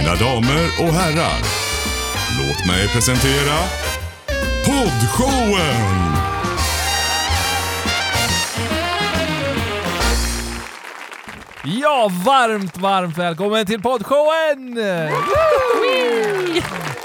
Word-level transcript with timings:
Mina 0.00 0.14
damer 0.14 0.66
och 0.80 0.94
herrar, 0.94 1.40
låt 2.38 2.66
mig 2.66 2.88
presentera 2.88 3.56
Poddshowen! 4.64 6.16
Ja, 11.64 12.10
varmt, 12.24 12.78
varmt 12.78 13.18
välkommen 13.18 13.66
till 13.66 13.82
poddshowen! 13.82 14.78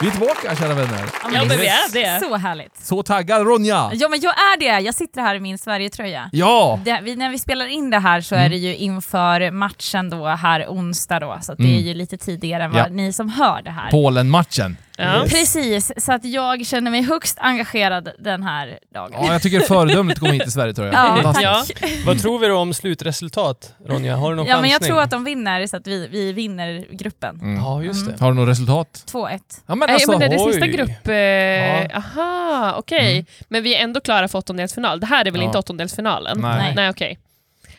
Vi 0.01 0.07
är 0.07 0.11
tillbaka 0.11 0.55
kära 0.55 0.73
vänner. 0.73 1.05
Ja, 1.33 1.45
men 1.45 1.57
vi 1.57 1.67
är 1.67 1.93
det. 1.93 2.19
Så 2.25 2.35
härligt. 2.35 2.77
Så 2.85 3.03
taggad 3.03 3.47
Ronja! 3.47 3.91
Ja 3.93 4.09
men 4.09 4.19
jag 4.19 4.33
är 4.33 4.59
det, 4.59 4.79
jag 4.85 4.95
sitter 4.95 5.21
här 5.21 5.35
i 5.35 5.39
min 5.39 5.57
Sverigetröja. 5.57 6.29
Ja! 6.31 6.79
Det, 6.85 6.99
vi, 7.03 7.15
när 7.15 7.29
vi 7.29 7.39
spelar 7.39 7.65
in 7.67 7.89
det 7.89 7.99
här 7.99 8.21
så 8.21 8.35
är 8.35 8.49
det 8.49 8.55
ju 8.57 8.75
inför 8.75 9.51
matchen 9.51 10.09
då 10.09 10.25
här 10.27 10.65
onsdag 10.67 11.19
då, 11.19 11.37
så 11.41 11.51
att 11.51 11.57
det 11.57 11.63
Mm. 11.63 11.75
är 11.77 11.81
ju 11.81 11.93
lite 11.93 12.17
tidigare 12.17 12.63
än 12.63 12.71
vad 12.71 12.81
Ja. 12.81 12.87
ni 12.89 13.13
som 13.13 13.29
hör 13.29 13.61
det 13.61 13.71
här. 13.71 13.91
Polen-matchen. 13.91 14.77
Ja. 14.97 15.23
Precis, 15.29 15.91
så 15.97 16.13
att 16.13 16.25
jag 16.25 16.65
känner 16.65 16.91
mig 16.91 17.01
högst 17.01 17.37
engagerad 17.39 18.09
den 18.19 18.43
här 18.43 18.79
dagen. 18.93 19.11
Ja, 19.13 19.33
jag 19.33 19.41
tycker 19.41 19.59
det 19.59 19.65
är 19.65 19.67
föredömligt 19.67 20.17
att 20.17 20.19
komma 20.21 20.33
hit 20.33 20.41
till 20.43 20.51
Sverige 20.51 20.73
tror 20.73 20.87
jag. 20.87 20.95
Ja. 20.95 21.33
Ja. 21.41 21.63
Vad 22.05 22.21
tror 22.21 22.39
vi 22.39 22.47
då 22.47 22.57
om 22.57 22.73
slutresultat, 22.73 23.73
Ronja? 23.87 24.15
Har 24.15 24.29
du 24.29 24.35
någon 24.35 24.45
Ja 24.47 24.61
men 24.61 24.69
jag 24.69 24.81
tror 24.81 25.01
att 25.01 25.11
de 25.11 25.23
vinner 25.23 25.67
så 25.67 25.77
att 25.77 25.87
vi, 25.87 26.07
vi 26.07 26.33
vinner 26.33 26.85
gruppen. 26.91 27.39
Mm. 27.41 27.55
Ja, 27.55 27.83
just 27.83 28.07
det. 28.07 28.19
Har 28.23 28.31
du 28.31 28.35
något 28.35 28.49
resultat? 28.49 29.03
2-1. 29.11 29.39
Ja 29.65 29.75
men 29.87 29.93
Nej, 29.93 29.93
alltså, 29.95 30.11
men 30.11 30.19
det 30.19 30.25
är 30.25 30.29
det 30.29 30.43
oj. 30.43 30.51
sista 30.53 30.67
grupp... 30.67 31.07
Eh, 31.07 31.15
Ja. 31.15 31.87
Aha, 31.95 32.73
okej. 32.77 33.13
Mm. 33.13 33.25
Men 33.47 33.63
vi 33.63 33.75
är 33.75 33.83
ändå 33.83 33.99
klara 34.01 34.27
för 34.27 34.39
åttondelsfinal. 34.39 34.99
Det 34.99 35.05
här 35.05 35.25
är 35.27 35.31
väl 35.31 35.41
Ja. 35.41 35.45
inte 35.47 35.57
åttondelsfinalen? 35.57 36.37
Nej. 36.41 36.57
Nej. 36.57 36.73
Nej, 36.75 36.89
okej. 36.89 37.19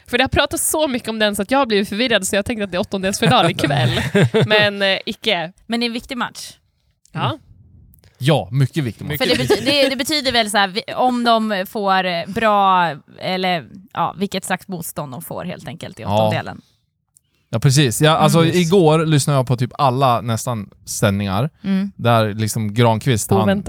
För 0.06 0.18
det 0.18 0.24
har 0.24 0.28
pratats 0.28 0.70
så 0.70 0.88
mycket 0.88 1.08
om 1.08 1.18
den 1.18 1.36
så 1.36 1.42
att 1.42 1.50
jag 1.50 1.58
har 1.58 1.66
blivit 1.66 1.88
förvirrad 1.88 2.26
så 2.26 2.36
jag 2.36 2.44
tänkte 2.46 2.64
att 2.64 2.70
det 2.70 2.76
är 2.76 2.80
åttondelsfinal 2.80 3.50
ikväll. 3.50 3.90
men 4.46 4.82
eh, 4.82 4.98
icke. 5.06 5.52
Men 5.66 5.80
det 5.80 5.84
är 5.84 5.88
en 5.88 5.92
viktig 5.92 6.16
match. 6.16 6.52
Ja. 7.12 7.38
ja, 8.18 8.48
mycket 8.52 8.84
viktigt. 8.84 9.06
Mycket 9.06 9.28
För 9.28 9.36
det, 9.38 9.48
bety 9.48 9.64
det, 9.64 9.88
det 9.88 9.96
betyder 9.96 10.32
väl 10.32 10.50
så 10.50 10.58
här, 10.58 10.74
om 10.96 11.24
de 11.24 11.64
får 11.68 12.04
eh, 12.04 12.26
bra, 12.26 12.90
eller 13.20 13.66
ja, 13.92 14.14
vilket 14.18 14.44
slags 14.44 14.68
motstånd 14.68 15.12
de 15.12 15.22
får 15.22 15.44
helt 15.44 15.68
enkelt 15.68 16.00
i 16.00 16.04
åttondelen. 16.04 16.60
Ja 16.64 16.72
precis. 17.58 18.00
Ja, 18.02 18.10
alltså, 18.16 18.38
Mm. 18.42 18.56
Igår 18.56 19.06
lyssnade 19.06 19.38
jag 19.38 19.46
på 19.46 19.56
typ 19.56 19.70
alla 19.78 20.20
nästan 20.20 20.70
sändningar 20.84 21.50
Mm. 21.64 21.92
där 21.96 22.34
liksom 22.34 22.74
Granqvist 22.74 23.30
han, 23.30 23.62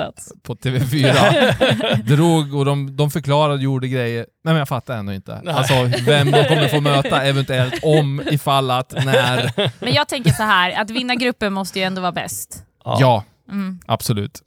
på 0.44 0.56
TV4 0.56 2.04
drog 2.16 2.54
och 2.56 2.66
de, 2.66 2.96
de 2.96 3.12
förklarade, 3.12 3.64
gjorde 3.64 3.88
grejer. 3.88 4.18
Nej 4.44 4.54
men 4.54 4.56
jag 4.56 4.68
fattar 4.68 4.98
ändå 4.98 5.14
inte. 5.14 5.42
Nej. 5.44 5.54
Alltså 5.54 5.74
vem 6.06 6.32
de 6.32 6.44
kommer 6.44 6.68
få 6.68 6.82
möta 6.82 7.24
eventuellt, 7.24 7.80
om, 7.84 8.22
ifall 8.32 8.72
att, 8.72 8.94
när. 9.06 9.52
Men 9.84 9.94
jag 9.94 10.08
tänker 10.08 10.32
så 10.32 10.44
här, 10.44 10.82
att 10.82 10.90
vinna 10.90 11.16
gruppen 11.16 11.54
måste 11.54 11.80
ju 11.80 11.86
ändå 11.86 12.02
vara 12.02 12.12
bäst. 12.12 12.64
Ja, 12.84 13.24
Mm. 13.52 13.80
absolut. 13.86 14.42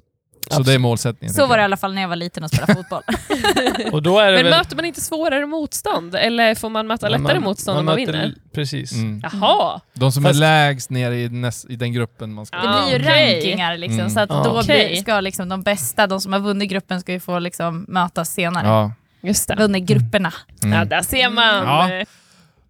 Så 0.51 0.63
det 0.63 0.75
är 0.75 0.79
målsättningen. 0.79 1.35
Så 1.35 1.47
var 1.47 1.57
det 1.57 1.61
i 1.61 1.65
alla 1.65 1.77
fall 1.77 1.95
när 1.95 2.03
jag 2.03 2.09
var 2.09 2.17
liten 2.17 2.45
och 2.45 2.51
spelade 2.51 2.75
fotboll. 2.75 3.03
Och 3.93 4.03
då 4.03 4.19
är 4.19 4.27
det 4.33 4.37
Men 4.37 4.45
väl... 4.45 4.59
möter 4.59 4.77
man 4.77 4.85
inte 4.85 5.01
svårare 5.01 5.47
motstånd? 5.47 6.15
Eller 6.15 6.55
får 6.55 6.71
man 6.71 6.87
möta 6.87 7.09
lättare 7.09 7.39
motstånd 7.41 7.79
om 7.79 7.85
man 7.85 7.95
möter- 7.95 8.13
vinner? 8.13 8.35
Precis. 8.55 8.93
Mm. 8.93 9.23
Jaha! 9.33 9.81
De 9.95 10.13
som 10.13 10.23
Fast- 10.23 10.35
är 10.35 10.41
lägst 10.41 10.91
ner 10.91 11.11
i, 11.13 11.29
näst, 11.29 11.71
i 11.71 11.77
den 11.77 11.93
gruppen 11.93 12.35
man 12.35 12.47
ska... 12.47 12.57
Det 12.57 12.63
blir 12.63 12.99
ju 12.99 13.09
okej. 13.11 13.35
rankingar 13.35 13.77
liksom, 13.77 13.99
Mm. 14.01 14.11
så 14.11 14.21
att 14.21 14.31
Ah. 14.31 14.45
då 14.45 14.63
blir, 14.67 14.97
ska 14.97 15.21
liksom 15.21 15.49
de 15.49 15.63
bästa, 15.63 16.07
de 16.07 16.21
som 16.21 16.33
har 16.33 16.41
vunnit 16.41 16.71
gruppen 16.71 17.01
ska 17.01 17.13
ju 17.13 17.21
få 17.21 17.39
liksom 17.39 17.85
mötas 17.89 18.35
senare. 18.35 18.67
Ja. 18.67 18.93
Just 19.23 19.49
det. 19.49 19.55
Vunnit 19.57 19.85
grupperna. 19.85 20.33
Mm. 20.63 20.79
Ja, 20.79 20.85
där 20.85 21.03
ser 21.03 21.31
man. 21.31 21.65
Ja. 21.67 22.05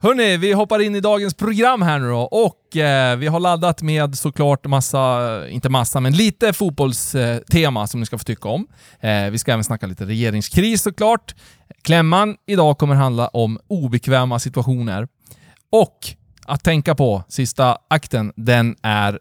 Hörni, 0.02 0.36
vi 0.36 0.52
hoppar 0.52 0.78
in 0.80 0.94
i 0.94 1.00
dagens 1.00 1.34
program 1.34 1.82
här 1.82 1.98
nu 1.98 2.08
då 2.08 2.20
och 2.20 2.76
eh, 2.76 3.16
vi 3.16 3.26
har 3.26 3.40
laddat 3.40 3.82
med 3.82 4.18
såklart 4.18 4.66
massa, 4.66 5.48
inte 5.48 5.68
massa, 5.68 6.00
men 6.00 6.12
lite 6.12 6.52
fotbollstema 6.52 7.86
som 7.86 8.00
ni 8.00 8.06
ska 8.06 8.18
få 8.18 8.24
tycka 8.24 8.48
om. 8.48 8.66
Eh, 9.00 9.30
vi 9.30 9.38
ska 9.38 9.52
även 9.52 9.64
snacka 9.64 9.86
lite 9.86 10.04
regeringskris 10.04 10.82
såklart. 10.82 11.34
Klämman 11.82 12.36
idag 12.46 12.78
kommer 12.78 12.94
handla 12.94 13.28
om 13.28 13.58
obekväma 13.68 14.38
situationer. 14.38 15.08
Och 15.72 15.98
att 16.46 16.64
tänka 16.64 16.94
på, 16.94 17.22
sista 17.28 17.78
akten, 17.88 18.32
den 18.36 18.76
är 18.82 19.18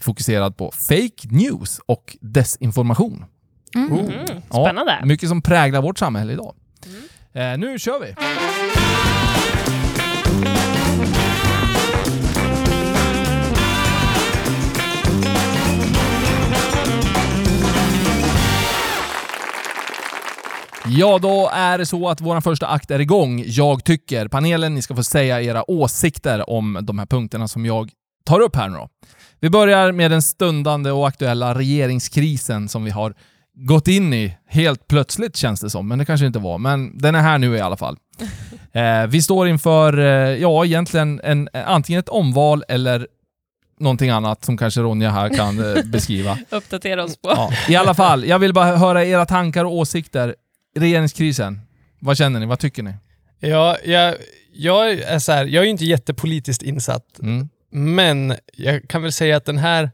fokuserad 0.00 0.56
på 0.56 0.72
fake 0.88 1.28
news 1.30 1.80
och 1.86 2.16
desinformation. 2.20 3.24
Mm. 3.74 3.92
Mm, 3.98 4.12
Ja, 4.50 4.64
spännande. 4.64 5.00
mycket 5.04 5.28
som 5.28 5.42
präglar 5.42 5.82
vårt 5.82 5.98
samhälle 5.98 6.32
idag. 6.32 6.54
Eh, 7.32 7.58
nu 7.58 7.78
kör 7.78 8.00
vi! 8.00 8.14
Ja, 20.98 21.18
då 21.18 21.50
är 21.52 21.78
det 21.78 21.86
så 21.86 22.08
att 22.08 22.20
vår 22.20 22.40
första 22.40 22.66
akt 22.66 22.90
är 22.90 23.00
igång. 23.00 23.44
Jag 23.46 23.84
tycker. 23.84 24.28
Panelen, 24.28 24.74
ni 24.74 24.82
ska 24.82 24.96
få 24.96 25.02
säga 25.02 25.42
era 25.42 25.70
åsikter 25.70 26.50
om 26.50 26.78
de 26.82 26.98
här 26.98 27.06
punkterna 27.06 27.48
som 27.48 27.66
jag 27.66 27.90
tar 28.24 28.40
upp 28.40 28.56
här 28.56 28.68
nu 28.68 28.76
då. 28.76 28.88
Vi 29.40 29.50
börjar 29.50 29.92
med 29.92 30.10
den 30.10 30.22
stundande 30.22 30.90
och 30.90 31.08
aktuella 31.08 31.54
regeringskrisen 31.54 32.68
som 32.68 32.84
vi 32.84 32.90
har 32.90 33.14
gått 33.54 33.88
in 33.88 34.14
i 34.14 34.36
helt 34.48 34.88
plötsligt 34.88 35.36
känns 35.36 35.60
det 35.60 35.70
som, 35.70 35.88
men 35.88 35.98
det 35.98 36.04
kanske 36.04 36.26
inte 36.26 36.38
var. 36.38 36.58
Men 36.58 36.98
den 36.98 37.14
är 37.14 37.20
här 37.20 37.38
nu 37.38 37.56
i 37.56 37.60
alla 37.60 37.76
fall. 37.76 37.96
Eh, 38.72 39.06
vi 39.06 39.22
står 39.22 39.48
inför, 39.48 39.98
eh, 39.98 40.04
ja 40.36 40.64
egentligen 40.64 41.20
en, 41.24 41.48
antingen 41.52 42.00
ett 42.00 42.08
omval 42.08 42.64
eller 42.68 43.06
någonting 43.80 44.10
annat 44.10 44.44
som 44.44 44.56
kanske 44.56 44.80
Ronja 44.80 45.10
här 45.10 45.28
kan 45.28 45.76
eh, 45.76 45.82
beskriva. 45.84 46.38
Uppdatera 46.50 47.04
oss 47.04 47.16
på. 47.16 47.28
Ja, 47.28 47.52
I 47.68 47.76
alla 47.76 47.94
fall, 47.94 48.24
jag 48.24 48.38
vill 48.38 48.52
bara 48.54 48.76
höra 48.76 49.04
era 49.04 49.26
tankar 49.26 49.64
och 49.64 49.74
åsikter. 49.74 50.34
Regeringskrisen, 50.76 51.60
vad 51.98 52.16
känner 52.18 52.40
ni? 52.40 52.46
Vad 52.46 52.58
tycker 52.58 52.82
ni? 52.82 52.94
Ja, 53.40 53.76
jag, 53.84 54.14
jag 54.52 54.90
är 54.92 55.18
så 55.18 55.32
här, 55.32 55.44
jag 55.46 55.60
är 55.60 55.64
ju 55.64 55.70
inte 55.70 55.84
jättepolitiskt 55.84 56.62
insatt, 56.62 57.18
Mm. 57.22 57.48
men 57.70 58.34
jag 58.52 58.88
kan 58.88 59.02
väl 59.02 59.12
säga 59.12 59.36
att 59.36 59.44
den 59.44 59.58
här 59.58 59.90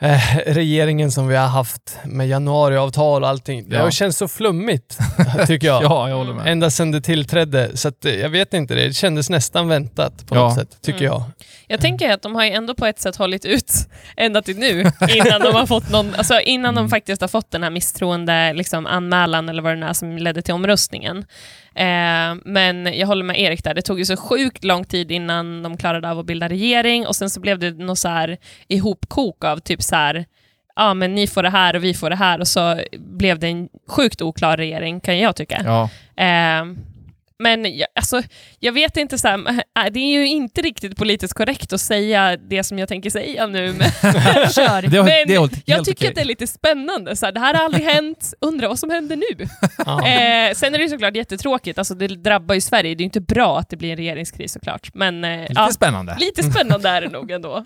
eh, 0.00 0.36
regeringen 0.46 1.10
som 1.12 1.28
vi 1.28 1.36
har 1.36 1.46
haft 1.48 1.98
med 2.04 2.28
januariavtal 2.28 3.22
och 3.22 3.28
allting, 3.28 3.68
det 3.68 3.76
Ja. 3.76 3.82
har 3.82 3.90
känts 3.90 4.18
så 4.18 4.28
flummigt, 4.28 4.98
tycker 5.46 5.66
jag. 5.66 5.82
Ja, 5.82 6.08
jag 6.08 6.16
håller 6.16 6.32
med. 6.34 6.46
Ända 6.46 6.70
sedan 6.70 6.90
det 6.90 7.00
tillträdde, 7.00 7.76
så 7.76 7.88
att, 7.88 8.04
eh, 8.04 8.14
jag 8.14 8.28
vet 8.28 8.54
inte, 8.54 8.74
det 8.74 8.92
kändes 8.96 9.30
nästan 9.30 9.68
väntat 9.68 10.26
på 10.26 10.34
Ja. 10.36 10.40
något 10.40 10.54
sätt, 10.54 10.78
tycker 10.82 10.98
Mm. 11.00 11.12
jag. 11.12 11.22
Jag 11.68 11.80
tänker 11.80 12.10
att 12.10 12.22
de 12.22 12.34
har 12.34 12.44
ju 12.44 12.50
ändå 12.50 12.74
på 12.74 12.86
ett 12.86 13.00
sätt 13.00 13.16
hållit 13.16 13.44
ut 13.44 13.72
ända 14.16 14.42
till 14.42 14.58
nu, 14.58 14.80
innan 15.08 15.40
de 15.40 15.54
har 15.54 15.66
fått 15.66 15.90
någon, 15.90 16.14
alltså 16.14 16.40
innan 16.40 16.74
Mm. 16.74 16.84
de 16.84 16.90
faktiskt 16.90 17.20
har 17.20 17.28
fått 17.28 17.50
den 17.50 17.62
här 17.62 17.70
misstroende 17.70 18.52
liksom, 18.52 18.86
anmälan 18.86 19.48
eller 19.48 19.62
vad 19.62 19.78
det 19.78 19.86
är 19.86 19.92
som 19.92 20.18
ledde 20.18 20.42
till 20.42 20.54
omröstningen. 20.54 21.24
Eh, 21.74 22.34
men 22.44 22.98
jag 22.98 23.06
håller 23.06 23.24
med 23.24 23.40
Erik 23.40 23.64
där, 23.64 23.74
det 23.74 23.82
tog 23.82 23.98
ju 23.98 24.04
så 24.04 24.16
sjukt 24.16 24.64
lång 24.64 24.84
tid 24.84 25.12
innan 25.12 25.62
de 25.62 25.76
klarade 25.76 26.10
av 26.10 26.18
att 26.18 26.26
bilda 26.26 26.48
regering 26.48 27.06
och 27.06 27.16
sen 27.16 27.30
så 27.30 27.40
blev 27.40 27.58
det 27.58 27.70
något 27.70 27.98
så 27.98 28.08
här 28.08 28.36
ihopkok 28.68 29.44
av 29.44 29.58
typ 29.58 29.82
så 29.82 29.96
här 29.96 30.24
ja 30.76 30.94
men 30.94 31.14
ni 31.14 31.26
får 31.26 31.42
det 31.42 31.50
här 31.50 31.76
och 31.76 31.84
vi 31.84 31.94
får 31.94 32.10
det 32.10 32.16
här 32.16 32.40
och 32.40 32.48
så 32.48 32.80
blev 32.98 33.38
det 33.38 33.48
en 33.48 33.68
sjukt 33.88 34.22
oklar 34.22 34.56
regering 34.56 35.00
kan 35.00 35.18
jag 35.18 35.36
tycka. 35.36 35.62
Ja. 35.64 35.90
Eh, 36.24 36.64
men 37.44 37.76
jag, 37.76 37.88
alltså, 37.94 38.22
jag 38.60 38.72
vet 38.72 38.96
inte, 38.96 39.18
så 39.18 39.28
här, 39.28 39.38
äh, 39.78 39.92
det 39.92 40.00
är 40.00 40.12
ju 40.12 40.26
inte 40.28 40.62
riktigt 40.62 40.96
politiskt 40.96 41.34
korrekt 41.34 41.72
att 41.72 41.80
säga 41.80 42.36
det 42.36 42.64
som 42.64 42.78
jag 42.78 42.88
tänker 42.88 43.10
säga 43.10 43.46
nu, 43.46 43.72
men, 43.72 43.90
Kör. 44.50 44.82
Det, 44.82 44.96
har- 44.96 45.04
men 45.04 45.26
det 45.28 45.34
är 45.34 45.40
helt 45.40 45.52
jag 45.64 45.84
tycker 45.84 45.92
okej. 46.04 46.08
att 46.08 46.14
det 46.14 46.20
är 46.20 46.24
lite 46.24 46.46
spännande. 46.46 47.16
Så 47.16 47.26
här, 47.26 47.32
det 47.32 47.40
här 47.40 47.54
har 47.54 47.64
aldrig 47.64 47.84
hänt, 47.84 48.34
undrar 48.40 48.68
vad 48.68 48.78
som 48.78 48.90
händer 48.90 49.16
nu? 49.16 49.42
Eh, 49.88 50.54
sen 50.54 50.74
är 50.74 50.78
det 50.78 50.84
ju 50.84 50.88
såklart 50.90 51.16
jättetråkigt, 51.16 51.78
alltså, 51.78 51.94
det 51.94 52.06
drabbar 52.08 52.54
ju 52.54 52.60
Sverige, 52.60 52.82
det 52.94 52.98
är 52.98 52.98
ju 52.98 53.04
inte 53.04 53.20
bra 53.20 53.58
att 53.58 53.68
det 53.70 53.76
blir 53.76 53.90
en 53.90 53.96
regeringskris 53.96 54.52
såklart, 54.52 54.94
men 54.94 55.24
eh, 55.24 55.40
Lite 55.40 55.52
ja, 55.56 55.68
spännande. 55.72 56.16
lite 56.20 56.42
spännande 56.42 56.88
är 56.88 57.00
det 57.00 57.08
nog 57.08 57.30
ändå. 57.30 57.64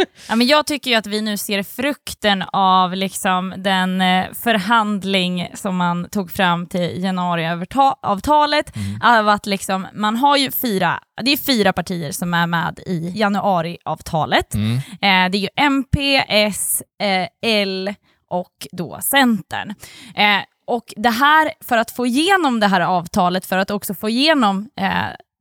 Ja, 0.28 0.36
men 0.36 0.46
jag 0.46 0.66
tycker 0.66 0.90
ju 0.90 0.96
att 0.96 1.06
vi 1.06 1.20
nu 1.20 1.36
ser 1.36 1.62
frukten 1.62 2.44
av 2.52 2.96
liksom 2.96 3.54
den 3.56 4.00
eh, 4.00 4.26
förhandling 4.32 5.50
som 5.54 5.76
man 5.76 6.08
tog 6.08 6.30
fram 6.30 6.66
till 6.66 7.02
januariavtalet. 7.02 8.76
Mm. 8.76 9.00
Av 9.02 9.28
att 9.28 9.46
liksom, 9.46 9.86
man 9.94 10.16
har 10.16 10.36
ju 10.36 10.50
fyra, 10.50 11.00
det 11.22 11.30
är 11.30 11.36
fyra 11.36 11.72
partier 11.72 12.12
som 12.12 12.34
är 12.34 12.46
med 12.46 12.80
i 12.86 13.12
januariavtalet. 13.14 14.54
Mm. 14.54 14.76
Eh, 14.76 15.30
det 15.30 15.38
är 15.38 15.40
ju 15.40 15.48
MP, 15.56 16.24
S, 16.28 16.82
eh, 17.02 17.28
L 17.42 17.94
och 18.30 18.66
då 18.72 18.98
Centern. 19.02 19.74
Eh, 20.14 20.40
och 20.66 20.94
det 20.96 21.10
här, 21.10 21.52
för 21.60 21.76
att 21.76 21.90
få 21.90 22.06
igenom 22.06 22.60
det 22.60 22.66
här 22.66 22.80
avtalet, 22.80 23.46
för 23.46 23.58
att 23.58 23.70
också 23.70 23.94
få 23.94 24.08
igenom 24.08 24.70
eh, 24.76 24.90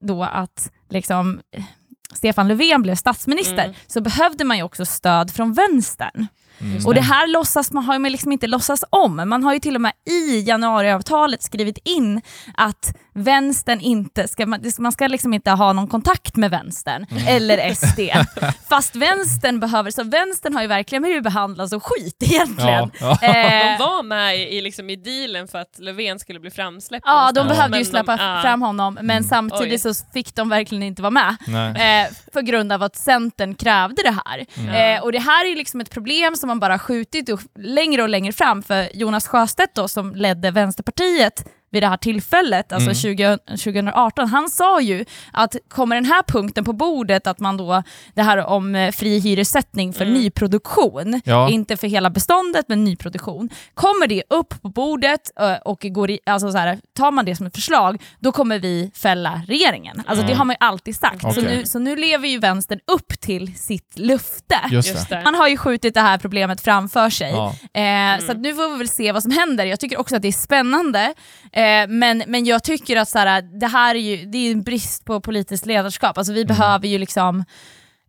då 0.02 0.24
att 0.24 0.72
liksom, 0.90 1.42
Stefan 2.14 2.48
Löfven 2.48 2.82
blev 2.82 2.96
statsminister, 2.96 3.64
Mm. 3.64 3.76
så 3.88 4.02
behövde 4.02 4.44
man 4.44 4.58
ju 4.58 4.64
också 4.64 4.86
stöd 4.86 5.32
från 5.32 5.54
vänstern. 5.54 6.28
Mm. 6.62 6.86
Och 6.86 6.94
det 6.96 7.02
här 7.02 7.28
låtsas 7.28 7.72
man, 7.72 7.84
har 7.84 8.00
man 8.00 8.12
liksom 8.12 8.32
inte 8.32 8.48
låtsas 8.48 8.84
om. 8.90 9.16
Man 9.30 9.44
har 9.44 9.54
ju 9.54 9.60
till 9.60 9.76
och 9.76 9.82
med 9.82 9.92
i 10.10 10.40
januariavtalet 10.42 11.44
skrivit 11.44 11.78
in 11.86 12.22
att 12.54 12.96
vänstern 13.14 13.80
inte 13.80 14.28
ska, 14.28 14.46
man, 14.46 14.64
man 14.80 14.92
ska 14.92 15.08
liksom 15.08 15.34
inte 15.34 15.52
ha 15.52 15.74
någon 15.74 15.88
kontakt 15.88 16.36
med 16.36 16.52
vänstern 16.52 17.06
eller 17.28 17.74
SD. 17.76 18.00
Fast 18.70 18.96
vänstern 18.96 19.60
behöver, 19.60 19.92
så 19.92 20.04
vänstern 20.04 20.54
har 20.54 20.62
ju 20.62 20.68
verkligen 20.68 21.02
blivit 21.02 21.24
behandlad 21.24 21.70
som 21.70 21.80
skit 21.80 22.16
egentligen. 22.20 22.92
Ja, 23.00 23.18
ja. 23.22 23.28
Eh, 23.28 23.78
De 23.80 23.84
var 23.84 24.04
med 24.04 24.40
i, 24.40 24.62
liksom, 24.62 24.90
i 24.90 24.96
dealen 24.96 25.48
för 25.48 25.60
att 25.60 25.80
Löfven 25.80 26.20
skulle 26.20 26.40
bli 26.40 26.52
framsläppt 26.52 27.04
Ja, 27.08 27.32
de 27.32 27.48
behövde 27.48 27.78
ju 27.78 27.86
släppa 27.86 28.18
de, 28.18 28.42
fram 28.42 28.62
honom, 28.62 28.94
men 28.94 29.10
Mm. 29.20 29.24
samtidigt 29.30 29.82
så 29.82 29.94
fick 30.14 30.36
de 30.36 30.50
verkligen 30.50 30.84
inte 30.84 31.02
vara 31.02 31.12
med. 31.12 31.36
Eh, 31.50 32.12
för 32.34 32.42
grund 32.42 32.72
av 32.72 32.84
att 32.84 32.96
Centern 32.96 33.56
krävde 33.56 34.02
det 34.04 34.16
här. 34.26 34.46
Mm. 34.58 34.98
Eh, 34.98 35.04
och 35.04 35.12
det 35.12 35.20
här 35.20 35.46
är 35.46 35.50
ju 35.50 35.56
liksom 35.56 35.82
ett 35.82 35.90
problem 35.90 36.36
som 36.36 36.48
man 36.48 36.60
bara 36.60 36.80
skjutit 36.80 37.30
längre 37.60 38.04
och 38.04 38.10
längre 38.10 38.34
fram, 38.34 38.64
för 38.64 38.90
Jonas 38.96 39.28
Sjöstedt 39.28 39.76
då, 39.76 39.88
som 39.88 40.16
ledde 40.16 40.52
Vänsterpartiet 40.52 41.46
vid 41.72 41.84
det 41.84 41.88
här 41.88 41.98
tillfället, 41.98 42.72
alltså 42.74 42.90
Mm. 42.90 42.96
20, 42.96 43.38
2018, 43.48 44.28
han 44.28 44.50
sa 44.50 44.82
ju 44.82 45.06
att 45.34 45.56
kommer 45.68 45.96
den 45.96 46.06
här 46.06 46.24
punkten 46.24 46.64
på 46.66 46.74
bordet, 46.74 47.28
att 47.28 47.40
man 47.40 47.58
då, 47.58 47.84
det 48.14 48.22
här 48.22 48.46
om 48.46 48.76
eh, 48.76 48.92
fri 48.92 49.20
hyressättning 49.20 49.94
för 49.94 50.06
Mm. 50.06 50.14
nyproduktion, 50.22 51.22
Ja. 51.26 51.50
inte 51.50 51.78
för 51.78 51.88
hela 51.88 52.10
beståndet 52.10 52.66
men 52.70 52.84
nyproduktion, 52.84 53.50
kommer 53.74 54.08
det 54.08 54.24
upp 54.30 54.62
på 54.62 54.70
bordet 54.70 55.22
eh, 55.40 55.54
och 55.54 55.80
går 55.82 56.10
i, 56.12 56.20
alltså 56.26 56.52
så 56.52 56.58
här, 56.58 56.80
tar 56.98 57.12
man 57.12 57.26
det 57.26 57.36
som 57.36 57.46
ett 57.46 57.56
förslag, 57.56 58.02
då 58.20 58.32
kommer 58.32 58.60
vi 58.60 58.92
fälla 58.96 59.42
regeringen. 59.48 60.04
Alltså 60.08 60.26
det 60.26 60.34
har 60.34 60.46
man 60.46 60.54
ju 60.54 60.66
alltid 60.68 60.96
sagt. 60.96 61.22
Så, 61.22 61.28
Okej. 61.30 61.44
nu, 61.44 61.66
så 61.66 61.80
nu 61.80 61.96
lever 61.96 62.28
ju 62.28 62.40
vänstern 62.40 62.80
upp 62.92 63.20
till 63.20 63.58
sitt 63.58 63.94
löfte. 64.00 64.56
Man 65.24 65.36
har 65.36 65.48
ju 65.48 65.58
skjutit 65.58 65.94
det 65.94 66.02
här 66.02 66.18
problemet 66.18 66.62
framför 66.62 67.10
sig. 67.10 67.32
Ja. 67.32 67.56
Eh, 67.82 68.20
Så 68.26 68.32
att 68.32 68.38
nu 68.40 68.54
får 68.54 68.72
vi 68.72 68.78
väl 68.78 68.88
se 68.90 69.12
vad 69.12 69.24
som 69.24 69.32
händer. 69.32 69.66
Jag 69.66 69.80
tycker 69.80 70.00
också 70.00 70.16
att 70.16 70.22
det 70.22 70.28
är 70.28 70.32
spännande, 70.32 71.14
eh, 71.60 71.88
men, 71.88 72.24
men 72.28 72.46
jag 72.46 72.64
tycker 72.64 72.98
att 72.98 73.10
så 73.10 73.20
här, 73.20 73.42
det 73.60 73.68
här 73.68 73.96
är 73.96 74.00
ju 74.00 74.26
det 74.26 74.38
är 74.38 74.52
en 74.52 74.64
brist 74.64 75.06
på 75.06 75.22
politiskt 75.22 75.66
ledarskap. 75.66 76.18
Alltså 76.18 76.34
vi 76.34 76.46
behöver 76.46 76.88
ju 76.88 76.98
liksom 76.98 77.46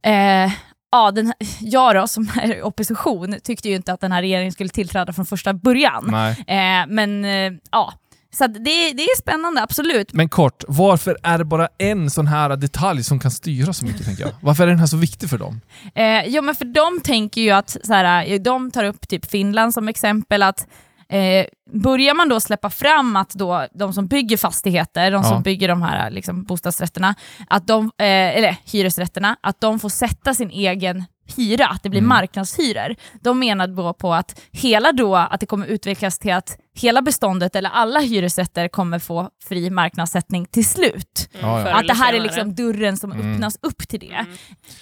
eh, 0.03 0.53
Ja, 0.93 1.11
den, 1.11 1.33
jag 1.61 1.95
då, 1.95 2.07
som 2.07 2.31
är 2.43 2.59
i 2.59 2.63
opposition, 2.63 3.37
tyckte 3.45 3.69
ju 3.69 3.75
inte 3.75 3.93
att 3.93 4.01
den 4.01 4.13
här 4.13 4.23
regeringen 4.23 4.53
skulle 4.53 4.71
tillträda 4.71 5.13
från 5.13 5.27
första 5.27 5.55
början. 5.55 6.15
Eh, 6.47 6.87
men 6.89 7.25
eh, 7.25 7.53
ja, 7.71 7.93
så 8.33 8.47
det, 8.47 8.93
det 8.93 9.03
är 9.03 9.19
spännande, 9.19 9.63
absolut. 9.63 10.13
Men 10.13 10.29
kort, 10.29 10.65
varför 10.69 11.17
är 11.23 11.39
det 11.39 11.45
bara 11.45 11.69
en 11.79 12.11
sån 12.11 12.27
här 12.27 12.57
detalj 12.57 13.05
som 13.05 13.21
kan 13.21 13.31
styra 13.31 13.73
så 13.73 13.85
mycket 13.85 14.05
tänker 14.05 14.23
jag? 14.23 14.33
Varför 14.41 14.63
är 14.63 14.69
den 14.69 14.79
här 14.79 14.87
så 14.87 14.97
viktig 14.97 15.31
för 15.31 15.39
dem? 15.39 15.61
Eh, 15.95 16.05
ja 16.05 16.43
men 16.43 16.55
för 16.55 16.65
de 16.65 17.01
tänker 17.01 17.41
ju 17.41 17.51
att, 17.51 17.77
så 17.85 17.95
här, 17.95 18.39
de 18.39 18.71
tar 18.71 18.85
upp 18.85 19.09
typ 19.09 19.31
Finland 19.31 19.75
som 19.75 19.89
exempel, 19.89 20.43
att 20.43 20.67
eh, 21.11 21.47
börjar 21.73 22.15
man 22.15 22.29
då 22.29 22.41
släppa 22.41 22.71
fram 22.71 23.17
att 23.17 23.31
då, 23.31 23.67
de 23.75 23.93
som 23.93 24.07
bygger 24.07 24.37
fastigheter, 24.37 25.11
de 25.11 25.23
Ja. 25.23 25.29
som 25.29 25.43
bygger 25.43 25.69
de 25.69 25.83
här 25.83 26.11
liksom, 26.11 26.45
bostadsrätterna, 26.45 27.15
att 27.49 27.67
de, 27.67 27.85
eh, 27.85 28.07
eller 28.07 28.57
hyresrätterna, 28.73 29.37
att 29.41 29.61
de 29.61 29.79
får 29.79 29.89
sätta 29.89 30.35
sin 30.35 30.51
egen 30.51 31.05
hyra, 31.37 31.67
att 31.67 31.83
det 31.83 31.89
blir 31.89 32.01
Mm. 32.01 32.09
marknadshyror. 32.09 32.97
De 33.21 33.39
menar 33.39 33.67
då 33.67 33.93
på 33.93 34.15
att 34.15 34.41
hela 34.53 34.93
då, 34.93 35.17
att 35.17 35.41
det 35.41 35.47
kommer 35.47 35.67
utvecklas 35.67 36.19
till 36.19 36.33
att 36.33 36.57
hela 36.75 37.03
beståndet 37.03 37.57
eller 37.57 37.71
alla 37.71 38.01
hyresrätter 38.01 38.69
kommer 38.69 38.99
få 38.99 39.31
fri 39.49 39.71
marknadssättning 39.71 40.47
till 40.47 40.65
slut. 40.69 41.29
Mm, 41.43 41.67
Att 41.77 41.87
det 41.87 41.95
här 41.95 42.13
är 42.15 42.21
liksom 42.21 42.55
dörren 42.55 42.97
som 42.97 43.13
Mm. 43.13 43.35
öppnas 43.35 43.59
upp 43.63 43.89
till 43.89 44.01
det. 44.01 44.07
Mm. 44.15 44.27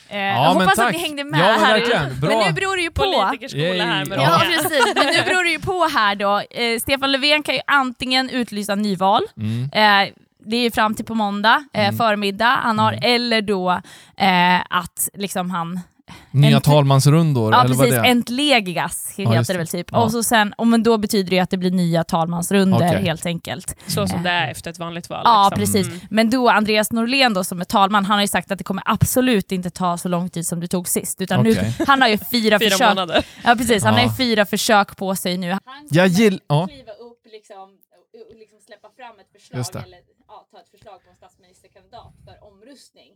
Eh, 0.09 0.19
Ja, 0.19 0.45
jag 0.45 0.55
hoppas 0.55 0.79
att 0.79 0.93
ni 0.93 0.99
hängde 0.99 1.25
med 1.25 1.41
Ja, 1.41 1.45
här. 1.67 2.11
Men 2.21 2.47
nu 2.47 2.53
beror 2.53 2.77
det 2.77 2.83
ju 2.83 2.91
på. 2.91 3.03
Politikerskola 3.03 3.85
här 3.85 4.05
med 4.05 4.19
Ja. 4.19 4.41
Precis. 4.45 4.85
Men 4.95 5.07
nu 5.07 5.23
beror 5.27 5.45
det 5.45 5.51
ju 5.51 5.59
på 5.61 5.85
här 5.85 6.15
då. 6.15 6.39
Eh, 6.51 6.79
Stefan 6.81 7.13
Löfven 7.13 7.43
kan 7.43 7.55
ju 7.55 7.61
antingen 7.67 8.31
utlysa 8.31 8.75
nyval, 8.75 9.23
Mm. 9.37 9.63
eh, 10.09 10.15
det 10.47 10.57
är 10.57 10.71
fram 10.71 10.95
till 10.95 11.05
på 11.05 11.15
måndag 11.15 11.65
eh, 11.75 11.83
Mm. 11.85 11.97
förmiddag, 11.97 12.59
han 12.63 12.79
har, 12.79 12.99
eller 13.03 13.43
då 13.43 13.71
eh, 14.17 14.61
att 14.71 15.09
liksom 15.15 15.51
han 15.51 15.81
Nya 16.31 16.57
En- 16.57 16.63
talmansrundor, 16.63 17.53
Ja 17.53 17.65
eller 17.65 17.75
vad 17.75 17.79
precis, 17.87 17.99
är 17.99 18.03
det? 18.03 18.09
entledigas 18.09 19.15
Ja, 19.17 19.23
heter 19.25 19.37
just 19.37 19.49
det 19.49 19.55
det. 19.55 19.59
väl 19.59 19.69
typ. 19.69 19.87
Ja. 19.93 20.03
Och 20.05 20.13
så 20.13 20.23
sen, 20.23 20.53
och 20.59 20.67
men 20.67 20.83
då 20.83 20.99
betyder 20.99 21.31
det 21.31 21.39
att 21.41 21.51
det 21.51 21.57
blir 21.57 21.71
nya 21.71 22.05
talmansrunder 22.05 22.77
Okej. 22.89 23.03
helt 23.03 23.27
enkelt. 23.27 23.77
Så 23.87 24.07
som 24.09 24.23
det 24.23 24.31
är 24.31 24.51
efter 24.51 24.71
ett 24.71 24.79
vanligt 24.79 25.11
val. 25.11 25.21
Ja, 25.25 25.49
liksom. 25.57 25.61
precis. 25.75 25.87
Mm. 25.95 26.01
Men 26.11 26.31
då 26.31 26.49
Andreas 26.51 26.93
Norlén 26.93 27.35
då, 27.35 27.45
som 27.45 27.61
är 27.61 27.65
talman, 27.65 28.05
han 28.05 28.15
har 28.15 28.23
ju 28.23 28.29
sagt 28.29 28.51
att 28.51 28.59
det 28.59 28.65
kommer 28.65 28.83
absolut 28.87 29.53
inte 29.53 29.71
ta 29.71 29.99
så 29.99 30.09
lång 30.09 30.29
tid 30.31 30.47
som 30.47 30.61
det 30.61 30.69
tog 30.69 30.89
sist. 30.89 31.21
Utan 31.21 31.41
Okej. 31.41 31.75
nu, 31.79 31.85
han 31.87 32.01
har 32.03 32.09
ju 32.09 32.19
fyra, 32.19 32.59
Fyra 32.59 32.71
försök. 32.71 32.89
månader. 32.89 33.27
Ja, 33.45 33.55
precis. 33.59 33.85
Han 33.85 33.95
har 33.95 34.01
Ja. 34.01 34.07
ju 34.07 34.13
fyra 34.15 34.47
försök 34.47 34.97
på 34.97 35.17
sig 35.17 35.37
nu. 35.39 35.51
Han 35.51 35.61
Jag 35.91 36.07
gill... 36.09 36.41
Ja. 36.47 36.67
kliva 36.67 36.93
upp 36.93 37.23
liksom, 37.33 37.63
och 38.33 38.37
liksom 38.39 38.59
släppa 38.61 38.89
fram 38.97 39.15
ett 39.21 39.31
förslag 39.33 39.83
eller 39.87 39.99
ja, 40.29 40.47
ta 40.51 40.61
ett 40.61 40.71
förslag 40.71 40.99
på 41.05 41.11
en 41.11 41.17
statsministerkandidat 41.17 42.13
för 42.25 42.35
omröstning. 42.51 43.11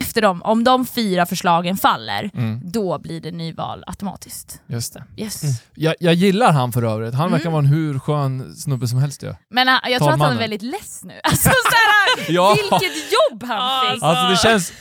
Efter 0.00 0.22
dem, 0.22 0.42
om 0.42 0.64
de 0.64 0.86
fyra 0.86 1.26
förslagen 1.26 1.76
faller, 1.76 2.30
Mm, 2.34 2.60
då 2.64 2.98
blir 2.98 3.20
det 3.20 3.30
nyval 3.30 3.84
automatiskt. 3.86 4.60
just 4.66 4.94
det. 4.94 5.04
Yes. 5.16 5.42
Jag, 5.74 5.94
jag 6.00 6.14
gillar 6.14 6.52
han 6.52 6.72
för 6.72 6.82
övrigt. 6.82 7.14
Han 7.14 7.30
verkar 7.30 7.42
Mm. 7.46 7.52
vara 7.52 7.60
en 7.60 7.66
hur 7.72 7.98
skön 7.98 8.54
snubbe 8.56 8.88
som 8.88 8.98
helst 8.98 9.22
ju. 9.22 9.34
Men 9.50 9.68
han, 9.68 9.80
jag 9.84 9.98
tror 9.98 10.08
att 10.08 10.10
han 10.10 10.18
Talmannen. 10.18 10.36
är 10.36 10.40
väldigt 10.40 10.62
less 10.62 11.00
nu. 11.04 11.14
Alltså, 11.24 11.48
såhär, 11.48 12.32
Ja. 12.34 12.54
Vilket 12.56 13.12
jobb 13.12 13.42
han 13.42 13.56
Ja, 13.56 13.90
fick! 13.94 14.02
Alltså 14.02 14.28
det 14.28 14.36
känns, 14.50 14.72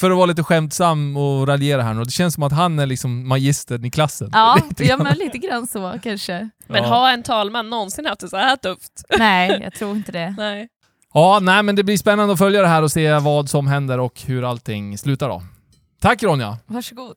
för 0.00 0.10
att 0.10 0.16
vara 0.16 0.26
lite 0.26 0.42
skämtsam 0.42 1.16
och 1.16 1.46
raljera 1.46 1.82
här 1.82 1.94
nu, 1.94 2.04
det 2.04 2.10
känns 2.10 2.34
som 2.34 2.42
att 2.42 2.52
han 2.52 2.78
är 2.78 2.86
liksom 2.86 3.28
magistern 3.28 3.84
i 3.84 3.90
klassen. 3.90 4.30
Ja, 4.32 4.58
Lite 4.68 4.84
ja 4.84 4.96
grann. 4.96 5.04
men 5.04 5.16
lite 5.18 5.38
grann 5.38 5.66
så 5.66 5.98
kanske. 6.02 6.50
Men 6.68 6.82
Ja. 6.82 6.88
har 6.88 7.10
en 7.12 7.22
talman 7.22 7.70
någonsin 7.70 8.06
haft 8.06 8.20
det 8.20 8.28
så 8.28 8.36
här 8.36 8.56
tufft? 8.56 9.04
Nej, 9.18 9.60
jag 9.62 9.74
tror 9.74 9.96
inte 9.96 10.12
det. 10.12 10.34
Nej. 10.38 10.68
Ja, 11.14 11.38
nej 11.42 11.62
men 11.62 11.76
det 11.76 11.84
blir 11.84 11.96
spännande 11.96 12.32
att 12.32 12.38
följa 12.38 12.62
det 12.62 12.68
här 12.68 12.82
och 12.82 12.92
se 12.92 13.18
vad 13.18 13.50
som 13.50 13.66
händer 13.66 14.00
och 14.00 14.20
hur 14.26 14.44
allting 14.50 14.98
slutar 14.98 15.28
då. 15.28 15.42
Tack 16.00 16.22
Ronja! 16.22 16.58
Varsågod. 16.66 17.16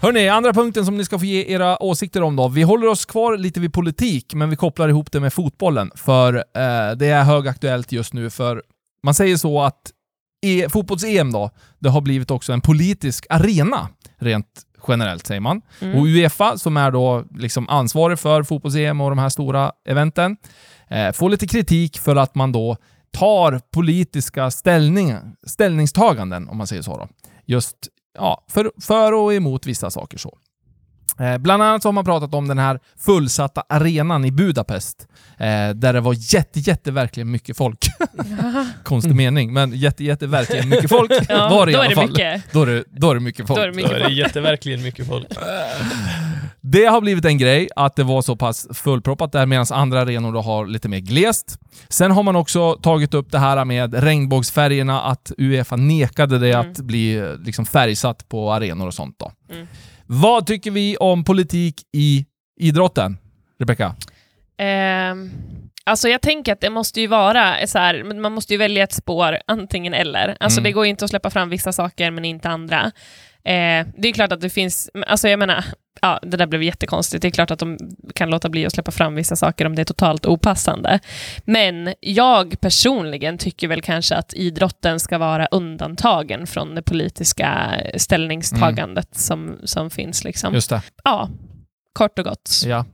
Hörni, 0.00 0.28
andra 0.28 0.52
punkten 0.52 0.86
som 0.86 0.96
ni 0.96 1.04
ska 1.04 1.18
få 1.18 1.24
ge 1.24 1.44
era 1.54 1.82
åsikter 1.82 2.22
om 2.22 2.36
då. 2.36 2.48
Vi 2.48 2.62
håller 2.62 2.86
oss 2.86 3.04
kvar 3.04 3.36
lite 3.36 3.60
vid 3.60 3.72
politik, 3.72 4.34
men 4.34 4.50
vi 4.50 4.56
kopplar 4.56 4.88
ihop 4.88 5.12
det 5.12 5.20
med 5.20 5.32
fotbollen. 5.32 5.90
För 5.94 6.34
eh, 6.34 6.96
det 6.96 7.06
är 7.06 7.22
högaktuellt 7.22 7.92
just 7.92 8.12
nu, 8.12 8.30
för 8.30 8.62
man 9.02 9.14
säger 9.14 9.36
så 9.36 9.62
att 9.62 9.92
e 10.46 10.68
fotbolls-EM 10.68 11.32
då, 11.32 11.50
det 11.78 11.88
har 11.88 12.00
blivit 12.00 12.30
också 12.30 12.52
en 12.52 12.60
politisk 12.60 13.26
arena, 13.30 13.88
rent 14.18 14.46
generellt 14.88 15.26
säger 15.26 15.40
man. 15.40 15.62
Mm. 15.80 15.98
Och 15.98 16.06
Uefa, 16.06 16.58
som 16.58 16.76
är 16.76 16.90
då 16.90 17.24
liksom 17.34 17.68
ansvarig 17.68 18.18
för 18.18 18.42
fotbolls-EM 18.42 19.00
och 19.00 19.10
de 19.10 19.18
här 19.18 19.28
stora 19.28 19.72
eventen, 19.88 20.36
eh, 20.88 21.12
får 21.12 21.30
lite 21.30 21.46
kritik 21.46 21.98
för 21.98 22.16
att 22.16 22.34
man 22.34 22.52
då 22.52 22.76
tar 23.10 23.60
politiska 23.72 24.50
ställning, 24.50 25.14
ställningstaganden, 25.46 26.48
om 26.48 26.56
man 26.56 26.66
säger 26.66 26.82
så. 26.82 26.96
Då. 26.96 27.08
Just 27.46 27.76
ja, 28.14 28.44
för, 28.48 28.72
för 28.82 29.12
och 29.12 29.34
emot 29.34 29.66
vissa 29.66 29.90
saker. 29.90 30.18
så. 30.18 30.38
Eh, 31.20 31.38
bland 31.38 31.62
annat 31.62 31.82
så 31.82 31.88
har 31.88 31.92
man 31.92 32.04
pratat 32.04 32.34
om 32.34 32.48
den 32.48 32.58
här 32.58 32.80
fullsatta 32.98 33.62
arenan 33.68 34.24
i 34.24 34.30
Budapest, 34.32 35.06
eh, 35.38 35.46
där 35.74 35.92
det 35.92 36.00
var 36.00 36.34
jätte, 36.34 36.60
jätte, 36.60 36.90
verkligen 36.90 37.30
mycket 37.30 37.56
folk. 37.56 37.78
Konstig 38.84 39.14
mening, 39.14 39.52
men 39.52 39.72
jätte, 39.72 40.04
jätte, 40.04 40.26
verkligen 40.26 40.68
mycket 40.68 40.90
folk 40.90 41.10
Ja, 41.28 41.48
var 41.48 41.66
det 41.66 41.72
i 41.72 41.74
då 41.74 41.78
alla 41.80 41.86
är 41.86 41.88
det 41.90 41.94
fall. 41.94 42.08
mycket. 42.08 42.42
Då 42.52 42.62
är 42.62 42.66
det, 42.66 42.84
då 42.90 43.10
är 43.10 43.14
det 43.14 43.20
mycket 43.20 43.46
folk. 43.46 43.58
Då 43.58 43.62
är 43.62 43.68
det 43.68 43.74
mycket 43.76 43.90
Då 43.90 43.96
är 43.96 44.00
det 44.00 44.12
jätteverkligen 44.14 44.82
mycket 44.82 45.06
folk. 45.06 45.26
Det 46.60 46.84
har 46.84 47.00
blivit 47.00 47.24
en 47.24 47.38
grej 47.38 47.68
att 47.76 47.96
det 47.96 48.02
var 48.04 48.22
så 48.22 48.36
pass 48.36 48.66
fullproppat 48.74 49.32
där 49.32 49.46
medan 49.46 49.66
andra 49.70 50.00
arenor 50.00 50.32
då 50.32 50.40
har 50.40 50.66
lite 50.66 50.88
mer 50.88 50.98
glest. 50.98 51.58
Sen 51.88 52.10
har 52.10 52.22
man 52.22 52.36
också 52.36 52.74
tagit 52.74 53.14
upp 53.14 53.30
det 53.32 53.38
här 53.38 53.64
med 53.64 53.94
regnbågsfärgerna, 54.04 55.00
att 55.02 55.32
Uefa 55.38 55.76
nekade 55.76 56.38
det 56.38 56.48
Mm. 56.52 56.70
att 56.70 56.78
bli 56.78 57.34
liksom 57.44 57.66
färgsatt 57.66 58.28
på 58.28 58.52
arenor 58.52 58.86
och 58.86 58.94
sånt. 58.94 59.16
Då. 59.18 59.32
Mm. 59.54 59.66
Vad 60.10 60.46
tycker 60.46 60.70
vi 60.70 60.96
om 60.96 61.24
politik 61.24 61.74
i 61.92 62.26
idrotten? 62.60 63.18
Rebecka? 63.60 63.94
Ehm, 64.58 65.30
alltså 65.84 66.08
jag 66.08 66.22
tänker 66.22 66.52
att 66.52 66.60
det 66.60 66.70
måste 66.70 67.00
ju 67.00 67.06
vara 67.06 67.66
så 67.66 67.78
här, 67.78 68.02
man 68.20 68.32
måste 68.32 68.54
ju 68.54 68.58
välja 68.58 68.84
ett 68.84 68.92
spår, 68.92 69.38
antingen 69.46 69.94
eller. 69.94 70.36
Alltså 70.40 70.60
Mm. 70.60 70.64
det 70.64 70.72
går 70.72 70.84
ju 70.84 70.90
inte 70.90 71.04
att 71.04 71.10
släppa 71.10 71.30
fram 71.30 71.48
vissa 71.48 71.72
saker 71.72 72.10
men 72.10 72.24
inte 72.24 72.48
andra. 72.48 72.92
Eh, 73.44 73.86
det 73.96 74.08
är 74.08 74.12
klart 74.12 74.32
att 74.32 74.40
det 74.40 74.50
finns, 74.50 74.90
alltså 75.06 75.28
jag 75.28 75.38
menar, 75.38 75.64
ja, 76.02 76.20
det 76.22 76.36
där 76.36 76.46
blev 76.46 76.62
jättekonstigt. 76.62 77.22
Det 77.22 77.28
är 77.28 77.30
klart 77.30 77.50
att 77.50 77.58
de 77.58 77.78
kan 78.14 78.30
låta 78.30 78.48
bli 78.48 78.66
att 78.66 78.72
släppa 78.72 78.90
fram 78.90 79.14
vissa 79.14 79.36
saker 79.36 79.66
om 79.66 79.74
det 79.74 79.82
är 79.82 79.84
totalt 79.84 80.26
opassande. 80.26 81.00
Men 81.44 81.94
jag 82.00 82.60
personligen 82.60 83.38
tycker 83.38 83.68
väl 83.68 83.82
kanske 83.82 84.16
att 84.16 84.34
idrotten 84.34 85.00
ska 85.00 85.18
vara 85.18 85.46
undantagen 85.46 86.46
från 86.46 86.74
det 86.74 86.82
politiska 86.82 87.80
ställningstagandet 87.96 89.16
som, 89.16 89.58
som 89.64 89.90
finns. 89.90 90.24
Liksom. 90.24 90.54
Just 90.54 90.70
det. 90.70 90.82
Ja, 91.04 91.28
kort 91.92 92.18
och 92.18 92.24
gott. 92.24 92.62
Ja. 92.66 92.84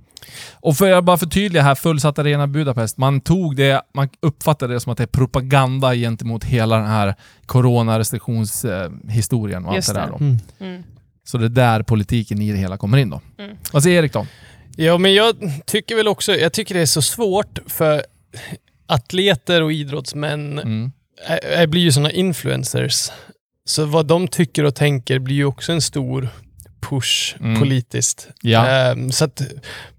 Och 0.53 0.77
för 0.77 0.87
jag 0.87 1.05
bara 1.05 1.19
förtydliga 1.19 1.63
här, 1.63 1.75
fullsatt 1.75 2.19
arena 2.19 2.47
Budapest. 2.47 2.99
Man 2.99 3.21
tog 3.21 3.57
det, 3.57 3.83
man 3.95 4.09
uppfattade 4.21 4.75
det 4.75 4.81
som 4.81 4.93
att 4.93 4.99
det 4.99 5.05
är 5.05 5.09
propaganda 5.09 5.95
gentemot 5.95 6.45
hela 6.45 6.77
den 6.77 6.87
här 6.87 7.15
coronarestriktionshistorien 7.47 9.65
och 9.65 9.75
allt 9.75 9.87
det 9.87 9.93
där. 9.93 10.07
Mm. 10.07 10.39
Mm. 10.61 10.83
Så 11.25 11.39
det 11.39 11.45
är 11.45 11.49
där 11.49 11.83
politiken 11.83 12.43
i 12.43 12.53
det 12.53 12.59
hela 12.59 12.77
kommer 12.77 12.99
in 12.99 13.11
då. 13.11 13.21
Mm. 13.39 13.57
Vad 13.73 13.83
säger 13.83 13.99
Erik 14.03 14.13
då? 14.13 14.27
Ja, 14.77 14.99
men 14.99 15.15
jag 15.15 15.35
tycker 15.67 15.97
väl 15.97 16.09
också, 16.09 16.35
jag 16.37 16.53
tycker 16.53 16.75
det 16.75 16.81
är 16.81 16.87
så 16.87 17.03
svårt 17.03 17.59
för 17.67 18.03
atleter 18.87 19.63
och 19.63 19.73
idrottsmän 19.73 20.59
Mm. 20.59 20.93
är, 21.27 21.39
är, 21.47 21.67
blir 21.67 21.83
ju 21.83 21.93
sådana 21.93 22.11
influencers. 22.11 23.11
Så 23.65 23.85
vad 23.85 24.07
de 24.07 24.29
tycker 24.29 24.65
och 24.65 24.75
tänker 24.75 25.19
blir 25.19 25.37
ju 25.37 25.45
också 25.45 25.73
en 25.73 25.81
stor 25.81 26.29
push 26.81 27.37
Mm. 27.41 27.61
politiskt. 27.61 28.29
Ja. 28.43 28.67
Ehm, 28.69 29.13
så 29.13 29.25
att 29.25 29.43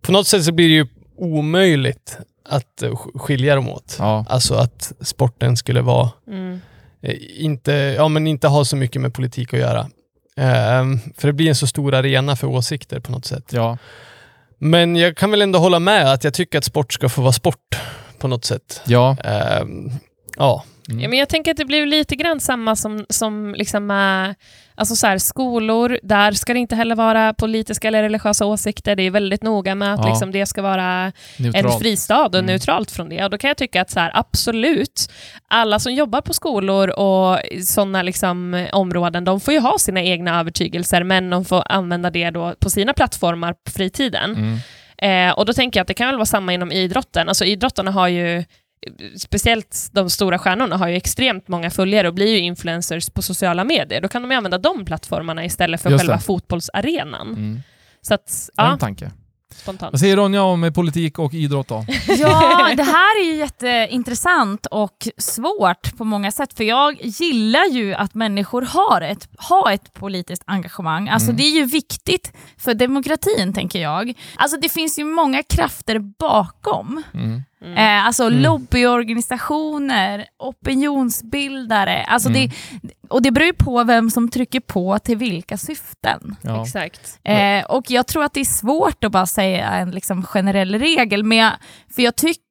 på 0.01 0.11
något 0.11 0.27
sätt 0.27 0.43
så 0.45 0.51
blir 0.51 0.67
det 0.67 0.73
ju 0.73 0.87
omöjligt 1.17 2.17
att 2.49 2.81
eh, 2.81 2.89
sk- 2.91 3.19
skilja 3.19 3.55
dem 3.55 3.69
åt. 3.69 3.95
Ja. 3.99 4.25
Alltså 4.29 4.53
att 4.55 4.91
sporten 5.01 5.57
skulle 5.57 5.81
vara, 5.81 6.09
Mm. 6.27 6.59
eh, 7.01 7.15
inte, 7.37 7.71
ja, 7.71 8.07
men 8.07 8.27
inte 8.27 8.47
ha 8.47 8.65
så 8.65 8.75
mycket 8.75 9.01
med 9.01 9.13
politik 9.13 9.53
att 9.53 9.59
göra. 9.59 9.89
Ehm, 10.39 10.99
för 11.17 11.27
det 11.27 11.33
blir 11.33 11.49
en 11.49 11.55
så 11.55 11.67
stor 11.67 11.93
arena 11.93 12.35
för 12.35 12.47
åsikter 12.47 12.99
på 12.99 13.11
något 13.11 13.25
sätt. 13.25 13.43
ja. 13.49 13.77
Men 14.57 14.95
jag 14.95 15.17
kan 15.17 15.31
väl 15.31 15.41
ändå 15.41 15.59
hålla 15.59 15.79
med 15.79 16.13
att 16.13 16.23
jag 16.23 16.33
tycker 16.33 16.57
att 16.57 16.63
sport 16.63 16.93
ska 16.93 17.09
få 17.09 17.21
vara 17.21 17.31
sport 17.31 17.75
på 18.19 18.27
något 18.27 18.45
sätt. 18.45 18.81
Ja. 18.85 19.17
Ehm, 19.23 19.91
ja. 20.37 20.63
Mm. 20.89 21.01
Ja, 21.01 21.09
men 21.09 21.19
jag 21.19 21.29
tänker 21.29 21.51
att 21.51 21.57
det 21.57 21.65
blir 21.65 21.85
lite 21.85 22.15
grann 22.15 22.39
samma 22.39 22.75
som, 22.75 23.05
som 23.09 23.55
liksom, 23.57 23.91
eh, 23.91 24.35
alltså 24.75 24.95
så 24.95 25.07
här, 25.07 25.17
skolor. 25.17 25.99
Där 26.03 26.31
ska 26.31 26.53
det 26.53 26.59
inte 26.59 26.75
heller 26.75 26.95
vara 26.95 27.33
politiska 27.33 27.87
eller 27.87 28.01
religiösa 28.03 28.45
åsikter. 28.45 28.95
Det 28.95 29.03
är 29.03 29.11
väldigt 29.11 29.43
noga 29.43 29.75
med 29.75 29.93
att 29.93 29.99
Ja. 29.99 30.09
liksom, 30.09 30.31
det 30.31 30.45
ska 30.45 30.61
vara 30.61 31.11
Neutralt. 31.37 31.65
en 31.73 31.79
fristad 31.79 32.25
och 32.25 32.33
Mm. 32.35 32.45
neutralt 32.45 32.91
från 32.91 33.09
det. 33.09 33.23
Och 33.23 33.29
då 33.29 33.37
kan 33.37 33.47
jag 33.47 33.57
tycka 33.57 33.81
att 33.81 33.89
så 33.89 33.99
här, 33.99 34.11
absolut, 34.13 35.11
alla 35.47 35.79
som 35.79 35.93
jobbar 35.93 36.21
på 36.21 36.33
skolor 36.33 36.89
och 36.89 37.39
sådana 37.65 38.01
liksom, 38.01 38.67
områden, 38.71 39.23
de 39.25 39.39
får 39.39 39.53
ju 39.53 39.59
ha 39.59 39.77
sina 39.79 40.01
egna 40.03 40.39
övertygelser, 40.39 41.03
men 41.03 41.29
de 41.29 41.45
får 41.45 41.63
använda 41.71 42.09
det 42.09 42.29
då 42.29 42.55
på 42.59 42.69
sina 42.69 42.93
plattformar 42.93 43.53
på 43.53 43.71
fritiden. 43.71 44.31
Mm. 44.35 44.57
Eh, 44.97 45.33
och 45.37 45.45
då 45.45 45.53
tänker 45.53 45.79
jag 45.79 45.81
att 45.81 45.87
det 45.87 45.93
kan 45.93 46.07
väl 46.07 46.15
vara 46.15 46.25
samma 46.25 46.53
inom 46.53 46.71
idrotten. 46.71 47.27
Alltså 47.27 47.45
idrottarna 47.45 47.91
har 47.91 48.07
ju, 48.07 48.43
speciellt 49.17 49.89
de 49.91 50.09
stora 50.09 50.39
stjärnorna, 50.39 50.77
har 50.77 50.87
ju 50.87 50.95
extremt 50.95 51.47
många 51.47 51.71
följare 51.71 52.07
och 52.07 52.13
blir 52.13 52.27
ju 52.31 52.39
influencers 52.39 53.09
på 53.09 53.21
sociala 53.21 53.63
medier. 53.63 54.01
Då 54.01 54.07
kan 54.07 54.21
de 54.21 54.31
ju 54.31 54.37
använda 54.37 54.57
de 54.57 54.85
plattformarna 54.85 55.45
istället 55.45 55.81
för 55.81 55.89
Just 55.89 56.01
själva 56.01 56.15
det. 56.15 56.21
fotbollsarenan. 56.21 57.27
Mm. 57.27 57.59
Så 58.01 58.13
att, 58.13 58.49
Ja. 58.55 58.63
ja, 58.65 58.73
En 58.73 58.79
tanke. 58.79 59.11
spontant. 59.55 59.91
Vad 59.93 59.99
säger 59.99 60.15
Ronja 60.17 60.43
om 60.43 60.71
politik 60.75 61.19
och 61.19 61.33
idrott 61.33 61.67
då? 61.67 61.85
Ja, 62.07 62.73
det 62.77 62.83
här 62.83 63.21
är 63.21 63.25
ju 63.25 63.35
jätteintressant 63.35 64.65
och 64.65 65.07
svårt 65.17 65.97
på 65.97 66.03
många 66.03 66.31
sätt, 66.31 66.53
för 66.57 66.63
jag 66.63 66.97
gillar 67.01 67.65
ju 67.65 67.93
att 67.93 68.13
människor 68.13 68.61
har 68.61 69.01
ett, 69.01 69.29
har 69.37 69.71
ett 69.71 69.93
politiskt 69.93 70.43
engagemang. 70.47 71.09
Alltså 71.09 71.25
Mm. 71.29 71.37
det 71.37 71.43
är 71.43 71.55
ju 71.55 71.65
viktigt 71.65 72.33
för 72.57 72.73
demokratin, 72.73 73.53
tänker 73.53 73.81
jag. 73.81 74.13
Alltså 74.35 74.57
det 74.59 74.69
finns 74.69 74.99
ju 74.99 75.03
många 75.05 75.43
krafter 75.43 75.99
bakom. 75.99 77.03
Mm. 77.13 77.43
Mm. 77.65 77.77
Eh, 77.77 78.05
alltså 78.05 78.23
Mm. 78.27 78.39
lobbyorganisationer, 78.41 80.25
opinionsbildare. 80.39 82.03
Alltså 82.03 82.29
Mm. 82.29 82.49
det, 82.81 82.89
och 83.09 83.21
det 83.21 83.31
beror 83.31 83.45
ju 83.47 83.53
på 83.53 83.83
vem 83.83 84.09
som 84.09 84.29
trycker 84.29 84.59
på 84.59 84.99
till 84.99 85.17
vilka 85.17 85.57
syften. 85.57 86.35
Ja. 86.41 86.61
Exakt. 86.63 87.19
Eh, 87.23 87.65
och 87.65 87.91
jag 87.91 88.07
tror 88.07 88.23
att 88.23 88.33
det 88.33 88.39
är 88.39 88.45
svårt 88.45 89.03
att 89.03 89.11
bara 89.11 89.25
säga 89.25 89.69
en 89.71 89.91
liksom 89.91 90.23
generell 90.23 90.75
regel, 90.79 91.23
men 91.23 91.37
jag, 91.37 91.51
för 91.95 92.01
jag 92.01 92.15
tycker 92.15 92.41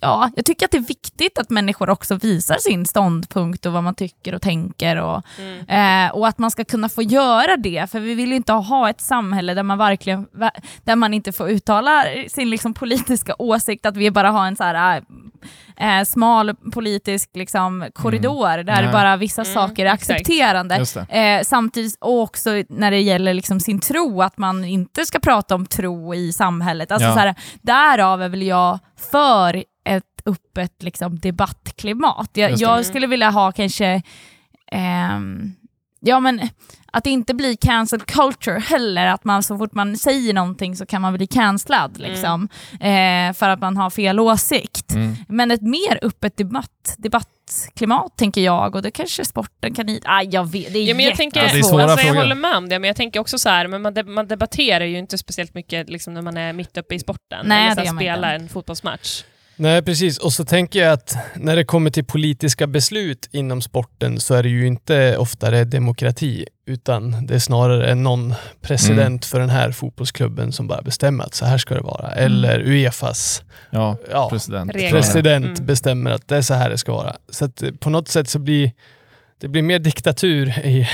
Ja, 0.00 0.30
jag 0.36 0.44
tycker 0.44 0.64
att 0.66 0.70
det 0.72 0.78
är 0.78 0.82
viktigt 0.82 1.38
att 1.38 1.50
människor 1.50 1.90
också 1.90 2.14
visar 2.14 2.56
sin 2.60 2.86
ståndpunkt 2.86 3.66
och 3.66 3.72
vad 3.72 3.84
man 3.84 3.94
tycker 3.94 4.34
och 4.34 4.42
tänker 4.42 4.96
och, 4.96 5.22
Mm. 5.38 6.06
eh, 6.06 6.14
och 6.14 6.28
att 6.28 6.38
man 6.38 6.50
ska 6.50 6.64
kunna 6.64 6.88
få 6.88 7.02
göra 7.02 7.56
det, 7.56 7.90
för 7.90 8.00
vi 8.00 8.14
vill 8.14 8.28
ju 8.30 8.36
inte 8.36 8.52
ha 8.52 8.90
ett 8.90 9.00
samhälle 9.00 9.54
där 9.54 9.62
man 9.62 9.78
verkligen 9.78 10.26
där 10.84 10.96
man 10.96 11.14
inte 11.14 11.32
får 11.32 11.48
uttala 11.50 12.04
sin 12.28 12.50
liksom 12.50 12.74
politiska 12.74 13.34
åsikt, 13.38 13.86
att 13.86 13.96
vi 13.96 14.10
bara 14.10 14.30
har 14.30 14.46
en 14.46 14.56
så 14.56 14.64
här 14.64 15.02
eh, 15.76 16.04
smal 16.04 16.54
politisk 16.72 17.30
liksom, 17.34 17.86
korridor 17.94 18.62
där 18.62 18.82
Nej. 18.82 18.92
bara 18.92 19.16
vissa 19.16 19.42
Mm, 19.42 19.54
saker 19.54 19.86
är 19.86 19.90
accepterande. 19.90 20.84
Eh, 21.08 21.42
samtidigt 21.44 21.96
och 22.00 22.20
också 22.22 22.50
när 22.68 22.90
det 22.90 23.00
gäller 23.00 23.34
liksom 23.34 23.60
sin 23.60 23.80
tro, 23.80 24.22
att 24.22 24.38
man 24.38 24.64
inte 24.64 25.06
ska 25.06 25.18
prata 25.18 25.54
om 25.54 25.66
tro 25.66 26.14
i 26.14 26.32
samhället. 26.32 26.92
Alltså 26.92 27.08
Ja. 27.08 27.14
så 27.14 27.18
här, 27.20 27.34
därav 27.62 28.22
är 28.22 28.28
väl 28.28 28.42
jag 28.42 28.78
för 29.12 29.64
öppet 30.26 30.82
liksom, 30.82 31.18
debattklimat. 31.18 32.30
Jag, 32.32 32.50
jag 32.56 32.86
skulle 32.86 33.06
vilja 33.06 33.30
ha 33.30 33.52
kanske 33.52 34.02
ehm, 34.72 35.52
Ja 36.00 36.20
men 36.20 36.40
att 36.92 37.04
det 37.04 37.10
inte 37.10 37.34
blir 37.34 37.56
cancel 37.56 38.00
culture 38.00 38.58
heller, 38.60 39.06
att 39.06 39.24
man 39.24 39.42
så 39.42 39.58
fort 39.58 39.74
man 39.74 39.96
säger 39.96 40.34
någonting 40.34 40.76
så 40.76 40.86
kan 40.86 41.02
man 41.02 41.14
bli 41.14 41.26
cancellad 41.26 41.98
liksom, 41.98 42.48
eh, 42.80 43.32
för 43.32 43.48
att 43.48 43.60
man 43.60 43.76
har 43.76 43.90
fel 43.90 44.20
åsikt. 44.20 44.92
Mm. 44.92 45.14
Men 45.28 45.50
ett 45.50 45.62
mer 45.62 45.98
öppet 46.02 46.36
debatt, 46.36 46.94
debattklimat 46.98 48.16
tänker 48.16 48.40
jag 48.40 48.74
och 48.76 48.82
det 48.82 48.90
kanske 48.90 49.24
sporten 49.24 49.74
kan... 49.74 49.88
i- 49.88 50.00
Ah, 50.04 50.22
jag 50.22 50.44
vet, 50.50 50.72
det 50.72 50.78
är 50.78 50.84
Ja, 50.88 50.94
men 50.94 51.04
jag, 51.04 51.16
tänker, 51.16 51.42
Ja, 51.42 51.52
det 51.52 51.58
är 51.58 51.62
svåra 51.62 51.84
alltså, 51.84 52.06
jag 52.06 52.14
håller 52.14 52.34
med 52.34 52.56
om 52.56 52.68
det, 52.68 52.78
men 52.78 52.88
jag 52.88 52.96
tänker 52.96 53.20
också 53.20 53.38
så 53.38 53.48
här, 53.48 53.66
men 53.68 53.82
man, 53.82 53.94
de, 53.94 54.02
man 54.02 54.28
debatterar 54.28 54.84
ju 54.84 54.98
inte 54.98 55.18
speciellt 55.18 55.54
mycket 55.54 55.90
liksom, 55.90 56.14
när 56.14 56.22
man 56.22 56.36
är 56.36 56.52
mitt 56.52 56.76
uppe 56.76 56.94
i 56.94 56.98
sporten, 56.98 57.46
Nej, 57.46 57.64
eller 57.66 57.74
så 57.84 57.88
här, 57.90 57.96
spelar 57.96 58.34
inte. 58.34 58.42
en 58.44 58.48
fotbollsmatch. 58.48 59.22
Nej, 59.58 59.82
precis. 59.82 60.18
Och 60.18 60.32
så 60.32 60.44
tänker 60.44 60.78
jag 60.82 60.92
att 60.92 61.16
när 61.36 61.56
det 61.56 61.64
kommer 61.64 61.90
till 61.90 62.04
politiska 62.04 62.66
beslut 62.66 63.28
inom 63.32 63.62
sporten 63.62 64.20
så 64.20 64.34
är 64.34 64.42
det 64.42 64.48
ju 64.48 64.66
inte 64.66 65.16
oftare 65.16 65.64
demokrati, 65.64 66.46
utan 66.66 67.26
det 67.26 67.34
är 67.34 67.38
snarare 67.38 67.94
någon 67.94 68.34
president 68.62 69.24
för 69.24 69.40
den 69.40 69.50
här 69.50 69.70
fotbollsklubben 69.72 70.52
som 70.52 70.66
bara 70.68 70.82
bestämmer 70.82 71.24
att 71.24 71.34
så 71.34 71.44
här 71.46 71.58
ska 71.58 71.74
det 71.74 71.80
vara. 71.80 72.10
Eller 72.10 72.60
Uefas 72.60 73.42
Ja, 73.70 73.96
ja, 74.10 74.28
president. 74.30 74.72
President 74.72 75.46
Mm. 75.46 75.66
bestämmer 75.66 76.10
att 76.10 76.28
det 76.28 76.36
är 76.36 76.42
så 76.42 76.54
här 76.54 76.70
det 76.70 76.78
ska 76.78 76.92
vara. 76.92 77.16
Så 77.28 77.44
att 77.44 77.62
på 77.80 77.90
något 77.90 78.08
sätt 78.08 78.28
så 78.28 78.38
blir 78.38 78.72
det 79.40 79.48
blir 79.48 79.62
mer 79.62 79.78
diktatur 79.78 80.48
i, 80.64 80.88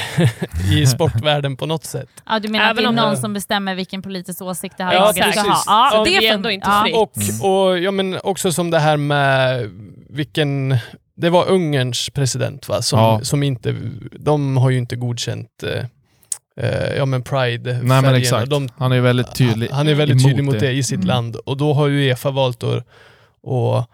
i 0.72 0.86
sportvärlden 0.96 1.56
på 1.56 1.66
något 1.66 1.84
sätt. 1.84 2.08
Ja, 2.26 2.38
du 2.38 2.48
menar 2.48 2.64
Även 2.64 2.70
att 2.86 2.94
det 2.96 3.00
är 3.00 3.04
någon 3.04 3.14
det- 3.14 3.20
som 3.20 3.32
bestämmer 3.34 3.74
vilken 3.74 4.02
politisk 4.02 4.42
åsikt 4.42 4.74
det 4.78 4.84
här 4.84 4.92
Ja, 4.94 5.00
laget 5.04 5.32
ska 5.34 5.40
ha? 5.50 5.62
Ja, 5.66 5.90
Så 5.94 6.04
det 6.04 6.16
är 6.28 6.34
ändå 6.34 6.50
inte 6.50 6.68
ja. 6.70 6.82
fritt. 6.84 6.96
Och, 6.96 7.16
Mm. 7.16 7.40
och 7.52 7.78
ja, 7.78 7.90
men 7.90 8.18
också 8.24 8.52
som 8.52 8.70
det 8.70 8.78
här 8.78 8.96
med 8.96 9.70
vilken... 10.10 10.76
Det 11.16 11.30
var 11.30 11.48
Ungerns 11.48 12.10
president 12.10 12.68
va? 12.68 12.82
Som, 12.82 12.98
Ja. 12.98 13.20
som 13.22 13.42
inte... 13.42 13.76
De 14.12 14.56
har 14.56 14.70
ju 14.70 14.78
inte 14.78 14.96
godkänt 14.96 15.48
eh, 15.62 15.84
eh, 16.66 16.94
ja, 16.96 17.04
men 17.04 17.22
pride 17.22 17.72
Nej 17.82 18.02
men 18.02 18.14
exakt. 18.14 18.50
De, 18.50 18.68
Han 18.76 18.92
är 18.92 19.00
väldigt 19.00 19.34
tydlig. 19.34 19.68
han 19.70 19.88
är 19.88 19.94
väldigt 19.94 20.24
tydlig 20.24 20.44
mot 20.44 20.54
det. 20.60 20.66
det, 20.66 20.72
i 20.72 20.82
sitt 20.82 20.94
Mm. 20.94 21.06
land 21.06 21.36
och 21.36 21.56
då 21.56 21.72
har 21.74 21.88
ju 21.88 22.08
Uefa 22.08 22.30
valt 22.30 22.62
att, 22.62 22.76
att 23.46 23.88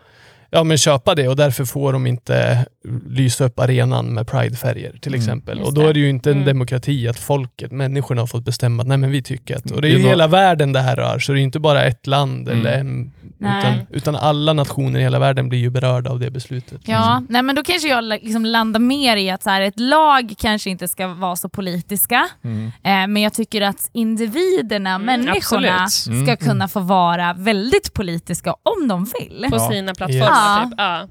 ja, 0.51 0.65
men 0.65 0.79
köpa 0.79 1.15
det 1.15 1.29
och 1.29 1.37
därför 1.37 1.65
får 1.65 1.93
de 1.93 2.07
inte 2.07 2.67
lysa 3.09 3.45
upp 3.45 3.59
arenan 3.61 4.07
med 4.15 4.27
pridefärger 4.27 4.99
till 5.01 5.13
Mm. 5.15 5.21
exempel. 5.21 5.59
Just 5.59 5.69
Och 5.69 5.75
då 5.75 5.81
är 5.81 5.95
det 5.95 6.01
ju 6.01 6.09
inte 6.11 6.31
en 6.31 6.37
Mm. 6.37 6.47
demokrati 6.47 7.09
att 7.09 7.19
folket, 7.19 7.73
människorna 7.73 8.23
har 8.23 8.27
fått 8.27 8.45
bestämma 8.45 8.83
att 8.83 8.89
nej 8.89 8.99
men 8.99 9.11
vi 9.11 9.23
tycker 9.23 9.57
att... 9.57 9.71
Och 9.71 9.83
det 9.83 9.89
är 9.89 9.93
Det 9.93 9.97
är 9.97 10.01
ju 10.03 10.09
hela 10.09 10.27
världen 10.27 10.73
det 10.73 10.81
här 10.81 10.97
rör, 10.97 11.19
så 11.19 11.33
det 11.33 11.37
är 11.37 11.41
ju 11.41 11.45
inte 11.45 11.61
bara 11.61 11.85
ett 11.85 12.07
land 12.07 12.49
Mm. 12.49 12.61
eller 12.61 12.79
en, 12.79 13.13
utan, 13.41 13.75
utan 13.91 14.17
alla 14.17 14.53
nationer 14.53 15.01
i 15.01 15.03
hela 15.03 15.19
världen 15.19 15.49
blir 15.49 15.59
ju 15.59 15.71
berörda 15.71 16.11
av 16.11 16.21
det 16.21 16.31
beslutet. 16.31 16.81
Ja, 16.85 17.23
nej, 17.29 17.43
men 17.43 17.57
då 17.57 17.63
kanske 17.63 17.89
jag 17.89 18.05
liksom 18.05 18.45
landar 18.45 18.81
mer 18.81 19.17
i 19.17 19.31
att 19.31 19.43
så 19.43 19.51
här, 19.51 19.61
ett 19.61 19.81
lag 19.81 20.35
kanske 20.39 20.71
inte 20.71 20.89
ska 20.89 21.07
vara 21.09 21.37
så 21.37 21.49
politiska, 21.49 22.29
Mm. 22.45 22.67
eh, 22.67 22.73
men 22.83 23.17
jag 23.17 23.33
tycker 23.35 23.63
att 23.63 23.91
individerna, 23.93 24.95
Mm, 24.95 25.07
människorna, 25.07 25.89
ska 25.89 26.11
Mm. 26.13 26.37
kunna 26.37 26.69
få 26.69 26.81
vara 26.81 27.33
väldigt 27.35 27.95
politiska 27.95 28.55
om 28.63 28.89
de 28.89 29.05
vill. 29.21 29.47
På 29.51 29.57
Ja. 29.57 29.71
sina 29.71 29.95
plattformar. 29.95 30.27
Ja. 30.27 30.65
Typ. 30.65 30.75
Ja. 30.79 31.09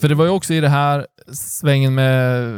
För 0.00 0.08
det 0.08 0.14
var 0.14 0.24
ju 0.24 0.30
också 0.30 0.54
i 0.54 0.60
det 0.60 0.68
här 0.68 1.06
svängen 1.32 1.94
med 1.94 2.54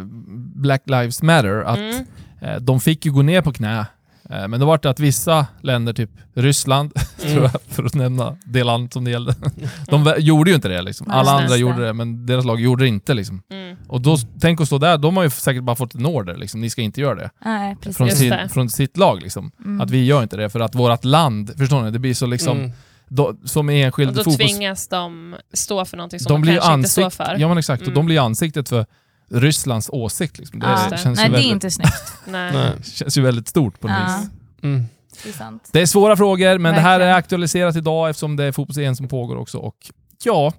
Black 0.55 0.83
Lives 0.87 1.23
Matter 1.23 1.61
att 1.62 1.79
Mm. 1.79 2.05
eh, 2.41 2.57
de 2.61 2.81
fick 2.81 3.07
ju 3.07 3.12
gå 3.12 3.23
ner 3.23 3.43
på 3.43 3.52
knä. 3.52 3.87
Eh, 4.31 4.49
men 4.49 4.61
det 4.61 4.67
var 4.67 4.79
det 4.83 4.91
att 4.91 5.00
vissa 5.00 5.47
länder, 5.61 5.93
typ 5.93 6.11
Ryssland, 6.35 6.93
Mm. 7.23 7.35
tror 7.35 7.45
jag, 7.52 7.61
för 7.69 7.85
att 7.85 7.95
nämna 7.95 8.37
det 8.45 8.64
land 8.64 8.93
som 8.93 9.05
det 9.05 9.11
gällde, 9.11 9.35
de 9.88 10.09
vä- 10.09 10.19
gjorde 10.19 10.50
ju 10.50 10.55
inte 10.55 10.69
det. 10.69 10.83
Liksom. 10.83 11.11
Alla 11.11 11.31
andra 11.33 11.57
gjorde 11.57 11.87
det, 11.87 11.93
men 11.93 12.26
deras 12.26 12.45
lag 12.45 12.61
gjorde 12.61 12.85
det 12.85 12.88
inte. 12.88 13.14
Liksom. 13.14 13.43
Mm. 13.52 13.76
Och 13.88 14.00
då, 14.00 14.17
tänk 14.41 14.61
att 14.61 14.67
stå 14.67 14.79
där, 14.79 14.99
de 14.99 15.17
har 15.17 15.25
ju 15.25 15.31
säkert 15.31 15.62
bara 15.62 15.76
fått 15.76 15.95
en 15.95 16.07
order, 16.07 16.37
liksom. 16.37 16.61
ni 16.61 16.71
ska 16.71 16.83
inte 16.83 17.00
göra 17.00 17.14
det. 17.14 17.31
Nej. 17.45 17.76
Från, 17.95 18.11
sin, 18.11 18.31
det. 18.31 18.49
från 18.52 18.71
sitt 18.71 18.97
lag. 18.97 19.23
Liksom. 19.23 19.50
Mm. 19.64 19.81
Att 19.81 19.91
vi 19.91 20.05
gör 20.05 20.23
inte 20.23 20.37
det, 20.37 20.50
för 20.50 20.61
att 20.61 20.75
vårt 20.75 21.05
land, 21.05 21.52
förstår 21.59 21.83
ni? 21.83 21.91
Det 21.91 21.99
blir 21.99 22.14
så 22.14 22.26
liksom, 22.26 22.73
Mm. 23.12 23.37
då, 23.42 23.49
som 23.49 23.69
Och 23.69 23.75
enskild 23.75 24.11
då 24.14 24.25
fotbolls... 24.25 24.37
tvingas 24.37 24.88
de 24.88 25.37
stå 25.52 25.85
för 25.85 25.97
någonting 25.97 26.21
som 26.21 26.33
de 26.42 26.47
de, 26.47 26.54
kanske 26.57 26.75
inte 26.75 26.88
står 26.88 27.02
ansikt, 27.02 27.16
för. 27.16 27.37
ja 27.38 27.49
men 27.49 27.59
exakt, 27.59 27.81
och 27.83 27.87
Mm. 27.88 27.95
de 27.95 28.07
blir 28.07 28.21
ansiktet 28.21 28.69
för 28.69 28.87
Rysslands 29.31 29.90
åsikt. 29.92 30.38
Liksom. 30.38 30.59
Det, 30.61 30.66
Ja. 30.90 30.97
känns 30.97 31.04
Nej, 31.04 31.11
ju 31.11 31.14
det 31.14 31.23
är 31.23 31.31
väldigt, 31.31 31.52
inte 31.52 31.71
snyggt. 31.71 32.12
Nej. 32.26 32.52
Nej. 32.52 32.73
känns 32.85 33.19
ju 33.19 33.23
väldigt 33.23 33.49
stort 33.49 33.81
på 33.81 33.88
något 33.88 33.97
Ja. 34.07 34.19
vis. 34.21 34.31
Mm. 34.62 34.85
Det 35.25 35.40
är. 35.40 35.59
Det 35.73 35.81
är 35.81 35.87
svåra 35.87 36.16
frågor, 36.16 36.59
men 36.59 36.75
det 36.75 36.81
här 36.81 36.95
är 36.95 36.99
Verkligen. 36.99 37.16
aktualiserat 37.16 37.76
idag 37.76 38.11
eftersom 38.11 38.37
det 38.37 38.45
är 38.45 38.52
fotbolls 38.52 38.97
som 38.99 39.09
pågår 39.09 39.37
också. 39.37 39.59
Och 39.59 39.76
ja, 40.25 40.52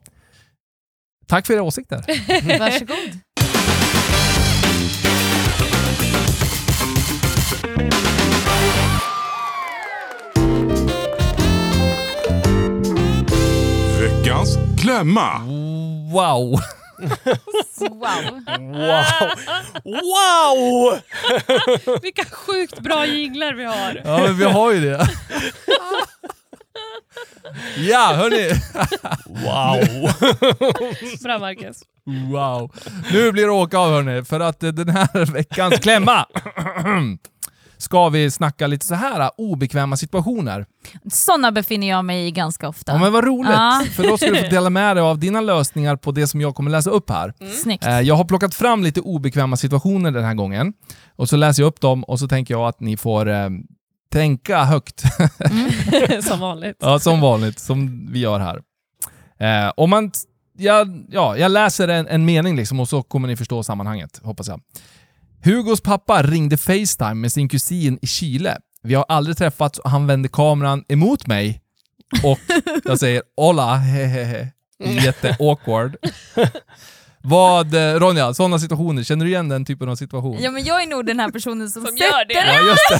tack 1.27 1.47
för 1.47 1.53
era 1.53 1.63
åsikter. 1.63 1.97
Varsågod. 2.59 3.19
Veckans 14.23 14.57
klämma. 14.81 15.39
Wow! 16.13 16.59
Wow. 17.79 18.21
Wow! 18.57 19.29
Wow! 19.83 20.99
Vilka 22.01 22.25
sjukt 22.25 22.79
bra 22.79 23.05
jinglar 23.05 23.53
vi 23.53 23.63
har. 23.63 24.01
Ja, 24.05 24.17
men 24.17 24.37
vi 24.37 24.43
har 24.43 24.71
ju 24.71 24.79
det. 24.79 25.07
Ja, 27.77 28.13
hörni. 28.15 28.49
Wow! 29.25 30.11
Bra 31.23 31.39
Marcus. 31.39 31.77
Wow. 32.31 32.71
Nu 33.11 33.31
blir 33.31 33.43
det 33.43 33.51
åka 33.51 33.77
av 33.77 33.89
hörni, 33.89 34.23
för 34.23 34.39
att 34.39 34.59
den 34.59 34.89
här 34.89 35.25
veckans 35.33 35.79
klämma 35.79 36.25
ska 37.83 38.09
vi 38.09 38.31
snacka 38.31 38.67
lite 38.67 38.85
så 38.85 38.95
här 38.95 39.31
obekväma 39.37 39.97
situationer. 39.97 40.65
Sådana 41.11 41.51
befinner 41.51 41.89
jag 41.89 42.05
mig 42.05 42.27
i 42.27 42.31
ganska 42.31 42.67
ofta. 42.67 42.91
Ja, 42.91 42.97
men 42.99 43.13
vad 43.13 43.23
roligt, 43.23 43.51
Ja. 43.53 43.83
för 43.95 44.03
då 44.03 44.17
ska 44.17 44.29
du 44.29 44.35
få 44.43 44.47
dela 44.49 44.69
med 44.69 44.95
dig 44.95 45.03
av 45.03 45.19
dina 45.19 45.41
lösningar 45.41 45.95
på 45.95 46.11
det 46.11 46.27
som 46.27 46.41
jag 46.41 46.55
kommer 46.55 46.71
läsa 46.71 46.89
upp 46.89 47.09
här. 47.09 47.33
Snyggt. 47.63 47.85
Eh, 47.85 47.99
Jag 47.99 48.15
har 48.15 48.25
plockat 48.25 48.55
fram 48.55 48.83
lite 48.83 49.01
obekväma 49.01 49.57
situationer 49.57 50.11
den 50.11 50.23
här 50.23 50.33
gången 50.33 50.73
och 51.15 51.29
så 51.29 51.35
läser 51.35 51.63
jag 51.63 51.67
upp 51.67 51.81
dem 51.81 52.03
och 52.03 52.19
så 52.19 52.27
tänker 52.27 52.53
jag 52.53 52.67
att 52.67 52.79
ni 52.79 52.97
får 52.97 53.29
eh, 53.29 53.49
tänka 54.11 54.63
högt. 54.63 55.03
Som 56.23 56.39
vanligt. 56.39 56.77
Ja, 56.79 56.99
som 56.99 57.21
vanligt, 57.21 57.59
som 57.59 58.07
vi 58.11 58.19
gör 58.19 58.39
här. 58.39 58.61
Eh, 59.39 59.71
om 59.77 59.89
man, 59.89 60.11
jag, 60.57 61.05
ja, 61.09 61.37
jag 61.37 61.51
läser 61.51 61.87
en, 61.87 62.07
en 62.07 62.25
mening 62.25 62.55
liksom 62.55 62.79
och 62.79 62.89
så 62.89 63.01
kommer 63.03 63.27
ni 63.27 63.35
förstå 63.35 63.63
sammanhanget, 63.63 64.21
hoppas 64.23 64.47
jag. 64.47 64.61
Hugos 65.45 65.81
pappa 65.81 66.23
ringde 66.23 66.57
Facetime 66.57 67.13
med 67.13 67.31
sin 67.31 67.49
kusin 67.49 67.99
i 68.01 68.07
Chile. 68.07 68.57
Vi 68.83 68.93
har 68.95 69.05
aldrig 69.09 69.37
träffats 69.37 69.79
och 69.79 69.89
han 69.89 70.07
vände 70.07 70.29
kameran 70.29 70.83
emot 70.87 71.27
mig 71.27 71.61
och 72.23 72.39
jag 72.83 72.99
säger 72.99 73.21
“Hola, 73.37 73.75
hehehe”. 73.75 74.47
Jätte-awkward. 74.79 75.95
Vad, 77.25 77.73
eh, 77.73 77.99
Ronja, 77.99 78.33
sådana 78.33 78.59
situationer, 78.59 79.03
känner 79.03 79.25
du 79.25 79.31
igen 79.31 79.49
den 79.49 79.65
typen 79.65 79.89
av 79.89 79.95
situation? 79.95 80.37
Ja 80.41 80.51
men 80.51 80.63
jag 80.63 80.83
är 80.83 80.87
nog 80.87 81.05
den 81.05 81.19
här 81.19 81.31
personen 81.31 81.69
som, 81.69 81.85
Som 81.85 81.97
gör 81.97 82.25
det. 82.27 82.33
sätter, 82.33 82.53
Ja, 82.53 82.61
det. 82.61 82.99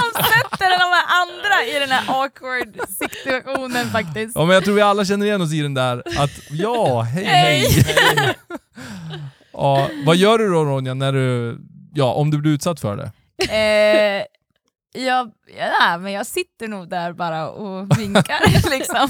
som 0.00 0.22
sätter 0.24 0.70
de 0.70 0.90
här 0.94 1.04
andra 1.22 1.76
i 1.76 1.80
den 1.80 1.90
här 1.90 2.22
awkward 2.22 2.76
situationen 2.98 3.86
faktiskt. 3.90 4.32
Ja, 4.34 4.44
men 4.44 4.54
jag 4.54 4.64
tror 4.64 4.74
vi 4.74 4.80
alla 4.82 5.04
känner 5.04 5.26
igen 5.26 5.40
oss 5.42 5.52
i 5.52 5.60
den 5.60 5.74
där 5.74 6.02
att 6.18 6.30
ja, 6.50 7.00
hej 7.00 7.24
hej. 7.24 7.66
ja, 9.52 9.88
vad 10.06 10.16
gör 10.16 10.38
du 10.38 10.48
då 10.52 10.64
Ronja, 10.64 10.94
när 10.94 11.12
du, 11.12 11.58
ja, 11.94 12.12
om 12.12 12.30
du 12.30 12.38
blir 12.38 12.52
utsatt 12.52 12.80
för 12.80 12.96
det? 12.96 13.10
Eh, 13.50 14.24
jag, 15.04 15.30
ja, 15.58 15.98
men 15.98 16.12
jag 16.12 16.26
sitter 16.26 16.68
nog 16.68 16.88
där 16.88 17.12
bara 17.12 17.50
och 17.50 17.98
vinkar 17.98 18.70
liksom. 18.70 19.08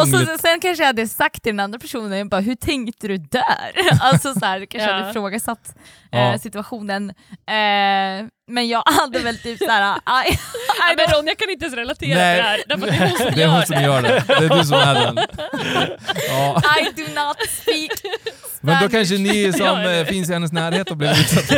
Och 0.00 0.08
så, 0.08 0.38
sen 0.38 0.60
kanske 0.60 0.82
jag 0.82 0.86
hade 0.86 1.08
sagt 1.08 1.42
till 1.42 1.52
den 1.52 1.60
andra 1.60 1.78
personen, 1.78 2.18
jag 2.18 2.28
bara, 2.28 2.40
hur 2.40 2.54
tänkte 2.54 3.08
du 3.08 3.16
där? 3.16 3.72
Alltså 4.00 4.34
så 4.34 4.46
här, 4.46 4.66
kanske 4.66 4.90
Ja. 4.90 4.96
hade 4.96 5.10
ifrågasatt 5.10 5.76
eh, 6.12 6.38
situationen. 6.38 7.10
Eh, 7.30 8.26
men 8.48 8.68
jag 8.68 8.82
hade 8.86 9.18
väl 9.18 9.38
typ 9.38 9.58
såhär, 9.58 10.00
aj, 10.04 10.38
Ja, 10.78 10.94
men 10.96 11.06
Ronja 11.16 11.34
kan 11.34 11.50
inte 11.50 11.64
ens 11.64 11.76
relatera 11.76 12.18
Nej. 12.18 12.36
till 12.36 12.44
det 12.44 12.48
här, 12.48 12.62
därför 12.68 13.36
det 13.36 13.42
är 13.42 13.48
hon 13.48 13.66
som 13.66 13.76
Det 13.76 13.82
är 13.82 14.02
gör 14.02 14.02
hon 14.02 14.02
som 14.02 14.02
gör 14.02 14.02
det. 14.02 14.24
Det 14.28 14.54
är 14.54 14.58
du 14.58 14.64
som 14.64 14.78
är 14.78 14.94
den. 14.94 15.16
Ja. 16.28 16.62
I 16.80 17.02
do 17.02 17.02
not 17.14 17.36
speak 17.50 17.90
Men 18.60 18.82
då 18.82 18.88
kanske 18.88 19.18
ni 19.18 19.52
som 19.52 19.80
eh, 19.80 20.04
finns 20.04 20.30
i 20.30 20.32
hennes 20.32 20.52
närhet 20.52 20.88
har 20.88 20.96
blivit 20.96 21.18
utsatta. 21.18 21.54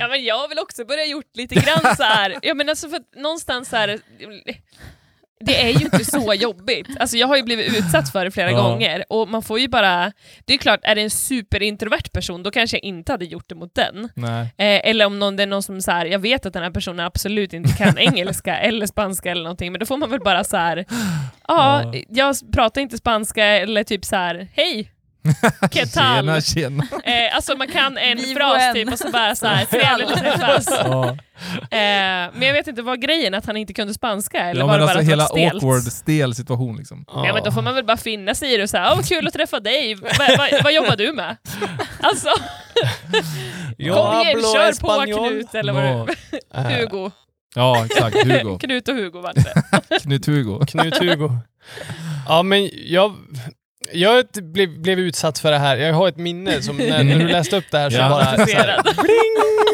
Ja 0.00 0.08
men 0.08 0.24
jag 0.24 0.38
har 0.38 0.48
väl 0.48 0.58
också 0.58 0.84
börjat 0.84 1.08
gjort 1.08 1.36
lite 1.36 1.54
grann 1.54 1.96
så 1.96 2.02
här. 2.02 2.38
ja 2.42 2.54
men 2.54 2.68
alltså 2.68 2.88
för 2.88 2.96
att 2.96 3.22
någonstans 3.22 3.68
så 3.68 3.76
här. 3.76 3.98
Det 5.44 5.62
är 5.62 5.68
ju 5.68 5.84
inte 5.84 6.04
så 6.04 6.34
jobbigt. 6.34 6.88
Alltså 7.00 7.16
jag 7.16 7.26
har 7.26 7.36
ju 7.36 7.42
blivit 7.42 7.78
utsatt 7.78 8.12
för 8.12 8.24
det 8.24 8.30
flera 8.30 8.50
Ja. 8.50 8.62
gånger 8.62 9.04
och 9.08 9.28
man 9.28 9.42
får 9.42 9.58
ju 9.60 9.68
bara, 9.68 10.12
det 10.44 10.54
är 10.54 10.58
klart, 10.58 10.80
är 10.82 10.94
det 10.94 11.00
en 11.00 11.10
superintrovert 11.10 12.12
person 12.12 12.42
då 12.42 12.50
kanske 12.50 12.76
jag 12.76 12.84
inte 12.84 13.12
hade 13.12 13.24
gjort 13.24 13.48
det 13.48 13.54
mot 13.54 13.74
den. 13.74 14.04
Eh, 14.56 14.88
eller 14.90 15.06
om 15.06 15.18
någon, 15.18 15.36
det 15.36 15.42
är 15.42 15.46
någon 15.46 15.62
som 15.62 15.80
så 15.82 15.90
här, 15.90 16.06
jag 16.06 16.18
vet 16.18 16.46
att 16.46 16.52
den 16.52 16.62
här 16.62 16.70
personen 16.70 17.06
absolut 17.06 17.52
inte 17.52 17.72
kan 17.76 17.98
engelska 17.98 18.58
eller 18.58 18.86
spanska 18.86 19.30
eller 19.30 19.42
någonting, 19.42 19.72
men 19.72 19.78
då 19.80 19.86
får 19.86 19.96
man 19.96 20.10
väl 20.10 20.20
bara 20.20 20.44
så 20.44 20.56
här. 20.56 20.84
Ja. 21.48 21.92
jag 22.08 22.36
pratar 22.52 22.80
inte 22.80 22.96
spanska 22.98 23.44
eller 23.44 23.84
typ 23.84 24.04
så 24.04 24.16
här, 24.16 24.48
hej, 24.54 24.90
¿qué 25.70 25.86
tal? 25.86 26.16
Tjena, 26.16 26.40
tjena. 26.40 26.86
Eh, 27.04 27.34
alltså 27.36 27.56
man 27.56 27.68
kan 27.68 27.98
en 27.98 28.16
Vi 28.18 28.34
fras 28.34 28.56
vän. 28.58 28.74
typ 28.74 28.92
och 28.92 28.98
så 28.98 29.10
bara 29.10 29.36
så 29.36 29.46
här, 29.46 29.64
trevligt 29.64 30.10
att 30.10 30.18
träffas. 30.18 30.68
Ja. 30.84 31.08
Eh, 31.76 32.30
men 32.34 32.42
jag 32.42 32.52
vet 32.52 32.66
inte, 32.66 32.82
vad 32.82 33.02
grejen 33.02 33.34
att 33.34 33.46
han 33.46 33.56
inte 33.56 33.72
kunde 33.72 33.94
spanska? 33.94 34.38
Eller 34.40 34.60
Ja, 34.60 34.66
var 34.66 34.72
men 34.72 34.80
det 34.80 34.86
bara 34.86 34.90
alltså 34.98 35.04
det 35.04 35.10
hela 35.10 35.22
var 35.22 35.28
stelt? 35.38 35.54
awkward, 35.54 35.82
stel 35.82 36.34
situation 36.34 36.76
liksom. 36.76 37.04
Ja 37.08 37.32
men 37.34 37.42
då 37.44 37.52
får 37.52 37.62
man 37.62 37.74
väl 37.74 37.84
bara 37.84 37.96
finna 37.96 38.34
sig 38.34 38.54
i 38.54 38.56
det 38.56 38.62
och 38.62 38.70
säga, 38.70 38.88
åh 38.90 38.96
vad 38.96 39.08
kul 39.08 39.26
att 39.26 39.32
träffa 39.32 39.60
dig, 39.60 39.94
Va, 39.94 40.08
va, 40.38 40.46
vad 40.64 40.72
jobbar 40.72 40.96
du 40.96 41.12
med? 41.12 41.36
Alltså, 42.02 42.28
kom 43.78 44.20
igen, 44.20 44.40
kör 44.54 44.70
español. 44.72 45.16
på 45.16 45.28
Knut, 45.28 45.54
eller 45.54 45.72
vad 45.72 45.84
Ja. 45.84 46.06
du 46.68 46.74
Hugo. 46.74 47.10
Ja, 47.54 47.84
exakt. 47.84 48.16
Hugo. 48.26 48.58
Knut 48.58 48.88
och 48.88 48.94
Hugo 48.94 49.20
vart 49.20 49.34
det. 49.34 49.54
Knut-Hugo. 50.02 50.66
Knut-Hugo. 50.66 51.36
Ja, 52.28 52.42
men 52.42 52.70
jag, 52.86 53.16
jag 53.92 54.24
blev, 54.42 54.80
blev 54.82 54.98
utsatt 54.98 55.38
för 55.38 55.50
det 55.50 55.58
här. 55.58 55.76
Jag 55.76 55.94
har 55.94 56.08
ett 56.08 56.16
minne 56.16 56.62
som 56.62 56.76
när, 56.76 57.04
när 57.04 57.18
du 57.18 57.28
läste 57.32 57.56
upp 57.56 57.64
det 57.70 57.78
här 57.78 57.90
så 57.90 57.96
Ja. 57.96 58.08
bara... 58.08 58.46
Så 58.46 58.56
här, 58.56 58.82
bling! 59.02 59.66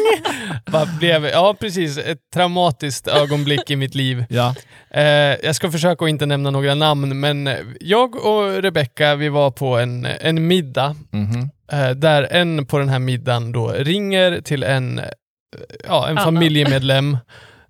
Bara 0.65 0.85
blev, 0.99 1.25
ja, 1.25 1.55
precis. 1.59 1.97
Ett 1.97 2.17
traumatiskt 2.33 3.07
ögonblick 3.07 3.71
i 3.71 3.75
mitt 3.75 3.95
liv. 3.95 4.25
Ja. 4.29 4.55
Eh, 4.91 5.03
jag 5.43 5.55
ska 5.55 5.71
försöka 5.71 6.05
att 6.05 6.09
inte 6.09 6.25
nämna 6.25 6.51
några 6.51 6.75
namn, 6.75 7.19
men 7.19 7.49
jag 7.79 8.25
och 8.25 8.61
Rebecca, 8.63 9.15
vi 9.15 9.29
var 9.29 9.51
på 9.51 9.77
en, 9.77 10.05
en 10.05 10.47
middag 10.47 10.95
Mhm. 11.11 11.49
eh, 11.71 11.89
där 11.89 12.27
en 12.31 12.65
på 12.65 12.77
den 12.79 12.89
här 12.89 12.99
middagen 12.99 13.51
då 13.51 13.67
ringer 13.71 14.41
till 14.41 14.63
en, 14.63 14.99
eh, 14.99 15.05
ja, 15.87 16.07
en 16.09 16.17
familjemedlem 16.17 17.17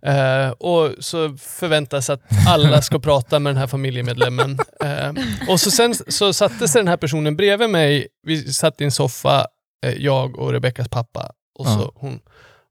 eh, 0.06 0.50
och 0.50 0.92
så 1.00 1.38
förväntas 1.38 2.10
att 2.10 2.22
alla 2.48 2.82
ska 2.82 3.00
prata 3.00 3.40
med 3.40 3.54
den 3.54 3.60
här 3.60 3.68
familjemedlemmen. 3.68 4.58
Eh, 4.84 5.14
och 5.50 5.60
så 5.60 5.72
sen 5.72 5.96
så 6.08 6.34
satte 6.34 6.68
sig 6.68 6.80
den 6.80 6.88
här 6.88 6.98
personen 6.98 7.36
bredvid 7.38 7.70
mig, 7.70 8.08
vi 8.24 8.54
satt 8.54 8.82
i 8.82 8.84
en 8.84 8.92
soffa, 8.92 9.48
eh, 9.86 9.94
jag 9.94 10.40
och 10.40 10.52
Rebeckas 10.52 10.90
pappa. 10.90 11.32
Och 11.60 11.66
så, 11.66 11.92
hon, 11.96 12.20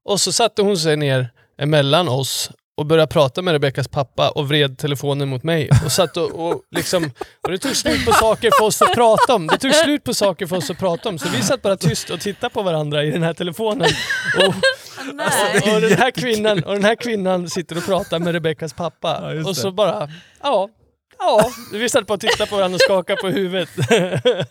och 0.04 0.20
så 0.20 0.32
satte 0.32 0.62
hon 0.62 0.76
sig 0.76 0.96
ner 0.96 1.30
emellan 1.58 2.08
oss 2.08 2.50
och 2.76 2.86
började 2.86 3.12
prata 3.12 3.42
med 3.42 3.52
Rebeckas 3.52 3.88
pappa 3.88 4.30
och 4.30 4.48
vred 4.48 4.78
telefonen 4.78 5.28
mot 5.28 5.42
mig. 5.42 5.70
Och 5.84 5.92
satt 5.92 6.16
och, 6.16 6.48
och 6.48 6.62
liksom, 6.76 7.10
och 7.42 7.50
det 7.50 7.58
tog 7.58 7.76
slut 7.76 8.06
på 8.06 8.12
saker 8.12 8.50
för 8.58 8.64
oss 8.64 8.82
att 8.82 8.94
prata 8.94 9.34
om. 9.34 9.46
Det 9.46 9.58
tog 9.58 9.74
slut 9.74 10.04
på 10.04 10.14
saker 10.14 10.46
för 10.46 10.56
oss 10.56 10.70
att 10.70 10.78
prata 10.78 11.08
om. 11.08 11.18
Så 11.18 11.28
vi 11.28 11.42
satt 11.42 11.62
bara 11.62 11.76
tyst 11.76 12.10
och 12.10 12.20
tittade 12.20 12.54
på 12.54 12.62
varandra 12.62 13.04
i 13.04 13.10
den 13.10 13.22
här 13.22 13.34
telefonen. 13.34 13.88
Och, 14.46 14.54
Nej. 15.14 15.74
och, 15.74 15.80
den, 15.80 15.92
här 15.98 16.10
kvinnan, 16.10 16.62
och 16.64 16.74
den 16.74 16.84
här 16.84 16.94
kvinnan 16.94 17.50
sitter 17.50 17.76
och 17.78 17.84
pratar 17.86 18.18
med 18.18 18.32
Rebeckas 18.32 18.72
pappa. 18.72 19.34
Ja, 19.34 19.48
och 19.48 19.56
så 19.56 19.66
det. 19.66 19.72
bara, 19.72 20.08
ja, 20.42 20.68
ja. 21.18 21.50
Vi 21.72 21.88
satt 21.88 22.06
bara 22.06 22.14
och 22.14 22.20
tittade 22.20 22.50
på 22.50 22.56
varandra 22.56 22.74
och 22.74 22.80
skakade 22.80 23.20
på 23.20 23.28
huvudet. 23.28 23.68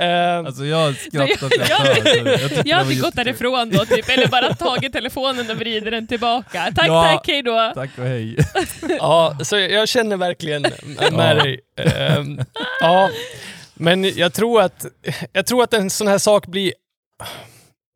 Ehm, 0.00 0.46
Alltså 0.46 0.64
jag 0.64 0.96
skrattar 0.96 1.48
så 1.48 1.48
jag 1.68 1.68
Jag-. 1.68 2.40
Jag 2.56 2.66
Jag 2.66 2.76
hade 2.76 2.94
gått 2.94 3.16
därifrån 3.16 3.70
då 3.70 3.84
typ, 3.84 4.08
eller 4.08 4.26
bara 4.28 4.54
tagit 4.54 4.92
telefonen 4.92 5.50
och 5.50 5.56
vrider 5.56 5.90
den 5.90 6.06
tillbaka. 6.06 6.72
Tack, 6.76 6.86
Ja. 6.88 7.02
tack, 7.02 7.26
hej 7.28 7.42
då. 7.42 7.72
Tack 7.74 7.90
och 7.98 8.04
hej. 8.04 8.36
Ja, 8.98 9.36
så 9.44 9.56
jag 9.58 9.88
känner 9.88 10.16
verkligen 10.16 10.62
med 11.12 11.36
dig. 11.36 11.60
Ehm, 11.76 12.40
ja, 12.80 13.10
men 13.74 14.04
jag 14.04 14.32
tror 14.32 14.62
att, 14.62 14.86
jag 15.32 15.46
tror 15.46 15.62
att 15.62 15.74
en 15.74 15.90
sån 15.90 16.06
här 16.08 16.18
sak 16.18 16.46
blir, 16.46 16.72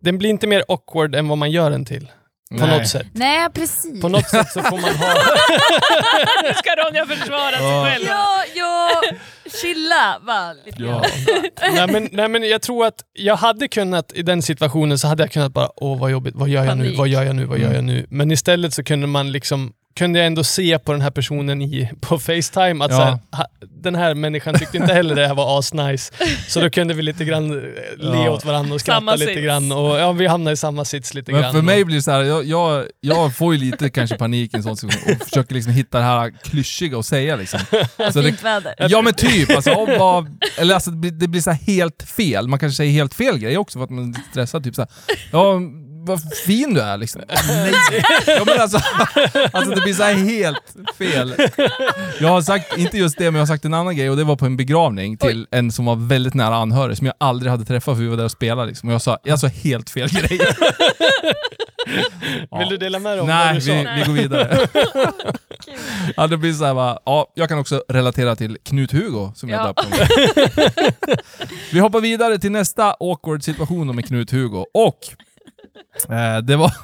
den 0.04 0.18
blir 0.18 0.30
inte 0.30 0.46
mer 0.46 0.64
awkward 0.68 1.14
än 1.14 1.28
vad 1.28 1.38
man 1.38 1.50
gör 1.50 1.70
den 1.70 1.84
till. 1.84 2.10
På 2.58 2.66
Nej. 2.66 2.78
något 2.78 2.88
sätt. 2.88 3.06
Nej 3.12 3.48
precis. 3.54 4.00
På 4.00 4.08
något 4.08 4.28
sätt 4.28 4.52
så 4.52 4.62
får 4.62 4.78
man 4.78 4.94
ha... 4.94 5.14
Nu 6.42 6.54
ska 6.54 6.70
Ronja 6.74 7.06
försvara 7.06 7.50
sig 7.58 7.84
själv. 7.84 8.04
Ja, 8.08 8.42
ja, 8.54 8.90
chilla 9.62 10.20
bara 10.26 10.52
lite 10.52 10.82
Ja. 10.82 11.02
nej, 11.72 11.86
men, 11.92 12.08
nej 12.12 12.28
men 12.28 12.48
jag 12.48 12.62
tror 12.62 12.86
att 12.86 12.94
jag 13.12 13.36
hade 13.36 13.68
kunnat, 13.68 14.12
i 14.12 14.22
den 14.22 14.42
situationen 14.42 14.98
så 14.98 15.08
hade 15.08 15.22
jag 15.22 15.30
kunnat 15.32 15.52
bara, 15.52 15.68
åh 15.76 15.98
vad 16.00 16.10
jobbigt, 16.10 16.34
vad 16.36 16.48
gör 16.48 16.64
jag 16.64 16.78
nu, 16.78 16.84
Panik. 16.84 16.98
vad 16.98 17.08
gör 17.08 17.22
jag 17.22 17.36
nu, 17.36 17.44
vad 17.44 17.58
gör 17.58 17.64
Mm. 17.64 17.76
jag 17.76 17.84
nu? 17.84 18.06
Men 18.10 18.30
istället 18.30 18.74
så 18.74 18.84
kunde 18.84 19.06
man 19.06 19.32
liksom 19.32 19.72
kunde 19.96 20.18
jag 20.18 20.26
ändå 20.26 20.44
se 20.44 20.78
på 20.78 20.92
den 20.92 21.00
här 21.00 21.10
personen 21.10 21.62
i, 21.62 21.90
på 22.00 22.18
Facetime 22.18 22.84
att 22.84 22.90
Ja. 22.90 23.18
så 23.30 23.36
här, 23.36 23.46
den 23.82 23.94
här 23.94 24.14
människan 24.14 24.54
tyckte 24.58 24.76
inte 24.76 24.92
heller 24.94 25.14
det 25.14 25.26
här 25.26 25.34
var 25.34 25.58
asnice. 25.58 26.12
Så 26.48 26.60
då 26.60 26.70
kunde 26.70 26.94
vi 26.94 27.02
lite 27.02 27.24
grann 27.24 27.50
eh, 27.50 27.56
le 27.98 28.24
Ja. 28.24 28.30
åt 28.30 28.44
varandra 28.44 28.74
och 28.74 28.80
skratta 28.80 28.96
Samma 29.00 29.14
lite 29.14 29.32
sits. 29.34 29.44
grann. 29.44 29.72
Och, 29.72 29.98
ja, 29.98 30.12
vi 30.12 30.26
hamnade 30.26 30.54
i 30.54 30.56
samma 30.56 30.84
sits 30.84 31.14
lite 31.14 31.32
Men 31.32 31.40
grann. 31.40 31.52
för 31.54 31.62
mig 31.62 31.84
blir 31.84 31.96
det 31.96 32.02
så 32.02 32.10
här, 32.10 32.22
jag, 32.22 32.44
jag, 32.44 32.84
jag 33.00 33.36
får 33.36 33.54
ju 33.54 33.60
lite 33.60 33.90
kanske 33.90 34.16
panik 34.16 34.54
i 34.54 34.56
en 34.56 34.62
sån 34.62 34.76
situation 34.76 35.12
och 35.20 35.28
försöker 35.28 35.54
liksom 35.54 35.72
hitta 35.72 35.98
det 35.98 36.04
här 36.04 36.30
klyschiga 36.44 36.98
att 36.98 37.06
säga 37.06 37.36
liksom. 37.36 37.60
Så 38.12 38.20
det, 38.20 38.34
ja 38.88 39.02
men 39.02 39.14
typ, 39.14 39.50
alltså, 39.50 39.72
om 39.72 39.88
vad, 39.98 40.42
eller 40.58 40.74
alltså 40.74 40.90
det 40.90 40.96
blir, 40.96 41.10
det 41.10 41.28
blir 41.28 41.40
så 41.40 41.50
här 41.50 41.60
helt 41.66 42.02
fel. 42.02 42.48
Man 42.48 42.58
kanske 42.58 42.76
säger 42.76 42.92
helt 42.92 43.14
fel 43.14 43.38
grej 43.38 43.58
också 43.58 43.78
för 43.78 43.84
att 43.84 43.90
man 43.90 44.10
är 44.14 44.30
stressad. 44.30 44.64
Typ 44.64 44.74
så 44.74 44.82
här, 44.82 44.90
ja, 45.32 45.60
vad 46.06 46.20
fin 46.46 46.74
du 46.74 46.80
är 46.80 46.96
liksom. 46.96 47.22
Nej. 47.48 47.72
Ja, 48.26 48.42
men 48.46 48.60
alltså, 48.60 48.78
alltså 49.52 49.74
det 49.74 49.80
blir 49.80 49.94
så 49.94 50.02
här 50.02 50.14
helt 50.14 50.74
fel. 50.98 51.34
Jag 52.20 52.28
har 52.28 52.42
sagt, 52.42 52.78
inte 52.78 52.98
just 52.98 53.18
det, 53.18 53.24
men 53.24 53.34
jag 53.34 53.40
har 53.40 53.46
sagt 53.46 53.64
en 53.64 53.74
annan 53.74 53.96
grej 53.96 54.10
och 54.10 54.16
det 54.16 54.24
var 54.24 54.36
på 54.36 54.46
en 54.46 54.56
begravning 54.56 55.16
till 55.16 55.46
en 55.50 55.72
som 55.72 55.84
var 55.84 55.96
väldigt 55.96 56.34
nära 56.34 56.56
anhörig 56.56 56.96
som 56.96 57.06
jag 57.06 57.14
aldrig 57.20 57.50
hade 57.50 57.64
träffat 57.64 57.96
för 57.96 58.02
vi 58.02 58.08
var 58.08 58.16
där 58.16 58.24
och 58.24 58.30
spelade. 58.30 58.68
Liksom. 58.68 58.88
Och 58.88 58.94
jag 58.94 59.02
sa, 59.02 59.18
jag 59.24 59.38
sa 59.38 59.46
helt 59.46 59.90
fel 59.90 60.08
grej. 60.08 60.38
Vill 62.58 62.68
du 62.68 62.76
dela 62.76 62.98
med 62.98 63.12
dig 63.12 63.20
om 63.20 63.26
vad 63.26 63.36
Nej, 63.36 63.54
du 63.54 63.60
sa? 63.60 63.72
vi, 63.72 63.86
vi 63.96 64.02
går 64.06 64.12
vidare. 64.12 64.66
ja, 66.16 66.26
det 66.26 66.36
blir 66.36 66.52
så 66.52 66.64
här, 66.64 66.74
va, 66.74 66.98
ja, 67.04 67.32
jag 67.34 67.48
kan 67.48 67.58
också 67.58 67.82
relatera 67.88 68.36
till 68.36 68.58
Knut-Hugo 68.64 69.32
som 69.34 69.48
jag 69.48 69.60
Ja. 69.60 69.66
döpte 69.66 69.82
honom. 69.82 69.98
Vi 71.72 71.80
hoppar 71.80 72.00
vidare 72.00 72.38
till 72.38 72.52
nästa 72.52 72.96
awkward 73.00 73.42
situation 73.44 73.96
med 73.96 74.04
Knut-Hugo. 74.04 74.64
Och 74.74 74.98
det 76.42 76.56
var... 76.56 76.66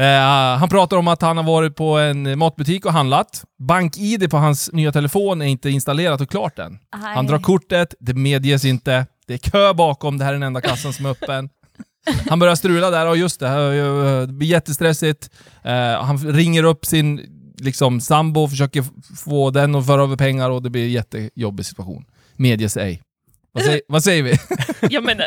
eh, 0.00 0.58
han 0.58 0.68
pratar 0.68 0.96
om 0.96 1.08
att 1.08 1.22
han 1.22 1.36
har 1.36 1.44
varit 1.44 1.76
på 1.76 1.98
en 1.98 2.38
matbutik 2.38 2.86
och 2.86 2.92
handlat. 2.92 3.44
BankID 3.58 4.30
på 4.30 4.36
hans 4.36 4.72
nya 4.72 4.92
telefon 4.92 5.42
är 5.42 5.46
inte 5.46 5.70
installerat 5.70 6.20
och 6.20 6.30
klart 6.30 6.58
än. 6.58 6.78
Han 6.90 7.26
drar 7.26 7.38
kortet, 7.38 7.94
det 8.00 8.14
medges 8.14 8.64
inte. 8.64 9.06
Det 9.26 9.34
är 9.34 9.38
kö 9.38 9.74
bakom, 9.74 10.18
det 10.18 10.24
här 10.24 10.30
är 10.30 10.34
den 10.34 10.42
enda 10.42 10.60
kassan 10.60 10.92
som 10.92 11.06
är 11.06 11.10
öppen. 11.10 11.48
Han 12.28 12.38
börjar 12.38 12.54
strula 12.54 12.90
där 12.90 13.06
och 13.06 13.16
just 13.16 13.40
det, 13.40 13.48
eh, 13.48 14.26
det 14.26 14.32
blir 14.32 14.48
jättestressigt. 14.48 15.30
Eh, 15.62 16.02
han 16.02 16.18
ringer 16.18 16.62
upp 16.62 16.86
sin 16.86 17.20
liksom, 17.58 18.00
sambo 18.00 18.40
och 18.40 18.50
försöker 18.50 18.84
få 19.16 19.50
den 19.50 19.74
att 19.74 19.86
föra 19.86 20.02
över 20.02 20.16
pengar 20.16 20.50
och 20.50 20.62
det 20.62 20.70
blir 20.70 20.84
en 20.84 20.90
jättejobbig 20.90 21.66
situation. 21.66 22.04
Medges 22.36 22.76
ej. 22.76 23.02
Vad 23.52 23.64
säger, 23.64 23.82
vad 23.88 24.04
säger 24.04 24.22
vi? 24.22 24.32
Ja, 24.90 25.00
men, 25.00 25.20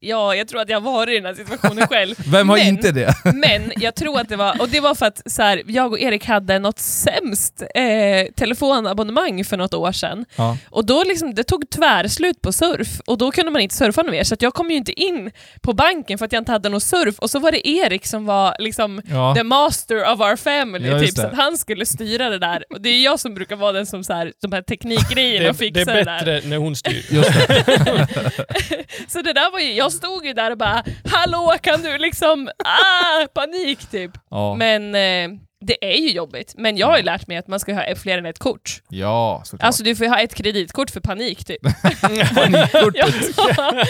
ja, 0.00 0.34
jag 0.34 0.48
tror 0.48 0.60
att 0.60 0.68
jag 0.68 0.80
har 0.80 0.92
varit 0.92 1.12
i 1.12 1.14
den 1.14 1.24
här 1.24 1.34
situationen 1.34 1.86
själv. 1.90 2.14
Vem 2.26 2.48
har 2.48 2.56
Men- 2.56 2.66
inte 2.66 2.92
det? 2.92 3.14
Men 3.34 3.72
jag 3.76 3.94
tror 3.94 4.20
att 4.20 4.28
det 4.28 4.36
var, 4.36 4.60
och 4.60 4.68
det 4.68 4.80
var 4.80 4.94
för 4.94 5.06
att 5.06 5.22
så 5.32 5.42
här, 5.42 5.62
jag 5.66 5.92
och 5.92 6.00
Erik 6.00 6.24
hade 6.24 6.58
något 6.58 6.78
sämst 6.78 7.62
eh, 7.74 8.32
telefonabonnemang 8.36 9.44
för 9.44 9.56
något 9.56 9.74
år 9.74 9.92
sedan. 9.92 10.24
Ja. 10.36 10.56
Och 10.70 10.86
då 10.86 11.04
liksom, 11.04 11.34
det 11.34 11.44
tog 11.44 11.70
tvärslut 11.70 12.42
på 12.42 12.52
surf 12.52 12.88
och 13.06 13.18
då 13.18 13.30
kunde 13.30 13.50
man 13.50 13.60
inte 13.62 13.74
surfa 13.74 14.02
något 14.02 14.10
mer 14.12 14.24
så 14.24 14.34
att 14.34 14.42
jag 14.42 14.54
kom 14.54 14.70
ju 14.70 14.76
inte 14.76 15.00
in 15.00 15.30
på 15.62 15.72
banken 15.72 16.18
för 16.18 16.24
att 16.26 16.32
jag 16.32 16.40
inte 16.40 16.52
hade 16.52 16.68
någon 16.68 16.80
surf 16.80 17.18
och 17.18 17.30
så 17.30 17.38
var 17.38 17.52
det 17.52 17.68
Erik 17.68 18.06
som 18.06 18.26
var 18.26 18.56
liksom 18.58 19.02
Ja. 19.10 19.34
the 19.36 19.42
master 19.42 20.12
of 20.12 20.20
our 20.20 20.36
family, 20.36 20.88
Ja, 20.88 21.00
typ, 21.00 21.10
så 21.14 21.26
att 21.26 21.34
han 21.34 21.58
skulle 21.58 21.86
styra 21.86 22.28
det 22.30 22.38
där. 22.38 22.64
Och 22.70 22.80
det 22.80 22.88
är 22.88 23.04
jag 23.04 23.20
som 23.20 23.34
brukar 23.34 23.56
vara 23.56 23.72
den 23.72 23.86
som 23.86 24.04
så 24.04 24.12
här, 24.12 24.32
de 24.42 24.52
här 24.52 24.62
teknikgrejerna 24.62 25.44
Det, 25.44 25.50
och 25.50 25.54
det 25.56 25.58
fixar 25.58 25.92
är 25.92 25.96
det, 25.96 26.04
där. 26.04 26.24
bättre 26.24 26.48
när 26.48 26.56
hon 26.56 26.76
styr. 26.76 27.04
Så 29.08 29.22
det 29.22 29.32
där 29.32 29.50
var 29.52 29.58
ju, 29.58 29.72
jag 29.72 29.92
stod 29.92 30.26
ju 30.26 30.32
där 30.32 30.50
och 30.50 30.58
bara 30.58 30.84
Hallå 31.10 31.54
kan 31.62 31.82
du 31.82 31.98
liksom, 31.98 32.48
ah, 32.64 33.26
panik 33.34 33.90
typ. 33.90 34.10
Ja, 34.30 34.54
Men 34.54 34.94
eh, 34.94 35.38
det 35.60 35.84
är 35.94 35.98
ju 35.98 36.10
jobbigt. 36.10 36.54
Men 36.58 36.76
jag 36.76 36.86
har 36.86 36.96
ju 36.96 37.02
lärt 37.02 37.26
mig 37.26 37.36
att 37.36 37.48
man 37.48 37.60
ska 37.60 37.74
ha 37.74 37.94
fler 37.96 38.18
än 38.18 38.26
ett 38.26 38.38
kort. 38.38 38.82
ja 38.88 39.42
såklart. 39.44 39.66
Alltså 39.66 39.82
du 39.82 39.96
får 39.96 40.06
ju 40.06 40.10
ha 40.12 40.20
ett 40.20 40.34
kreditkort 40.34 40.90
för 40.90 41.00
panik 41.00 41.44
typ. 41.44 41.62
Panikkortet. 42.34 43.14
ja, 43.36 43.84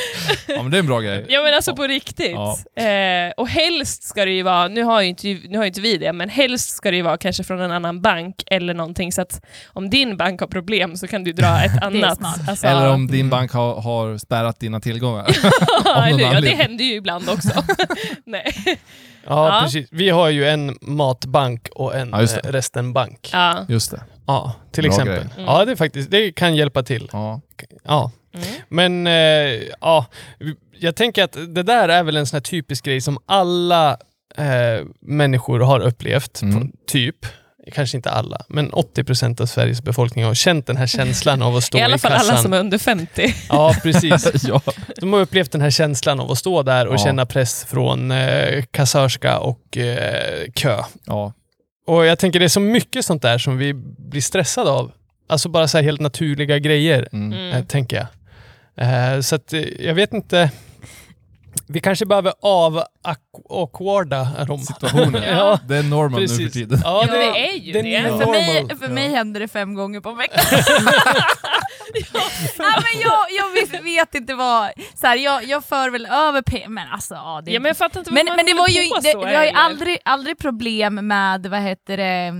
Ja 0.46 0.62
men 0.62 0.70
det 0.70 0.76
är 0.76 0.80
en 0.80 0.86
bra 0.86 1.00
grej. 1.00 1.26
ja 1.28 1.42
men 1.42 1.54
alltså 1.54 1.76
på 1.76 1.86
riktigt. 1.86 2.30
Ja. 2.74 2.82
Eh, 2.82 3.32
och 3.36 3.48
helst 3.48 4.02
ska 4.02 4.24
det 4.24 4.30
ju 4.30 4.42
vara, 4.42 4.68
nu 4.68 4.82
har 4.82 5.02
ju 5.02 5.08
inte, 5.08 5.26
nu 5.48 5.56
har 5.56 5.64
ju 5.64 5.68
inte 5.68 5.80
vi 5.80 5.96
det, 5.96 6.12
men 6.12 6.28
helst 6.28 6.76
ska 6.76 6.90
det 6.90 6.96
ju 6.96 7.02
vara 7.02 7.16
kanske 7.16 7.44
från 7.44 7.60
en 7.60 7.70
annan 7.72 8.00
bank 8.00 8.42
eller 8.46 8.74
någonting 8.74 9.12
så 9.12 9.22
att 9.22 9.44
om 9.66 9.90
din 9.90 10.16
bank 10.16 10.40
har 10.40 10.48
problem 10.48 10.96
så 10.96 11.06
kan 11.06 11.24
du 11.24 11.32
dra 11.32 11.62
ett 11.64 11.82
annat. 11.82 12.18
Alltså, 12.48 12.66
Eller 12.66 12.88
om 12.92 13.06
din 13.06 13.30
bank 13.30 13.52
har, 13.52 13.80
har 13.80 14.18
spärrat 14.18 14.60
dina 14.60 14.80
tillgångar. 14.80 15.26
ja, 15.84 16.06
eller, 16.06 16.26
hur? 16.26 16.34
ja, 16.34 16.40
det 16.40 16.54
händer 16.54 16.84
ju 16.84 16.92
ibland 16.94 17.28
också. 17.30 17.62
Nej. 18.24 18.54
Ja, 19.28 19.54
Ja. 19.56 19.60
precis. 19.62 19.88
Vi 19.90 20.10
har 20.10 20.28
ju 20.28 20.48
en 20.48 20.78
matbank 20.80 21.68
och 21.74 21.94
en 21.96 22.08
Ja, 22.10 22.22
eh, 22.22 22.28
resten-bank. 22.52 23.30
Ja. 23.32 23.64
Just 23.68 23.90
det. 23.90 24.00
Ja, 24.26 24.52
till 24.72 24.82
Bra 24.84 24.90
exempel. 24.92 25.22
Mm. 25.36 25.44
Ja, 25.46 25.64
det 25.64 25.72
är 25.72 25.76
faktiskt, 25.76 26.10
det 26.10 26.32
kan 26.32 26.56
hjälpa 26.56 26.82
till. 26.82 27.08
Ja. 27.12 27.40
Ja. 27.84 28.10
Mm. 28.34 28.46
Men 28.68 29.06
eh, 29.06 29.62
ja, 29.80 30.06
jag 30.78 30.96
tänker 30.96 31.24
att 31.24 31.32
det 31.54 31.62
där 31.62 31.88
är 31.88 32.02
väl 32.02 32.16
en 32.16 32.26
sån 32.26 32.36
här 32.36 32.40
typisk 32.42 32.84
grej 32.84 33.00
som 33.00 33.18
alla 33.26 33.90
eh, 34.36 34.84
människor 35.00 35.60
har 35.60 35.80
upplevt, 35.80 36.42
Mm. 36.42 36.72
typ. 36.86 37.16
Kanske 37.74 37.96
inte 37.96 38.10
alla, 38.10 38.40
men 38.48 38.70
80% 38.72 39.40
av 39.40 39.46
Sveriges 39.46 39.82
befolkning 39.82 40.24
har 40.24 40.34
känt 40.34 40.66
den 40.66 40.76
här 40.76 40.86
känslan 40.86 41.42
av 41.42 41.56
att 41.56 41.64
stå 41.64 41.78
I 41.78 41.82
alla 41.82 41.98
fall 41.98 42.10
kassan. 42.12 42.30
alla 42.30 42.42
som 42.42 42.52
är 42.52 42.60
under 42.60 42.78
50. 42.78 43.34
Ja, 43.48 43.74
precis. 43.82 44.44
ja. 44.48 44.60
De 44.96 45.12
har 45.12 45.20
upplevt 45.20 45.52
den 45.52 45.60
här 45.60 45.70
känslan 45.70 46.20
av 46.20 46.30
att 46.30 46.38
stå 46.38 46.62
där 46.62 46.86
och 46.86 46.94
Ja. 46.94 46.98
känna 46.98 47.26
press 47.26 47.64
från 47.64 48.10
eh, 48.10 48.62
kassörska 48.70 49.38
och 49.38 49.76
eh, 49.76 50.44
kö. 50.54 50.82
ja. 51.06 51.32
Och 51.86 52.06
jag 52.06 52.18
tänker 52.18 52.38
det 52.38 52.44
är 52.46 52.48
så 52.48 52.60
mycket 52.60 53.04
sånt 53.04 53.22
där 53.22 53.38
som 53.38 53.58
vi 53.58 53.74
blir 53.98 54.20
stressade 54.20 54.70
av. 54.70 54.92
Alltså 55.28 55.48
bara 55.48 55.68
så 55.68 55.78
här 55.78 55.84
helt 55.84 56.00
naturliga 56.00 56.58
grejer, 56.58 57.08
Mm. 57.12 57.32
eh, 57.32 57.54
Mm. 57.54 57.66
tänker 57.66 57.96
jag. 57.96 58.06
Eh, 59.14 59.20
så 59.20 59.34
att 59.34 59.52
eh, 59.52 59.60
jag 59.80 59.94
vet 59.94 60.12
inte. 60.12 60.50
Vi 61.68 61.80
kanske 61.80 62.06
behöver 62.06 62.32
av-awkwarda 62.42 64.44
dem. 64.44 64.58
Situationen. 64.58 65.22
Ja, 65.28 65.58
Det 65.68 65.76
är 65.76 65.82
normal 65.82 66.20
nu 66.20 66.28
för 66.28 66.48
tiden. 66.48 66.80
Ja, 66.84 67.04
men 67.08 67.18
det 67.18 67.48
är 67.48 67.52
ju 67.54 67.72
det. 67.72 68.02
Men 68.02 68.18
För 68.18 68.26
mig, 68.26 68.68
för 68.80 68.88
mig 68.88 69.08
händer 69.08 69.40
det 69.40 69.48
fem 69.48 69.74
gånger 69.74 70.00
på 70.00 70.12
veckan. 70.12 70.44
ja, 72.58 72.58
men 72.58 73.00
jag, 73.00 73.20
jag 73.38 73.50
vet, 73.82 74.14
inte 74.14 74.34
vad... 74.34 74.70
Så 74.94 75.06
här, 75.06 75.16
jag, 75.16 75.44
jag 75.44 75.64
för 75.64 75.90
väl 75.90 76.06
över 76.06 76.42
pengar, 76.42 76.68
men 76.68 76.88
alltså... 76.88 77.14
Ja, 77.14 77.42
det, 77.44 77.50
Ja, 77.52 77.60
men 77.60 77.68
jag 77.68 77.76
fattar 77.76 78.00
inte 78.00 78.12
men, 78.12 78.26
varför 78.26 78.30
man 78.30 78.36
men 78.36 78.46
det 78.46 78.54
var 78.60 78.68
ju, 78.68 78.80
det, 79.02 79.12
så 79.12 79.24
vi 79.26 79.34
har 79.34 79.44
ju 79.44 79.50
aldrig, 79.50 79.98
aldrig 80.04 80.38
problem 80.38 80.94
med, 80.94 81.46
vad 81.46 81.60
heter 81.60 81.96
det, 81.96 82.32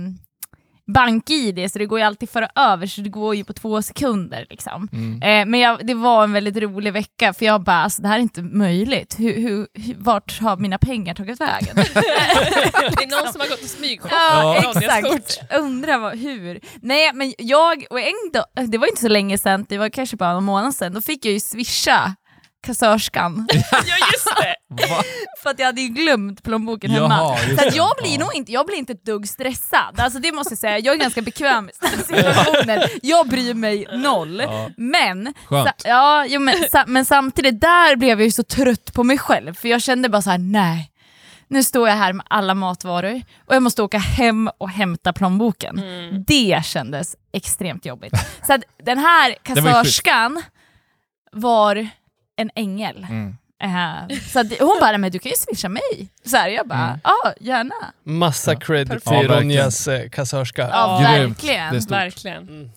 bank-id, 0.93 1.71
så 1.71 1.79
det 1.79 1.85
går 1.85 1.99
ju 1.99 2.05
alltid 2.05 2.29
föra 2.29 2.49
över, 2.55 2.87
så 2.87 3.01
det 3.01 3.09
går 3.09 3.35
ju 3.35 3.43
på 3.43 3.53
två 3.53 3.81
sekunder. 3.81 4.45
Liksom. 4.49 4.87
Mm. 4.91 5.21
Eh, 5.21 5.51
men 5.51 5.59
jag, 5.59 5.87
det 5.87 5.93
var 5.93 6.23
en 6.23 6.33
väldigt 6.33 6.57
rolig 6.57 6.93
vecka, 6.93 7.33
för 7.33 7.45
jag 7.45 7.63
bara, 7.63 7.75
alltså, 7.83 8.01
det 8.01 8.07
här 8.07 8.15
är 8.15 8.21
inte 8.21 8.41
möjligt. 8.41 9.15
Hur, 9.19 9.33
hur, 9.35 9.67
hur, 9.73 9.95
vart 9.97 10.39
har 10.39 10.57
mina 10.57 10.77
pengar 10.77 11.13
tagit 11.15 11.41
vägen? 11.41 11.75
Det 11.75 13.03
är 13.03 13.21
någon 13.23 13.31
som 13.33 13.41
har 13.41 13.47
gått 13.49 13.63
och 13.63 13.69
smygshoppat 13.69 14.11
Ja, 14.11 14.61
stort. 14.71 14.83
exakt. 14.83 15.53
Undrar 15.59 15.97
vad, 15.97 16.17
hur. 16.19 16.59
Nej, 16.81 17.11
men 17.13 17.33
jag, 17.37 17.85
och 17.89 17.99
en 17.99 18.31
dag, 18.33 18.45
det 18.71 18.77
var 18.77 18.87
inte 18.87 19.01
så 19.01 19.07
länge 19.07 19.37
sedan, 19.37 19.65
det 19.69 19.77
var 19.77 19.89
kanske 19.89 20.17
bara 20.17 20.33
någon 20.33 20.43
månad 20.43 20.75
sedan, 20.75 20.93
då 20.93 21.01
fick 21.01 21.25
jag 21.25 21.33
ju 21.33 21.39
swisha 21.39 22.15
kassörskan 22.67 23.47
Ja, 23.71 24.07
just 24.13 24.27
det. 24.37 24.55
Va? 24.89 25.03
för 25.43 25.49
att 25.49 25.59
jag 25.59 25.65
hade 25.65 25.81
ju 25.81 25.87
glömt 25.87 26.43
plånboken 26.43 26.91
hemma. 26.91 27.07
Jaha, 27.07 27.37
just 27.47 27.61
Så 27.61 27.67
att 27.67 27.75
jag 27.75 27.91
blir 28.01 28.19
nog 28.19 28.35
inte, 28.35 28.51
jag 28.51 28.65
blir 28.65 28.75
inte 28.77 28.93
ett 28.93 29.05
dugg 29.05 29.27
stressad, 29.27 29.99
alltså 29.99 30.19
det 30.19 30.31
måste 30.31 30.51
jag 30.51 30.59
säga, 30.59 30.79
jag 30.79 30.95
är 30.95 30.99
ganska 30.99 31.21
bekväm 31.21 31.69
i 31.69 31.87
situationer. 32.03 32.89
Jag 33.01 33.27
bryr 33.27 33.53
mig 33.53 33.87
noll. 33.93 34.39
Ja. 34.39 34.69
Men, 34.77 35.33
sa, 35.49 35.71
ja, 35.83 36.25
jo, 36.27 36.39
men, 36.39 36.55
sa, 36.71 36.83
men 36.87 37.05
samtidigt, 37.05 37.61
där 37.61 37.95
blev 37.95 38.19
jag 38.19 38.25
ju 38.25 38.31
så 38.31 38.43
trött 38.43 38.93
på 38.93 39.03
mig 39.03 39.17
själv, 39.17 39.53
för 39.53 39.67
jag 39.69 39.81
kände 39.81 40.09
bara 40.09 40.21
så 40.21 40.29
här: 40.29 40.37
nej, 40.37 40.91
nu 41.47 41.63
står 41.63 41.89
jag 41.89 41.95
här 41.95 42.13
med 42.13 42.25
alla 42.29 42.53
matvaror 42.53 43.21
och 43.45 43.55
jag 43.55 43.63
måste 43.63 43.83
åka 43.83 43.97
hem 43.97 44.49
och 44.57 44.69
hämta 44.69 45.13
plånboken. 45.13 45.79
Mm. 45.79 46.23
Det 46.27 46.61
kändes 46.65 47.15
extremt 47.31 47.85
jobbigt. 47.85 48.13
Så 48.47 48.53
att 48.53 48.61
den 48.83 48.97
här 48.97 49.35
kassörskan 49.43 50.43
var 51.31 51.87
en 52.41 52.49
ängel. 52.55 53.07
Mm. 53.09 53.37
Eh, 53.63 54.17
så 54.27 54.39
att 54.39 54.59
hon 54.59 54.77
bara, 54.81 54.97
men 54.97 55.11
du 55.11 55.19
kan 55.19 55.29
ju 55.29 55.35
swisha 55.35 55.69
mig. 55.69 56.09
Så 56.25 56.37
här, 56.37 56.49
jag 56.49 56.67
bara, 56.67 56.87
Mm. 56.87 56.99
ja 57.03 57.33
gärna. 57.39 57.75
Massa 58.03 58.55
cred 58.55 58.87
till 58.89 58.99
Ja, 59.05 59.11
verkligen. 59.11 59.39
Ronjas 59.39 59.87
eh, 59.87 60.09
kassörska. 60.09 60.61
Ja, 60.71 60.99
verkligen. 61.03 61.71
Det 61.71 61.77
är 61.77 61.81
stort. 61.81 61.91
Verkligen. 61.91 62.71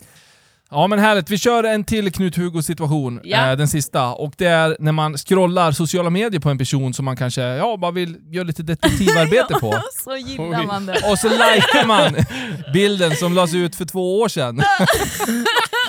Ja 0.74 0.86
men 0.86 0.98
härligt, 0.98 1.30
vi 1.30 1.38
kör 1.38 1.64
en 1.64 1.84
till 1.84 2.08
Knut-Hugo 2.12 2.62
situation, 2.62 3.20
Ja. 3.24 3.50
eh, 3.50 3.56
den 3.56 3.68
sista. 3.68 4.08
Och 4.08 4.32
det 4.38 4.46
är 4.46 4.76
när 4.78 4.92
man 4.92 5.16
scrollar 5.16 5.72
sociala 5.72 6.10
medier 6.10 6.40
på 6.40 6.50
en 6.50 6.58
person 6.58 6.94
som 6.94 7.04
man 7.04 7.16
kanske 7.16 7.42
ja, 7.42 7.76
bara 7.76 7.90
vill 7.90 8.16
göra 8.34 8.44
lite 8.44 8.62
detektivarbete 8.62 9.54
på. 9.60 9.74
Så 10.04 10.16
gillar 10.16 10.60
Oj. 10.60 10.66
man 10.66 10.86
det. 10.86 11.10
Och 11.10 11.18
så 11.18 11.28
likar 11.28 11.86
man 11.86 12.16
bilden 12.72 13.16
som 13.16 13.32
lades 13.34 13.54
ut 13.54 13.76
för 13.76 13.84
två 13.84 14.20
år 14.20 14.28
sedan. 14.28 14.56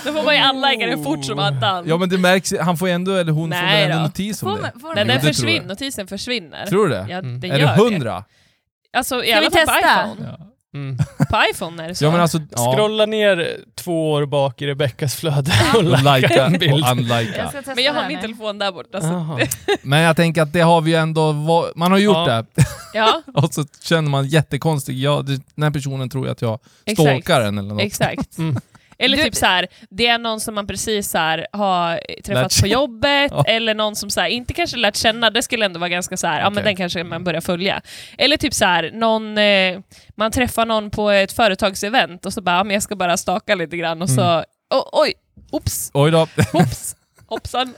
Då 0.05 0.13
får 0.13 0.23
man 0.23 0.35
ju 0.35 0.41
alla 0.41 0.67
lägga 0.67 0.87
den 0.87 1.03
fort 1.03 1.25
som 1.25 1.39
attan. 1.39 1.83
Ja 1.87 1.97
men 1.97 2.09
det 2.09 2.17
märks, 2.17 2.53
han 2.61 2.77
får 2.77 2.87
ändå, 2.87 3.11
eller 3.15 3.31
hon 3.31 3.51
får 3.51 3.57
Nej 3.61 3.81
väl 3.81 3.91
ändå 3.91 3.97
då. 3.97 4.07
notis 4.07 4.43
om 4.43 4.49
Får 4.49 4.55
det. 4.55 4.61
man, 4.61 4.81
får 4.81 4.95
Nej, 4.95 5.05
den 5.05 5.21
försvinner, 5.21 5.67
notisen 5.67 6.07
försvinner. 6.07 6.65
Tror 6.65 6.87
du 6.87 6.93
det? 6.93 7.05
Ja, 7.09 7.17
Mm. 7.17 7.39
det 7.39 7.47
är 7.47 7.59
det 7.59 7.67
hundra? 7.67 8.23
Alltså 8.97 9.23
i 9.23 9.27
Ska 9.27 9.37
alla 9.37 9.49
vi 9.49 9.55
fall 9.55 9.65
på 9.67 9.73
iPhone. 9.79 10.35
Ja. 10.39 10.47
Mm. 10.73 10.97
På 11.29 11.37
iPhone 11.51 11.83
är 11.83 11.87
det 11.87 11.95
så. 11.95 12.05
ja 12.05 12.11
men 12.11 12.21
alltså, 12.21 12.39
ja. 12.51 12.73
Scrolla 12.73 13.05
ner 13.05 13.57
två 13.75 14.11
år 14.11 14.25
bak 14.25 14.61
i 14.61 14.67
Rebeckas 14.67 15.15
flöde 15.15 15.51
och 15.73 15.79
Och 15.79 15.85
likea 16.15 16.45
en 16.45 16.53
och 16.53 16.59
bild. 16.59 16.85
unlikea. 16.91 17.51
Jag 17.65 17.75
Men 17.75 17.83
jag 17.83 17.93
har 17.93 18.07
min 18.07 18.15
nu. 18.15 18.21
telefon 18.21 18.59
där 18.59 18.71
borta. 18.71 19.01
Så. 19.01 19.39
Men 19.81 19.99
jag 19.99 20.15
tänker 20.15 20.41
att 20.41 20.53
det 20.53 20.61
har 20.61 20.81
vi 20.81 20.91
ju 20.91 20.97
ändå, 20.97 21.33
man 21.75 21.91
har 21.91 21.99
gjort 21.99 22.15
Ja. 22.27 22.43
det. 22.55 22.65
Ja, 22.95 23.21
Och 23.33 23.53
så 23.53 23.65
känner 23.83 24.09
man 24.09 24.27
jättekonstigt, 24.27 24.99
ja, 24.99 25.21
den 25.55 25.63
här 25.63 25.71
personen 25.71 26.09
tror 26.09 26.25
jag 26.25 26.31
att 26.31 26.41
jag 26.41 26.59
exakt. 26.85 27.09
stalkar 27.09 27.39
den 27.41 27.57
eller 27.57 27.69
något. 27.69 27.81
Exakt. 27.81 28.37
Mm. 28.37 28.55
Eller 29.03 29.17
Du- 29.17 29.23
typ 29.23 29.35
så 29.35 29.45
här, 29.45 29.67
det 29.89 30.07
är 30.07 30.17
någon 30.17 30.39
som 30.39 30.55
man 30.55 30.67
precis 30.67 31.09
så 31.09 31.17
här, 31.17 31.47
har 31.51 31.99
träffat 32.25 32.61
på 32.61 32.67
jobbet, 32.67 33.31
Ja. 33.35 33.43
eller 33.47 33.73
någon 33.75 33.95
som 33.95 34.09
så 34.09 34.21
här, 34.21 34.27
inte 34.27 34.53
kanske 34.53 34.77
lärt 34.77 34.95
känna, 34.95 35.29
det 35.29 35.41
skulle 35.43 35.65
ändå 35.65 35.79
vara 35.79 35.89
ganska 35.89 36.17
så 36.17 36.27
här, 36.27 36.39
ja 36.41 36.49
men 36.49 36.63
den 36.63 36.75
kanske 36.75 37.03
man 37.03 37.23
börjar 37.23 37.41
följa. 37.41 37.81
Eller 38.17 38.37
typ 38.37 38.53
så 38.53 38.65
här, 38.65 38.91
någon, 38.93 39.37
eh, 39.37 39.79
man 40.15 40.31
träffar 40.31 40.65
någon 40.65 40.89
på 40.89 41.09
ett 41.09 41.31
företagsevent 41.33 42.25
och 42.25 42.33
så 42.33 42.41
bara, 42.41 42.55
ja, 42.57 42.63
men 42.63 42.73
jag 42.73 42.83
ska 42.83 42.95
bara 42.95 43.17
staka 43.17 43.55
lite 43.55 43.77
grann 43.77 44.01
och 44.01 44.09
så, 44.09 44.21
Mm. 44.21 44.43
oh, 44.73 44.83
oj, 44.91 45.13
oops, 45.51 45.91
Oj 45.93 46.11
då. 46.11 46.27
oops, 46.53 46.95
hoppsan. 47.27 47.73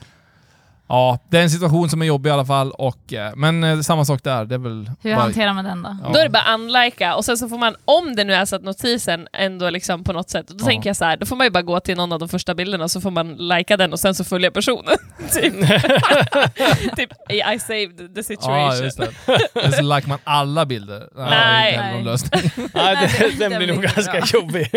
Ja, 0.88 1.19
det 1.30 1.38
är 1.38 1.41
en 1.43 1.50
situation 1.50 1.89
som 1.89 2.02
är 2.02 2.06
jobbig 2.06 2.30
i 2.30 2.34
alla 2.34 2.45
fall. 2.45 2.71
Och, 2.71 3.13
eh, 3.13 3.32
men 3.36 3.63
eh, 3.63 3.80
samma 3.80 4.06
sak 4.06 4.24
där. 4.24 4.45
Det 4.45 4.56
är 4.56 4.60
väl 4.60 4.91
Hur 5.02 5.15
bara- 5.15 5.21
hanterar 5.24 5.54
man 5.54 5.65
den 5.65 5.84
då? 5.84 5.98
Ja. 6.04 6.10
Då 6.13 6.19
är 6.19 6.24
det 6.24 6.30
bara 6.30 6.54
unlika 6.54 7.15
och 7.15 7.26
sen 7.26 7.38
så 7.38 7.50
får 7.50 7.58
man, 7.58 7.76
om 7.86 8.15
det 8.15 8.24
nu 8.24 8.34
är 8.34 8.45
så 8.45 8.56
att 8.56 8.63
notisen 8.63 9.28
ändå 9.34 9.69
liksom 9.69 10.04
på 10.04 10.13
något 10.13 10.30
sätt, 10.30 10.48
då 10.48 10.56
Ja. 10.60 10.65
tänker 10.65 10.89
jag 10.89 10.95
så 10.98 11.06
här, 11.06 11.17
då 11.17 11.26
får 11.26 11.36
man 11.36 11.45
ju 11.48 11.52
bara 11.52 11.62
gå 11.63 11.80
till 11.80 11.98
någon 11.98 12.12
av 12.13 12.19
de 12.19 12.30
första 12.30 12.56
bilderna 12.56 12.88
så 12.88 13.02
får 13.02 13.12
man 13.12 13.34
lika 13.36 13.78
den 13.78 13.93
och 13.93 14.00
sen 14.00 14.15
så 14.15 14.24
följer 14.24 14.50
personen. 14.52 14.95
typ. 15.34 15.54
typ, 16.95 17.12
I 17.56 17.60
saved 17.60 18.15
the 18.15 18.24
situation. 18.24 18.54
Ja, 18.60 18.76
just 18.76 18.98
det. 18.98 19.10
Eller 19.56 19.71
så 19.71 19.82
likar 19.82 20.08
man 20.08 20.19
alla 20.24 20.65
bilder. 20.65 21.08
Nej. 21.15 21.78
Nej. 21.78 21.78
Det 21.78 21.82
är 21.82 21.82
inte 21.82 21.84
heller 21.84 21.91
någon 21.91 21.93
Nej. 21.93 22.04
lösning. 22.04 22.69
Nej, 22.74 22.95
det, 22.95 23.19
Nej, 23.19 23.36
den 23.50 23.58
blir 23.58 23.67
nog 23.74 23.84
ganska 23.84 24.12
bra. 24.12 24.21
jobbig. 24.34 24.69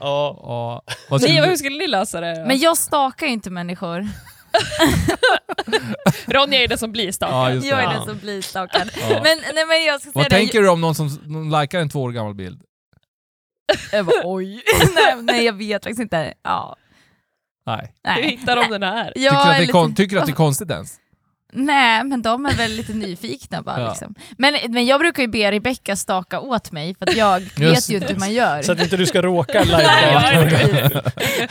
ja. 0.00 0.38
Ja. 0.42 0.82
Vad 1.10 1.20
skulle 1.20 1.34
Ni, 1.34 1.40
du- 1.40 1.46
hur 1.48 1.56
skulle 1.56 1.78
ni 1.78 1.86
lösa 1.86 2.20
det? 2.20 2.34
då? 2.40 2.46
Men 2.46 2.58
jag 2.58 2.76
stakar 2.76 3.26
ju 3.26 3.32
inte 3.32 3.50
människor. 3.50 4.08
Ronja 6.26 6.62
är 6.62 6.68
den 6.68 6.78
som 6.78 6.92
blir 6.92 7.12
stakad. 7.12 7.56
Ja. 7.56 7.66
Jag 7.68 7.78
är 7.78 7.82
Ja. 7.82 7.90
den 7.92 8.04
som 8.04 8.18
blir 8.18 8.42
stakad. 8.42 8.90
Ja. 9.00 9.08
Men, 9.08 9.38
nej, 9.54 9.66
men 9.66 9.84
jag 9.84 10.00
ska 10.00 10.10
säga 10.10 10.12
Vad 10.14 10.24
det. 10.24 10.30
tänker 10.30 10.62
du 10.62 10.68
om 10.68 10.80
någon 10.80 10.94
som 10.94 11.06
någon 11.26 11.60
likar 11.60 11.78
en 11.80 11.88
två 11.88 12.02
år 12.02 12.10
gammal 12.12 12.34
bild? 12.34 12.62
Jag 13.92 14.06
bara, 14.06 14.20
oj. 14.24 14.62
nej, 14.94 15.14
nej, 15.22 15.44
jag 15.44 15.52
vet 15.52 15.84
faktiskt 15.84 16.00
inte. 16.00 16.34
Ja. 16.42 16.76
Nej. 17.66 17.92
Hur 18.16 18.22
hittar 18.22 18.56
de 18.56 18.70
den 18.70 18.82
här? 18.82 19.12
Jag 19.16 19.32
tycker, 19.32 19.32
du 19.32 19.38
att 19.38 19.46
det 19.46 19.78
är 19.78 19.86
lite- 19.88 19.96
tycker 20.02 20.16
att 20.18 20.26
det 20.26 20.32
är 20.32 20.36
konstigt 20.36 20.70
ens? 20.70 20.96
Nej, 21.56 22.04
men 22.04 22.22
de 22.22 22.46
är 22.46 22.52
väl 22.54 22.70
lite 22.70 22.92
nyfikna 22.92 23.62
bara. 23.62 23.80
Ja. 23.80 23.88
Liksom. 23.88 24.14
Men, 24.38 24.54
men 24.68 24.86
jag 24.86 25.00
brukar 25.00 25.22
ju 25.22 25.28
be 25.28 25.50
Rebecka 25.52 25.96
staka 25.96 26.40
åt 26.40 26.72
mig, 26.72 26.94
för 26.98 27.06
att 27.10 27.16
jag 27.16 27.40
vet 27.56 27.58
Just 27.58 27.90
ju 27.90 27.94
inte 27.94 28.12
hur 28.12 28.20
man 28.20 28.32
gör. 28.32 28.62
Så 28.62 28.72
att 28.72 28.80
inte 28.82 28.96
du 28.96 29.06
ska 29.06 29.22
råka 29.22 29.64
ja, 29.70 29.78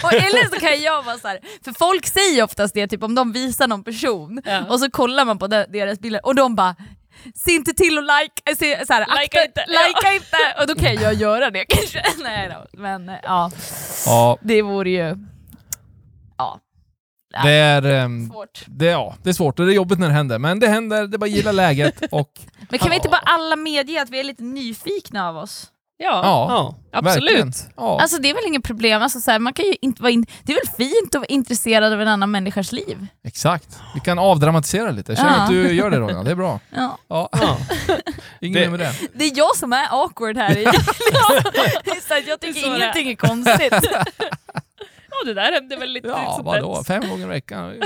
och 0.04 0.14
eller 0.14 0.50
så 0.56 0.60
kan 0.60 0.82
jag 0.82 1.04
vara 1.04 1.18
så 1.18 1.28
här, 1.28 1.40
för 1.66 1.72
folk 1.72 2.06
säger 2.08 2.44
oftast 2.44 2.74
det, 2.74 2.88
typ 2.88 3.04
om 3.04 3.16
de 3.16 3.32
visar 3.32 3.68
någon 3.68 3.84
person, 3.84 4.42
Ja. 4.46 4.64
och 4.70 4.80
så 4.80 4.92
kollar 4.92 5.26
man 5.26 5.40
på 5.40 5.48
de- 5.48 5.66
deras 5.70 6.00
bilder 6.00 6.26
och 6.26 6.36
de 6.36 6.56
bara 6.56 6.76
Se 7.36 7.52
inte 7.52 7.74
till 7.74 7.98
att 7.98 8.04
like, 8.04 8.42
äh, 8.52 8.56
se, 8.56 8.86
så 8.86 8.94
här, 8.94 9.02
akta, 9.02 9.46
inte, 9.46 9.66
ja. 9.68 9.80
likea 9.88 10.14
inte, 10.14 10.38
och 10.62 10.68
då 10.68 10.76
kan 10.76 10.96
jag 10.96 11.14
göra 11.14 11.50
det 11.52 11.66
kanske. 11.70 12.04
Nej 12.24 12.50
då. 12.54 12.82
Men 12.82 13.10
eh, 13.10 13.16
ja, 13.24 13.52
Ja, 14.06 14.38
det 14.42 14.62
vore 14.62 14.90
ju 14.90 14.98
ja, 14.98 15.16
det 17.44 17.52
är, 17.52 17.84
ehm, 17.84 18.30
svårt. 18.30 18.64
det, 18.68 18.86
ja, 18.86 19.16
det 19.24 19.30
är 19.30 19.34
svårt 19.34 19.60
och 19.60 19.66
det 19.66 19.72
är 19.72 19.76
jobbigt 19.76 20.00
när 20.00 20.08
det 20.08 20.14
händer. 20.14 20.40
Men 20.40 20.60
det 20.60 20.68
händer, 20.68 21.08
det 21.08 21.16
är 21.16 21.18
bara 21.18 21.26
att 21.26 21.32
gilla 21.32 21.52
läget 21.52 22.04
och 22.12 22.32
Men 22.70 22.80
kan 22.80 22.90
vi 22.90 22.96
inte 22.96 23.10
bara 23.10 23.22
alla 23.26 23.56
medge 23.56 24.02
att 24.02 24.10
vi 24.10 24.20
är 24.20 24.24
lite 24.24 24.44
nyfikna 24.44 25.30
av 25.30 25.38
oss? 25.38 25.70
Ja, 25.98 26.10
ja, 26.24 26.48
Ja. 26.92 27.00
absolut. 27.00 27.56
Ja. 27.78 28.02
Alltså 28.02 28.18
det 28.22 28.30
är 28.30 28.34
väl 28.34 28.44
inget 28.48 28.64
problem, 28.64 29.02
alltså, 29.02 29.20
så 29.22 29.32
här, 29.32 29.40
man 29.40 29.54
kan 29.54 29.66
ju 29.66 29.76
inte 29.82 30.02
vara 30.02 30.12
in... 30.12 30.26
det 30.44 30.52
är 30.54 30.56
väl 30.56 30.76
fint 30.88 31.16
att 31.16 31.20
vara 31.20 31.26
intresserad 31.26 31.94
av 31.94 32.02
en 32.02 32.08
annan 32.08 32.32
människas 32.32 32.72
liv? 32.72 33.08
Exakt. 33.28 33.80
Vi 33.94 34.00
kan 34.00 34.20
avdramatisera 34.20 34.92
lite. 34.92 35.12
Jag 35.12 35.18
känner 35.20 35.32
Ja. 35.38 35.44
att 35.44 35.50
du 35.50 35.74
gör 35.74 35.90
det 35.92 36.00
Ronja, 36.00 36.24
det 36.24 36.32
är 36.32 36.36
bra. 36.36 36.60
Ja. 36.76 36.98
Ja. 37.10 37.30
Inget 38.42 38.64
Det- 38.64 38.70
med 38.70 38.80
det. 38.80 38.94
Det 39.14 39.26
är 39.26 39.32
jag 39.38 39.56
som 39.56 39.74
är 39.74 39.88
awkward 40.04 40.38
här 40.38 40.58
i. 40.58 40.64
så 40.64 40.72
jag 42.10 42.18
är 42.28 42.38
tycker 42.38 42.62
så 42.62 42.68
det 42.68 42.74
är. 42.74 42.78
ingenting 42.78 43.10
är 43.10 43.16
konstigt. 43.16 43.74
Ja, 45.20 45.26
det 45.26 45.34
där 45.34 45.52
hände 45.52 45.76
väl 45.76 45.90
lite 45.90 46.08
Ja, 46.08 46.34
sånt 46.36 46.46
vadå? 46.46 46.76
där. 46.76 46.84
Fem 46.84 47.10
gånger 47.10 47.26
i 47.26 47.30
veckan? 47.30 47.74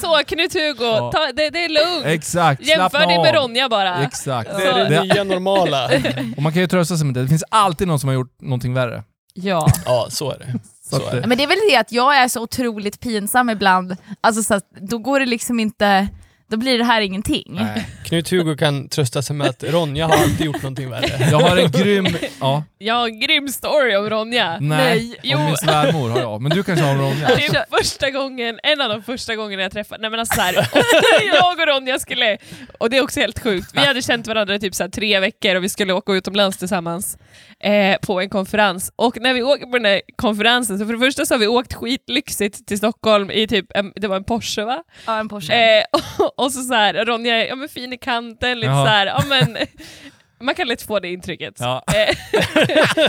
Så 0.00 0.16
Knut-Hugo, 0.26 0.82
Ja. 0.84 1.12
ta- 1.12 1.32
det, 1.34 1.50
det 1.50 1.64
är 1.64 1.68
lugnt. 1.68 2.06
Exakt, 2.06 2.62
Jämför 2.66 2.88
slappna 2.88 3.06
dig 3.08 3.18
med 3.18 3.36
av. 3.36 3.42
Ronja 3.42 3.68
bara. 3.68 4.04
Exakt. 4.04 4.50
Det 4.56 4.66
är 4.66 4.90
det 4.90 5.02
nya 5.02 5.24
normala. 5.24 5.86
Och 6.36 6.42
man 6.42 6.52
kan 6.52 6.62
ju 6.62 6.68
trösta 6.68 6.96
sig 6.96 7.06
med 7.06 7.14
det. 7.14 7.22
Det 7.22 7.28
finns 7.28 7.44
alltid 7.50 7.88
någon 7.88 8.00
som 8.00 8.08
har 8.08 8.14
gjort 8.14 8.40
någonting 8.40 8.74
värre. 8.74 9.02
ja. 9.34 9.66
Ja, 9.84 10.06
så 10.10 10.30
är 10.30 10.38
det. 10.38 10.54
Så 10.90 11.08
är 11.08 11.20
det. 11.20 11.26
Men 11.26 11.38
det 11.38 11.44
är 11.44 11.48
väl 11.48 11.58
det 11.70 11.76
att 11.76 11.92
jag 11.92 12.16
är 12.16 12.28
så 12.28 12.42
otroligt 12.42 13.00
pinsam 13.00 13.50
ibland, 13.50 13.96
alltså, 14.20 14.42
så 14.42 14.54
att 14.54 14.70
då 14.70 14.98
går 14.98 15.20
det 15.20 15.26
liksom 15.26 15.60
inte, 15.60 16.08
då 16.50 16.56
blir 16.56 16.78
det 16.78 16.84
här 16.84 17.00
ingenting. 17.00 17.44
nej. 17.46 17.88
Knut-Hugo 18.04 18.56
kan 18.56 18.88
trösta 18.88 19.22
sig 19.22 19.36
med 19.36 19.48
att 19.48 19.64
Ronja 19.64 20.06
har 20.06 20.16
alltid 20.16 20.46
gjort 20.46 20.62
någonting 20.62 20.90
värre. 20.90 21.28
Jag 21.30 21.38
har 21.40 21.56
en 21.56 21.70
grym... 21.70 22.06
Ja, 22.40 22.64
Jag 22.78 22.94
har 22.94 23.08
en 23.08 23.20
grym 23.20 23.48
story 23.48 23.96
om 23.96 24.10
Ronja. 24.10 24.58
nej. 24.60 25.18
Jo. 25.22 25.38
Om 25.38 25.44
min 25.44 25.56
svärmor 25.56 26.10
har 26.10 26.20
jag, 26.20 26.42
men 26.42 26.50
du 26.50 26.62
kanske 26.62 26.84
har 26.84 26.92
en 26.92 26.98
Ronja? 27.00 27.28
Det 27.36 27.46
är 27.46 27.76
första 27.78 28.10
gången, 28.10 28.60
en 28.62 28.80
av 28.80 28.88
de 28.88 29.02
första 29.02 29.36
gångerna 29.36 29.62
jag 29.62 29.72
träffade, 29.72 30.00
nej 30.02 30.10
men 30.10 30.20
alltså 30.20 30.34
så 30.34 30.40
här, 30.40 30.54
jag 31.34 31.52
och 31.60 31.66
Ronja 31.66 31.98
skulle, 31.98 32.38
och 32.78 32.90
det 32.90 32.96
är 32.96 33.02
också 33.02 33.20
helt 33.20 33.38
sjukt, 33.42 33.70
vi 33.74 33.80
hade 33.80 34.02
känt 34.02 34.26
varandra 34.26 34.54
i 34.54 34.60
typ 34.60 34.74
så 34.74 34.82
här 34.82 34.90
tre 34.90 35.20
veckor 35.20 35.54
och 35.54 35.64
vi 35.64 35.68
skulle 35.68 35.92
åka 35.92 36.12
utomlands 36.12 36.58
tillsammans 36.58 37.18
eh, 37.60 37.96
på 38.02 38.20
en 38.20 38.30
konferens. 38.30 38.92
Och 38.96 39.20
när 39.20 39.34
vi 39.34 39.42
åker 39.42 39.66
på 39.66 39.76
den 39.78 39.84
här 39.84 40.00
konferensen, 40.16 40.78
så 40.78 40.86
för 40.86 40.92
det 40.92 40.98
första 40.98 41.26
så 41.26 41.34
har 41.34 41.38
vi 41.38 41.46
åkt 41.46 41.74
skitlyxigt 41.74 42.66
till 42.66 42.78
Stockholm 42.78 43.30
i 43.30 43.46
typ, 43.46 43.66
en, 43.74 43.92
det 43.96 44.08
var 44.08 44.16
en 44.16 44.24
Porsche 44.24 44.64
va? 44.64 44.82
Ja, 45.06 45.18
en 45.18 45.28
Porsche. 45.28 45.54
Eh, 45.78 45.84
och, 46.36 46.37
och 46.38 46.52
så 46.52 46.62
så 46.62 46.74
här, 46.74 47.04
Ronja 47.04 47.44
är 47.44 47.46
ja, 47.48 47.56
men 47.56 47.68
fin 47.68 47.92
i 47.92 47.98
kanten, 47.98 48.60
lite 48.60 48.72
Jaha. 48.72 48.84
så 48.84 48.90
här, 48.90 49.06
ja 49.06 49.22
men 49.28 49.56
man 50.40 50.54
kan 50.54 50.68
lätt 50.68 50.82
få 50.82 51.00
det 51.00 51.08
intrycket. 51.08 51.54
Ja. 51.58 51.84
Eh, 51.94 52.16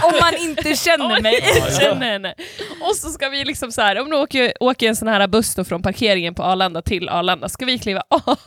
Om 0.06 0.14
man 0.22 0.36
inte 0.40 0.76
känner 0.76 1.22
mig. 1.22 1.42
känner 1.80 2.12
henne. 2.12 2.34
Och 2.82 2.96
så 2.96 3.10
ska 3.10 3.30
vi 3.30 3.46
liksom 3.46 3.72
så 3.72 3.82
här, 3.82 4.00
om 4.02 4.10
du 4.10 4.18
åker, 4.18 4.54
åker 4.60 4.88
en 4.88 4.96
sån 4.96 5.08
här 5.08 5.28
buss 5.28 5.56
då 5.56 5.64
från 5.64 5.82
parkeringen 5.82 6.36
på 6.36 6.44
Arlanda 6.44 6.82
till 6.82 7.10
Arlanda, 7.10 7.50
ska 7.50 7.66
vi 7.66 7.80
kliva 7.80 8.04
av. 8.10 8.38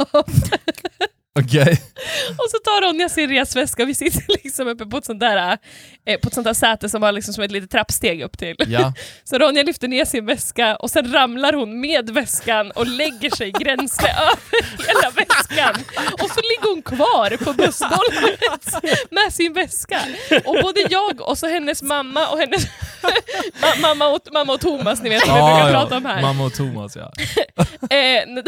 Okej. 1.39 1.83
Och 2.31 2.51
så 2.51 2.59
tar 2.65 2.83
Ronja 2.89 3.09
sin 3.09 3.31
resväska 3.31 3.83
och 3.83 3.89
vi 3.89 3.95
sitter 3.95 4.23
liksom 4.45 4.69
uppe 4.69 4.87
på 4.87 4.97
ett 4.97 5.05
sånt 5.05 5.21
där, 5.21 5.59
eh, 6.07 6.21
på 6.21 6.29
ett 6.29 6.35
sånt 6.35 6.45
där 6.45 6.55
säte 6.55 6.89
som 6.89 7.03
har 7.03 7.13
liksom 7.13 7.35
som 7.35 7.45
ett 7.45 7.51
litet 7.51 7.71
trappsteg 7.71 8.23
upp 8.23 8.39
till. 8.39 8.57
Ja. 8.67 8.93
Så 9.25 9.39
Ronja 9.39 9.63
lyfter 9.63 9.89
ner 9.89 10.05
sin 10.05 10.27
väska 10.27 10.77
och 10.77 10.91
sen 10.91 11.13
ramlar 11.13 11.53
hon 11.53 11.81
med 11.81 12.11
väskan 12.11 12.71
och 12.71 12.87
lägger 12.87 13.37
sig 13.37 13.51
gränsle 13.51 14.09
över 14.19 14.87
hela 14.87 15.11
väskan. 15.11 15.85
Och 16.13 16.31
så 16.31 16.41
ligger 16.41 16.69
hon 16.75 16.83
kvar 16.83 17.37
på 17.45 17.53
bussgolvet 17.53 18.83
med 19.11 19.33
sin 19.33 19.53
väska. 19.53 20.01
Och 20.45 20.57
både 20.63 20.81
jag 20.91 21.21
och 21.21 21.39
så 21.39 21.47
hennes 21.47 21.83
mamma 21.83 22.29
och 22.29 22.39
hennes 22.39 22.67
ma- 23.61 23.81
mamma, 23.81 24.09
och, 24.09 24.21
mamma 24.33 24.53
och 24.53 24.61
Thomas, 24.61 25.03
ni 25.03 25.09
vet 25.11 25.29
vad 25.29 25.37
vi 25.37 25.43
brukar 25.63 25.73
prata 25.81 25.97
om 25.97 26.05
här. 26.05 26.23
Mamma 26.23 26.45
och 26.45 26.55
Thomas 26.55 26.97
ja. 26.97 27.13
Eh, 27.91 28.43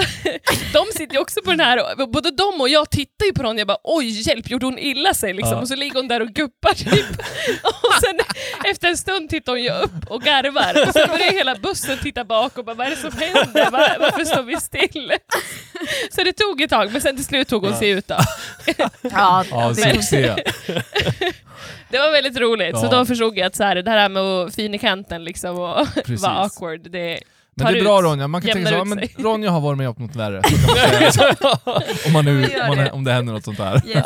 de 0.73 0.87
sitter 0.95 1.15
ju 1.15 1.19
också 1.21 1.43
på 1.43 1.51
den 1.51 1.61
här, 1.61 2.07
både 2.07 2.31
de 2.31 2.61
och 2.61 2.69
jag 2.69 2.74
tittar 2.91 3.27
ju 3.27 3.33
på 3.33 3.43
Ronja 3.43 3.63
och 3.63 3.67
bara 3.67 3.79
oj 3.85 4.29
hjälp, 4.29 4.51
gjorde 4.51 4.67
hon 4.67 4.79
illa 4.79 5.15
sig? 5.15 5.33
Liksom. 5.33 5.53
Ja. 5.55 5.61
Och 5.61 5.69
så 5.69 5.75
ligger 5.77 5.95
hon 5.95 6.09
där 6.09 6.21
och 6.23 6.29
guppar 6.29 6.75
typ. 6.75 7.07
och 7.63 7.95
sen 8.05 8.19
efter 8.65 8.89
en 8.89 8.97
stund 8.97 9.31
tittar 9.31 9.53
hon 9.53 9.63
ju 9.63 9.71
upp 9.71 10.07
och 10.11 10.23
garvar 10.23 10.87
och 10.89 10.93
sen 10.93 11.09
börjar 11.09 11.33
hela 11.33 11.55
bussen 11.55 11.99
titta 12.03 12.25
bak 12.25 12.59
och 12.59 12.65
bara 12.65 12.75
vad 12.75 12.87
är 12.87 12.91
det 12.91 12.97
som 12.97 13.13
händer? 13.13 13.71
Va- 13.71 13.97
varför 14.01 14.25
står 14.25 14.43
vi 14.43 14.57
still? 14.61 15.13
så 16.11 16.23
det 16.25 16.33
tog 16.33 16.61
ett 16.63 16.71
tag 16.71 16.93
men 16.93 17.01
sen 17.01 17.17
till 17.17 17.25
slut 17.25 17.49
tog 17.49 17.65
hon 17.65 17.77
sig 17.77 17.89
ut 17.91 18.09
då. 18.09 18.17
Ja, 19.03 19.45
Ja, 19.51 19.69
det- 19.69 19.75
succé. 19.93 20.35
Det 21.91 21.99
var 21.99 22.13
väldigt 22.13 22.37
roligt, 22.41 22.79
så 22.79 22.85
Ja. 22.87 22.91
då 22.91 23.05
förstod 23.07 23.39
jag 23.39 23.47
att 23.47 23.57
så 23.57 23.65
här, 23.65 23.77
det 23.77 23.91
här 23.91 24.09
med 24.09 24.23
att 24.23 24.55
fin 24.55 24.75
i 24.75 24.79
kanten 24.79 25.25
liksom 25.25 25.51
och 25.51 25.59
vara 25.59 25.89
awkward, 26.43 26.91
det 26.91 27.21
Men 27.57 27.73
det 27.73 27.79
är 27.79 27.85
bra 27.85 27.99
ut, 27.99 28.05
Ronja, 28.05 28.29
man 28.29 28.43
kan 28.43 28.53
tänka 28.53 28.71
så, 28.71 28.85
men. 28.85 28.99
Ronja 29.19 29.51
har 29.51 29.61
varit 29.61 29.79
med 29.79 29.89
om 29.89 29.95
något 29.99 30.17
värre. 30.17 30.43
Om, 32.07 32.13
man 32.13 32.25
nu, 32.25 32.45
om, 32.45 32.69
man, 32.69 32.77
det. 32.79 32.91
om 32.91 33.05
det 33.05 33.13
händer 33.13 33.33
något 33.33 33.45
sånt 33.45 33.59
där. 33.59 33.83
Yes. 33.87 34.05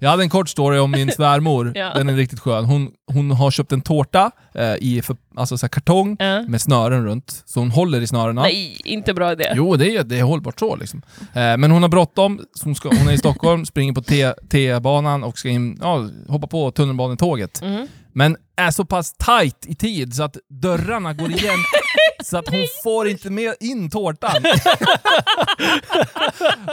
Jag 0.00 0.10
hade 0.10 0.22
en 0.22 0.30
kort 0.30 0.48
story 0.48 0.78
om 0.78 0.90
min 0.90 1.10
svärmor, 1.12 1.72
Ja. 1.74 1.92
den 1.94 2.08
är 2.08 2.14
riktigt 2.14 2.40
skön. 2.40 2.64
Hon, 2.64 2.90
hon 3.12 3.30
har 3.30 3.50
köpt 3.50 3.72
en 3.72 3.80
tårta 3.80 4.30
eh, 4.54 4.74
i 4.80 5.02
för, 5.02 5.16
alltså, 5.36 5.58
så 5.58 5.68
kartong 5.68 6.16
Ja. 6.18 6.42
med 6.42 6.60
snören 6.60 7.04
runt, 7.04 7.42
så 7.46 7.60
hon 7.60 7.70
håller 7.70 8.00
i 8.00 8.06
snörena. 8.06 8.42
Nej, 8.42 8.80
inte 8.84 9.14
bra 9.14 9.32
idé. 9.32 9.52
Jo, 9.54 9.76
det 9.76 9.96
är, 9.96 10.04
det 10.04 10.18
är 10.18 10.22
hållbart 10.22 10.58
så 10.60 10.76
liksom. 10.76 11.02
Eh, 11.18 11.56
men 11.56 11.70
hon 11.70 11.82
har 11.82 11.88
bråttom, 11.88 12.40
hon, 12.64 12.74
ska, 12.74 12.88
hon 12.88 13.08
är 13.08 13.12
i 13.12 13.18
Stockholm, 13.18 13.66
springer 13.66 13.92
på 13.92 14.02
T-banan 14.50 15.24
och 15.24 15.38
ska 15.38 15.48
in, 15.48 15.78
ja, 15.82 16.08
hoppa 16.28 16.46
på 16.46 16.70
tunnelbanetåget. 16.70 17.62
Mm. 17.62 17.86
Men 18.12 18.36
är 18.60 18.70
så 18.70 18.84
pass 18.84 19.12
tight 19.12 19.66
i 19.66 19.74
tid 19.74 20.14
så 20.14 20.22
att 20.22 20.36
dörrarna 20.48 21.12
går 21.12 21.30
igen 21.30 21.58
så 22.24 22.38
att 22.38 22.48
hon 22.48 22.66
får 22.84 23.08
inte 23.08 23.30
med 23.30 23.54
in 23.60 23.90
tårtan. 23.90 24.42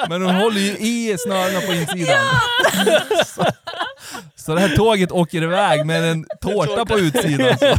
Men 0.10 0.22
hon 0.22 0.36
håller 0.36 0.60
ju 0.62 0.72
i 0.78 1.16
snörena 1.20 1.62
på 1.62 1.74
insidan. 1.74 2.26
Så, 3.26 3.46
så 4.46 4.56
det 4.56 4.62
här 4.62 4.76
tåget 4.76 5.12
åker 5.12 5.44
iväg 5.44 5.86
med 5.86 6.04
en 6.12 6.26
tårta 6.42 6.86
på 6.86 7.00
utsidan. 7.00 7.58
Så. 7.58 7.76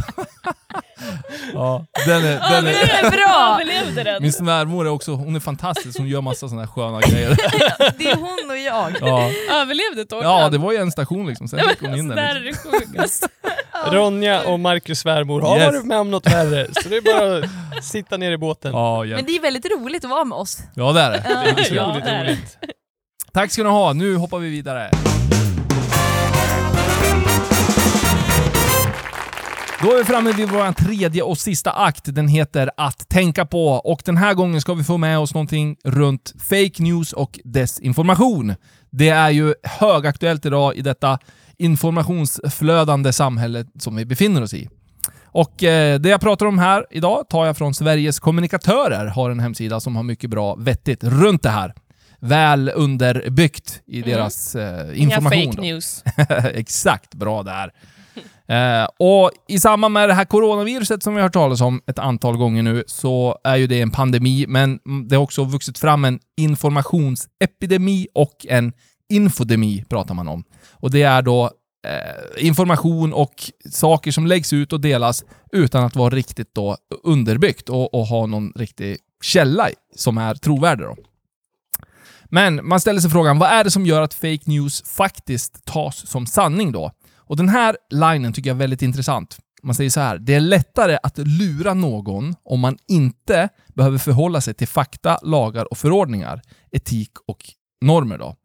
Ja, 1.53 1.85
den 2.05 2.25
är, 2.25 2.51
den 2.51 2.65
Det 2.65 2.71
är, 2.71 3.05
är 3.05 3.11
bra! 3.11 3.59
Min 4.21 4.33
svärmor 4.33 4.85
är 4.85 4.89
också, 4.89 5.11
hon 5.11 5.35
är 5.35 5.39
fantastisk, 5.39 5.97
hon 5.97 6.07
gör 6.07 6.21
massa 6.21 6.49
sådana 6.49 6.61
här 6.61 6.67
sköna 6.67 7.01
grejer. 7.01 7.37
Det 7.97 8.09
är 8.11 8.15
hon 8.15 8.49
och 8.49 8.57
jag. 8.57 8.95
Ja, 9.01 9.31
Överlevde 9.61 10.05
tårtan? 10.05 10.31
ja 10.31 10.49
det 10.49 10.57
var 10.57 10.71
ju 10.71 10.77
en 10.77 10.91
station 10.91 11.27
liksom, 11.27 11.47
sen 11.47 11.59
gick 11.69 11.81
hon 11.81 11.95
in 11.95 12.07
det 12.07 12.15
där. 12.15 12.35
är 12.35 12.39
Liksom. 12.39 12.71
det 12.71 12.79
sjukaste. 12.79 13.27
Ronja 13.99 14.41
och 14.43 14.59
Marcus 14.59 14.99
svärmor 14.99 15.41
har 15.41 15.57
Yes. 15.57 15.73
varit 15.73 15.85
med 15.85 15.97
om 15.99 16.11
något 16.11 16.27
värre, 16.27 16.67
så 16.83 16.89
det 16.89 16.97
är 16.97 17.01
bara 17.01 17.47
att 17.77 17.83
sitta 17.83 18.17
ner 18.17 18.31
i 18.31 18.37
båten. 18.37 18.71
Ja, 18.73 19.05
ja. 19.05 19.15
Men 19.15 19.25
det 19.25 19.31
är 19.35 19.41
väldigt 19.41 19.65
roligt 19.65 20.03
att 20.03 20.09
vara 20.09 20.25
med 20.25 20.35
oss. 20.37 20.57
ja, 20.75 20.91
det 20.91 21.01
är 21.01 21.11
det. 21.11 21.23
Det 21.55 21.61
är 21.61 21.75
Ja, 21.75 21.97
det 22.03 22.09
är 22.09 22.25
roligt. 22.25 22.57
Tack 23.33 23.51
ska 23.51 23.63
ni 23.63 23.69
ha, 23.69 23.93
nu 23.93 24.15
hoppar 24.15 24.37
vi 24.39 24.49
vidare. 24.49 24.89
Då 29.81 29.93
är 29.93 29.97
vi 29.97 30.03
framme 30.03 30.31
vid 30.31 30.49
vår 30.49 30.71
tredje 30.73 31.21
och 31.23 31.37
sista 31.37 31.71
akt. 31.71 32.15
Den 32.15 32.27
heter 32.27 32.71
Att 32.77 33.09
tänka 33.09 33.45
på 33.45 33.67
och 33.67 34.01
den 34.05 34.17
här 34.17 34.33
gången 34.33 34.61
ska 34.61 34.73
vi 34.73 34.83
få 34.83 34.97
med 34.97 35.19
oss 35.19 35.33
någonting 35.33 35.77
runt 35.83 36.33
fake 36.49 36.83
news 36.83 37.13
och 37.13 37.39
desinformation. 37.43 38.55
Det 38.91 39.09
är 39.09 39.29
ju 39.29 39.53
högaktuellt 39.63 40.45
idag 40.45 40.75
i 40.75 40.81
detta 40.81 41.19
informationsflödande 41.59 43.13
samhälle 43.13 43.65
som 43.79 43.95
vi 43.95 44.05
befinner 44.05 44.41
oss 44.41 44.53
i. 44.53 44.69
Och 45.23 45.63
eh, 45.63 45.99
det 45.99 46.09
jag 46.09 46.21
pratar 46.21 46.45
om 46.45 46.59
här 46.59 46.85
idag 46.91 47.29
tar 47.29 47.45
jag 47.45 47.57
från 47.57 47.73
Sveriges 47.73 48.19
kommunikatörer, 48.19 49.05
har 49.05 49.29
en 49.29 49.39
hemsida 49.39 49.79
som 49.79 49.95
har 49.95 50.03
mycket 50.03 50.29
bra 50.29 50.55
vettigt 50.55 51.03
runt 51.03 51.43
det 51.43 51.49
här. 51.49 51.73
Väl 52.19 52.71
underbyggt 52.75 53.81
i 53.87 53.97
Mm. 53.97 54.09
deras 54.09 54.55
eh, 54.55 54.81
Inga 54.99 55.15
information. 55.15 55.45
fake 55.45 55.55
då. 55.57 55.61
news. 55.61 56.03
Exakt, 56.53 57.13
bra 57.15 57.43
där. 57.43 57.71
Eh, 58.47 58.87
och 58.99 59.31
I 59.47 59.59
samband 59.59 59.93
med 59.93 60.09
det 60.09 60.13
här 60.13 60.25
coronaviruset 60.25 61.03
som 61.03 61.13
vi 61.13 61.19
har 61.19 61.23
hört 61.25 61.33
talas 61.33 61.61
om 61.61 61.81
ett 61.87 61.99
antal 61.99 62.37
gånger 62.37 62.63
nu 62.63 62.83
så 62.87 63.37
är 63.43 63.55
ju 63.55 63.67
det 63.67 63.81
en 63.81 63.91
pandemi, 63.91 64.45
men 64.47 64.79
det 65.07 65.15
har 65.15 65.23
också 65.23 65.43
vuxit 65.43 65.77
fram 65.79 66.05
en 66.05 66.19
informationsepidemi 66.37 68.07
och 68.13 68.45
en 68.49 68.73
infodemi 69.09 69.83
pratar 69.89 70.13
man 70.13 70.27
om. 70.27 70.43
Och 70.79 70.91
det 70.91 71.01
är 71.01 71.21
då 71.21 71.51
eh, 71.87 72.45
information 72.45 73.13
och 73.13 73.33
saker 73.71 74.11
som 74.11 74.27
läggs 74.27 74.53
ut 74.53 74.73
och 74.73 74.81
delas 74.81 75.23
utan 75.51 75.83
att 75.83 75.95
vara 75.95 76.15
riktigt 76.15 76.55
då 76.55 76.77
underbyggt 77.03 77.69
och, 77.69 77.93
och 77.93 78.05
ha 78.05 78.25
någon 78.25 78.51
riktig 78.55 78.97
källa 79.23 79.69
som 79.95 80.17
är 80.17 80.35
trovärdig. 80.35 80.85
Då. 80.85 80.95
Men 82.25 82.67
man 82.67 82.79
ställer 82.79 82.99
sig 82.99 83.11
frågan, 83.11 83.39
vad 83.39 83.49
är 83.49 83.63
det 83.63 83.71
som 83.71 83.85
gör 83.85 84.01
att 84.01 84.13
fake 84.13 84.41
news 84.45 84.83
faktiskt 84.85 85.65
tas 85.65 86.07
som 86.09 86.25
sanning 86.25 86.71
då? 86.71 86.91
Och 87.15 87.37
den 87.37 87.49
här 87.49 87.77
linen 87.89 88.33
tycker 88.33 88.49
jag 88.49 88.55
är 88.55 88.59
väldigt 88.59 88.81
intressant. 88.81 89.37
Man 89.63 89.75
säger 89.75 89.89
så 89.89 89.99
här, 89.99 90.17
det 90.17 90.33
är 90.33 90.39
lättare 90.39 90.97
att 91.03 91.17
lura 91.17 91.73
någon 91.73 92.35
om 92.43 92.59
man 92.59 92.77
inte 92.87 93.49
behöver 93.75 93.97
förhålla 93.97 94.41
sig 94.41 94.53
till 94.53 94.67
fakta, 94.67 95.19
lagar 95.21 95.71
och 95.71 95.77
förordningar, 95.77 96.41
etik 96.71 97.11
och 97.27 97.43
normer 97.81 98.17
då. 98.17 98.35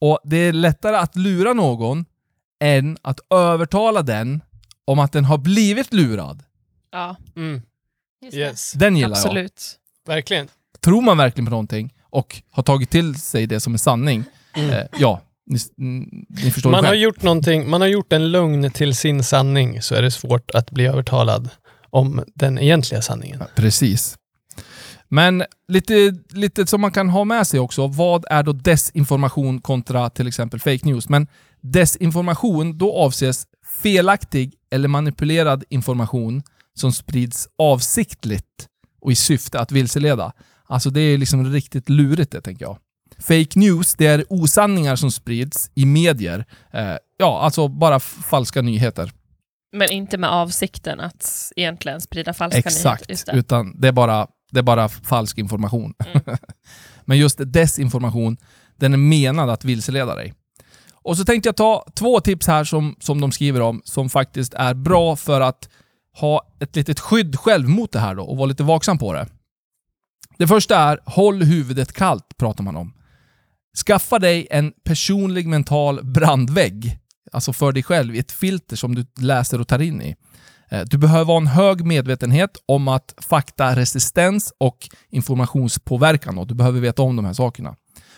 Och 0.00 0.18
det 0.24 0.36
är 0.36 0.52
lättare 0.52 0.96
att 0.96 1.16
lura 1.16 1.52
någon 1.52 2.04
än 2.64 2.98
att 3.02 3.20
övertala 3.34 4.02
den 4.02 4.40
om 4.84 4.98
att 4.98 5.12
den 5.12 5.24
har 5.24 5.38
blivit 5.38 5.92
lurad. 5.94 6.42
Ja, 6.92 7.16
Mm. 7.36 7.62
just. 8.24 8.36
Yes, 8.36 8.72
Den 8.72 8.96
gillar 8.96 9.08
jag. 9.08 9.16
Absolut. 9.16 9.62
verkligen. 10.06 10.48
Tror 10.80 11.02
man 11.02 11.16
verkligen 11.18 11.46
på 11.46 11.50
någonting 11.50 11.94
och 12.02 12.42
har 12.50 12.62
tagit 12.62 12.90
till 12.90 13.14
sig 13.14 13.46
det 13.46 13.60
som 13.60 13.74
är 13.74 13.78
sanning, 13.78 14.24
eh, 14.56 14.78
ja, 14.98 15.20
ni, 15.46 15.58
mm, 15.78 16.26
ni 16.28 16.50
förstår 16.50 16.70
Man 16.70 16.84
har 16.84 16.94
gjort 16.94 17.22
någonting, 17.22 17.70
man 17.70 17.80
har 17.80 17.88
gjort 17.88 18.12
en 18.12 18.32
lögn 18.32 18.70
till 18.70 18.94
sin 18.94 19.24
sanning 19.24 19.82
så 19.82 19.94
är 19.94 20.02
det 20.02 20.10
svårt 20.10 20.50
att 20.50 20.70
bli 20.70 20.86
övertalad 20.86 21.48
om 21.90 22.24
den 22.34 22.58
egentliga 22.58 23.02
sanningen. 23.02 23.36
Ja, 23.40 23.46
Precis. 23.54 24.16
Men 25.10 25.44
lite, 25.68 26.14
lite 26.30 26.66
som 26.66 26.80
man 26.80 26.92
kan 26.92 27.08
ha 27.08 27.24
med 27.24 27.46
sig 27.46 27.60
också, 27.60 27.86
vad 27.86 28.24
är 28.30 28.42
då 28.42 28.52
desinformation 28.52 29.60
kontra 29.60 30.10
till 30.10 30.28
exempel 30.28 30.60
fake 30.60 30.86
news? 30.86 31.08
Men 31.08 31.26
desinformation, 31.60 32.78
då 32.78 32.96
avses 32.96 33.46
felaktig 33.82 34.54
eller 34.70 34.88
manipulerad 34.88 35.64
information 35.68 36.42
som 36.74 36.92
sprids 36.92 37.48
avsiktligt 37.58 38.68
och 39.00 39.12
i 39.12 39.14
syfte 39.14 39.60
att 39.60 39.72
vilseleda. 39.72 40.32
Alltså 40.66 40.90
det 40.90 41.00
är 41.00 41.18
liksom 41.18 41.52
riktigt 41.52 41.88
lurigt 41.88 42.32
det, 42.32 42.40
tänker 42.40 42.64
jag. 42.64 42.78
Fake 43.18 43.58
news, 43.58 43.94
det 43.94 44.06
är 44.06 44.24
osanningar 44.28 44.96
som 44.96 45.10
sprids 45.10 45.70
i 45.74 45.86
medier. 45.86 46.44
Eh, 46.72 46.96
ja, 47.16 47.40
alltså 47.40 47.68
bara 47.68 48.00
falska 48.00 48.62
nyheter. 48.62 49.12
Men 49.76 49.92
inte 49.92 50.18
med 50.18 50.30
avsikten 50.30 51.00
att 51.00 51.52
egentligen 51.56 52.00
sprida 52.00 52.32
falska 52.32 52.56
nyheter. 52.56 52.70
Exakt, 52.70 53.08
Just 53.08 53.26
det. 53.26 53.32
utan 53.32 53.80
det 53.80 53.88
är, 53.88 53.92
bara, 53.92 54.26
det 54.50 54.58
är 54.58 54.62
bara 54.62 54.88
falsk 54.88 55.38
information. 55.38 55.94
Mm. 56.06 56.22
Men 57.04 57.18
just 57.18 57.38
desinformation, 57.46 58.36
den 58.76 58.92
är 58.92 58.98
menad 58.98 59.50
att 59.50 59.64
vilseleda 59.64 60.14
dig. 60.14 60.34
Och 61.02 61.16
så 61.16 61.24
tänkte 61.24 61.48
jag 61.48 61.56
ta 61.56 61.84
två 61.94 62.20
tips 62.20 62.46
här 62.46 62.64
som, 62.64 62.96
som 63.00 63.20
de 63.20 63.32
skriver 63.32 63.60
om, 63.60 63.82
som 63.84 64.10
faktiskt 64.10 64.54
är 64.54 64.74
bra 64.74 65.16
för 65.16 65.40
att 65.40 65.68
ha 66.12 66.42
ett 66.60 66.76
litet 66.76 67.00
skydd 67.00 67.36
själv 67.36 67.68
mot 67.68 67.92
det 67.92 68.00
här 68.00 68.14
då 68.14 68.22
och 68.22 68.36
vara 68.36 68.46
lite 68.46 68.62
vaksam 68.62 68.98
på 68.98 69.12
det. 69.12 69.26
Det 70.38 70.46
första 70.46 70.78
är, 70.78 71.00
håll 71.04 71.42
huvudet 71.42 71.92
kallt, 71.92 72.36
pratar 72.36 72.64
man 72.64 72.76
om. 72.76 72.92
Skaffa 73.86 74.18
dig 74.18 74.46
en 74.50 74.72
personlig 74.84 75.48
mental 75.48 76.04
brandvägg, 76.04 76.98
alltså 77.32 77.52
för 77.52 77.72
dig 77.72 77.82
själv, 77.82 78.14
i 78.14 78.18
ett 78.18 78.32
filter 78.32 78.76
som 78.76 78.94
du 78.94 79.06
läser 79.20 79.60
och 79.60 79.68
tar 79.68 79.82
in 79.82 80.02
i. 80.02 80.16
Eh, 80.70 80.82
du 80.86 80.98
behöver 80.98 81.32
ha 81.32 81.40
en 81.40 81.46
hög 81.46 81.84
medvetenhet 81.84 82.50
om 82.66 82.88
att 82.88 83.14
faktaresistens 83.18 84.52
och 84.58 84.88
informationspåverkan. 85.08 86.38
Och 86.38 86.46
du 86.46 86.54
behöver 86.54 86.80
veta 86.80 87.02
om 87.02 87.16
de 87.16 87.24
här 87.24 87.32
sakerna. 87.32 87.76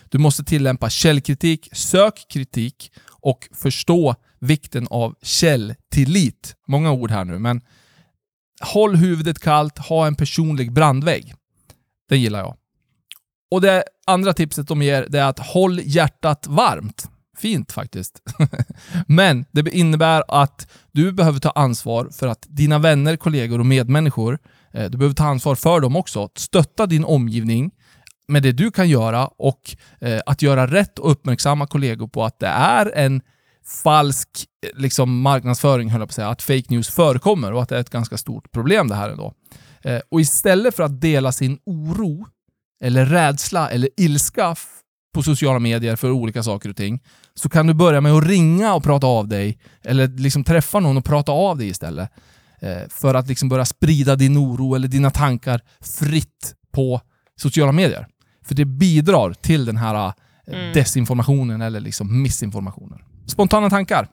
Du 0.09 0.19
måste 0.19 0.45
tillämpa 0.45 0.91
källkritik, 0.91 1.69
sök 1.73 2.27
kritik 2.29 2.93
och 3.11 3.49
förstå 3.53 4.15
vikten 4.41 4.87
av 4.91 5.15
källtillit. 5.23 6.55
Många 6.69 6.93
ord 6.93 7.11
här 7.11 7.25
nu, 7.25 7.39
men 7.39 7.61
håll 8.61 8.97
huvudet 8.97 9.39
kallt, 9.39 9.79
ha 9.79 10.07
en 10.07 10.15
personlig 10.15 10.73
brandvägg. 10.73 11.35
Det 12.09 12.17
gillar 12.17 12.39
jag. 12.39 12.57
Och 13.51 13.61
det 13.61 13.85
andra 14.07 14.33
tipset 14.33 14.69
de 14.69 14.83
ger 14.83 15.17
är 15.17 15.25
att 15.25 15.39
håll 15.39 15.81
hjärtat 15.85 16.47
varmt. 16.47 17.09
Fint 17.43 17.73
faktiskt. 17.73 18.23
Men 19.07 19.45
det 19.53 19.71
innebär 19.71 20.25
att 20.29 20.71
du 20.93 21.13
behöver 21.13 21.39
ta 21.39 21.51
ansvar 21.51 22.09
för 22.13 22.27
att 22.27 22.47
dina 22.49 22.79
vänner, 22.79 23.17
kollegor 23.17 23.59
och 23.59 23.67
medmänniskor, 23.67 24.39
eh, 24.73 24.91
du 24.91 24.99
behöver 24.99 25.15
ta 25.15 25.25
ansvar 25.25 25.55
för 25.55 25.81
dem 25.81 25.97
också. 25.97 26.29
Stötta 26.35 26.87
din 26.87 27.05
omgivning 27.05 27.71
med 28.29 28.43
det 28.43 28.53
du 28.53 28.71
kan 28.71 28.89
göra 28.89 29.27
och 29.27 29.77
eh, 30.01 30.21
att 30.27 30.43
göra 30.43 30.67
rätt 30.67 30.99
och 30.99 31.11
uppmärksamma 31.11 31.67
kollegor 31.67 32.09
på 32.09 32.25
att 32.25 32.39
det 32.39 32.47
är 32.47 32.93
en 32.97 33.21
falsk 33.83 34.29
eh, 34.67 34.81
liksom, 34.81 35.21
marknadsföring, 35.21 35.91
höll 35.91 36.01
jag 36.01 36.09
på 36.09 36.11
att 36.11 36.15
säga, 36.15 36.29
att 36.29 36.43
fake 36.43 36.67
news 36.69 36.89
förekommer 36.89 37.53
och 37.53 37.63
att 37.63 37.69
det 37.69 37.77
är 37.77 37.81
ett 37.81 37.91
ganska 37.91 38.17
stort 38.17 38.53
problem 38.53 38.89
det 38.89 38.95
här 38.95 39.11
ändå. 39.11 39.35
Och 40.11 40.21
istället 40.21 40.77
för 40.77 40.83
att 40.83 41.01
dela 41.01 41.33
sin 41.33 41.59
oro 41.67 42.27
eller 42.85 43.07
rädsla 43.07 43.71
eller 43.71 43.89
ilska 43.97 44.55
på 45.15 45.23
sociala 45.23 45.59
medier 45.59 45.97
för 45.97 46.11
olika 46.11 46.43
saker 46.43 46.69
och 46.69 46.77
ting, 46.77 47.03
så 47.35 47.49
kan 47.49 47.67
du 47.67 47.75
börja 47.75 48.01
med 48.01 48.13
att 48.13 48.27
ringa 48.27 48.75
och 48.75 48.83
prata 48.85 49.07
av 49.07 49.29
dig, 49.29 49.59
eller 49.85 50.07
liksom 50.09 50.45
träffa 50.45 50.81
någon 50.81 50.97
och 50.97 51.05
prata 51.05 51.33
av 51.33 51.59
dig 51.59 51.69
istället. 51.69 52.11
Eh, 52.61 52.89
för 52.91 53.15
att 53.15 53.29
liksom 53.29 53.49
börja 53.49 53.65
sprida 53.65 54.17
din 54.17 54.37
oro 54.39 54.75
eller 54.75 54.89
dina 54.89 55.11
tankar 55.11 55.61
fritt 55.81 56.55
på 56.73 57.01
sociala 57.37 57.73
medier. 57.73 58.07
För 58.45 58.55
det 58.55 58.65
bidrar 58.65 59.33
till 59.33 59.65
den 59.65 59.77
här 59.77 60.07
eh, 60.07 60.13
Mm. 60.47 60.73
desinformationen 60.73 61.63
eller 61.63 61.81
liksom 61.81 62.23
missinformationen. 62.23 62.99
Spontana 63.27 63.71
tankar? 63.71 64.09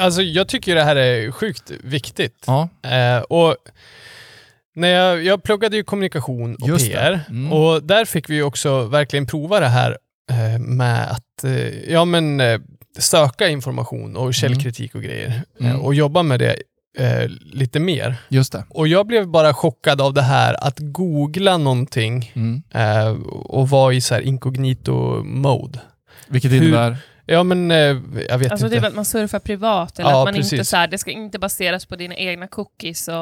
Alltså, 0.00 0.22
jag 0.22 0.48
tycker 0.48 0.74
det 0.74 0.84
här 0.84 0.96
är 0.96 1.30
sjukt 1.32 1.70
viktigt. 1.84 2.44
Ja. 2.46 2.68
Eh, 2.82 3.22
och 3.22 3.56
när 4.80 4.88
jag, 4.88 5.24
jag 5.24 5.42
pluggade 5.42 5.76
ju 5.76 5.82
kommunikation 5.84 6.54
och 6.56 6.68
Just. 6.68 6.90
PR 6.90 7.20
Mm. 7.30 7.52
och 7.52 7.82
där 7.82 8.04
fick 8.04 8.30
vi 8.30 8.42
också 8.42 8.84
verkligen 8.84 9.26
prova 9.26 9.60
det 9.60 9.68
här 9.68 9.98
eh, 10.30 10.58
med 10.58 11.10
att 11.10 11.44
eh, 11.44 11.90
ja, 11.92 12.04
men, 12.04 12.40
eh, 12.40 12.60
söka 12.98 13.48
information 13.48 14.16
och 14.16 14.34
källkritik 14.34 14.94
och 14.94 15.02
grejer 15.02 15.42
Mm. 15.60 15.72
eh, 15.72 15.78
och 15.84 15.94
jobba 15.94 16.22
med 16.22 16.40
det 16.40 16.56
eh, 16.98 17.28
lite 17.52 17.80
mer. 17.80 18.16
Just 18.28 18.52
det. 18.52 18.64
Och 18.68 18.88
jag 18.88 19.06
blev 19.06 19.26
bara 19.28 19.54
chockad 19.54 20.00
av 20.00 20.14
det 20.14 20.22
här 20.22 20.66
att 20.66 20.76
googla 20.78 21.56
någonting 21.58 22.32
Mm. 22.36 22.62
eh, 22.74 23.08
och 23.32 23.68
vara 23.68 23.94
i 23.94 24.00
så 24.00 24.14
här 24.14 24.20
incognito 24.22 25.22
mode. 25.24 25.78
Vilket 26.28 26.52
Hur- 26.52 26.62
innebär... 26.62 26.96
Ja 27.32 27.42
men 27.42 27.70
eh, 27.70 27.76
jag 28.28 28.38
vet 28.38 28.50
Alltså 28.52 28.66
inte. 28.66 28.76
typ 28.76 28.84
att 28.86 28.94
man 28.94 29.04
surfar 29.04 29.38
privat, 29.38 29.98
eller 29.98 30.10
Ja, 30.10 30.18
att 30.20 30.24
man 30.26 30.34
inte 30.36 30.50
precis. 30.50 30.68
så 30.68 30.76
här, 30.76 30.86
det 30.88 30.98
ska 30.98 31.10
inte 31.10 31.38
baseras 31.38 31.86
på 31.86 31.96
dina 31.96 32.14
egna 32.14 32.46
cookies 32.46 33.08
och... 33.08 33.14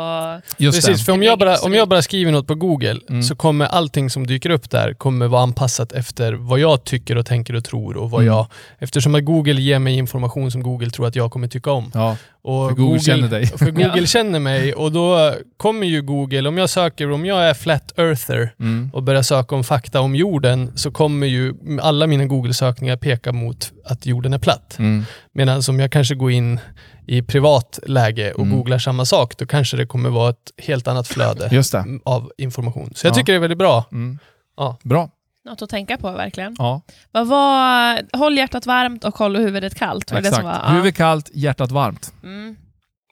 Just 0.57 0.79
Precis, 0.79 0.99
det. 0.99 1.05
för 1.05 1.13
om 1.13 1.23
jag, 1.23 1.39
bara, 1.39 1.57
om 1.59 1.75
jag 1.75 1.89
bara 1.89 2.03
skriver 2.03 2.33
något 2.33 2.47
på 2.47 2.55
Google 2.55 3.01
Mm. 3.09 3.23
så 3.23 3.37
kommer 3.37 3.67
allting 3.67 4.11
som 4.11 4.27
dyker 4.27 4.51
upp 4.51 4.71
där 4.71 4.95
kommer 4.95 5.27
vara 5.27 5.43
anpassat 5.43 5.93
efter 5.93 6.33
vad 6.33 6.59
jag 6.59 6.85
tycker 6.85 7.17
och 7.19 7.27
tänker 7.27 7.55
och 7.55 7.65
tror 7.65 7.97
och 7.97 8.11
vad 8.11 8.21
Mm. 8.23 8.35
jag... 8.35 8.47
Eftersom 8.79 9.15
att 9.15 9.25
Google 9.25 9.61
ger 9.61 9.79
mig 9.79 9.95
information 9.99 10.51
som 10.51 10.63
Google 10.63 10.91
tror 10.91 11.07
att 11.07 11.17
jag 11.17 11.31
kommer 11.31 11.49
tycka 11.49 11.71
om. 11.71 11.91
Ja. 11.95 12.17
Och 12.43 12.69
För 12.69 12.77
Google 12.77 13.01
känner 13.01 13.29
dig. 13.29 13.47
För 13.59 13.71
Google 13.71 13.93
Ja. 13.97 14.07
känner 14.07 14.39
mig 14.39 14.75
och 14.75 14.93
då 14.93 15.35
kommer 15.57 15.87
ju 15.87 16.03
Google, 16.03 16.49
om 16.49 16.59
jag 16.59 16.71
söker, 16.71 17.11
om 17.11 17.25
jag 17.27 17.45
är 17.51 17.55
flat 17.55 17.93
earther 17.99 18.55
Mm. 18.61 18.91
och 18.93 19.03
börjar 19.03 19.23
söka 19.23 19.55
om 19.55 19.65
fakta 19.65 20.01
om 20.01 20.15
jorden 20.17 20.73
så 20.75 20.91
kommer 20.91 21.27
ju 21.27 21.55
alla 21.83 22.07
mina 22.07 22.25
Google-sökningar 22.25 22.97
peka 22.97 23.33
mot 23.33 23.73
att 23.91 24.07
jorden 24.07 24.33
är 24.33 24.39
platt. 24.39 24.77
Mm. 24.79 25.05
Medan 25.33 25.63
om 25.69 25.81
jag 25.81 25.93
kanske 25.93 26.15
går 26.15 26.31
in 26.31 26.61
i 27.07 27.23
privat 27.23 27.79
läge 27.87 28.33
och 28.33 28.43
Mm. 28.45 28.57
googlar 28.59 28.79
samma 28.79 29.05
sak, 29.05 29.37
då 29.39 29.47
kanske 29.47 29.77
det 29.77 29.87
kommer 29.87 30.11
vara 30.11 30.31
ett 30.31 30.53
helt 30.59 30.89
annat 30.89 31.09
flöde 31.09 31.49
Just 31.53 31.73
det. 31.73 31.85
av 32.05 32.33
information. 32.39 32.93
Så 32.95 33.07
jag 33.07 33.11
Ja. 33.11 33.15
tycker 33.15 33.33
det 33.33 33.37
är 33.37 33.41
väldigt 33.41 33.59
bra. 33.59 33.85
Mm. 33.93 34.19
Ja. 34.57 34.77
Bra. 34.83 35.11
Något 35.45 35.63
att 35.63 35.71
tänka 35.71 35.97
på 35.97 36.11
verkligen. 36.13 36.55
Ja, 36.59 36.81
Vad 37.13 37.27
var, 37.29 38.17
håll 38.19 38.37
hjärtat 38.39 38.67
varmt 38.67 39.05
och 39.05 39.19
håll 39.19 39.37
huvudet 39.37 39.75
kallt. 39.75 40.13
Var 40.13 40.21
det 40.21 40.29
exakt. 40.29 40.37
som 40.37 40.45
var, 40.45 40.61
ja. 40.65 40.69
Huvud 40.73 40.97
kallt, 40.97 41.31
hjärtat 41.35 41.71
varmt. 41.71 42.13
Mm. 42.23 42.57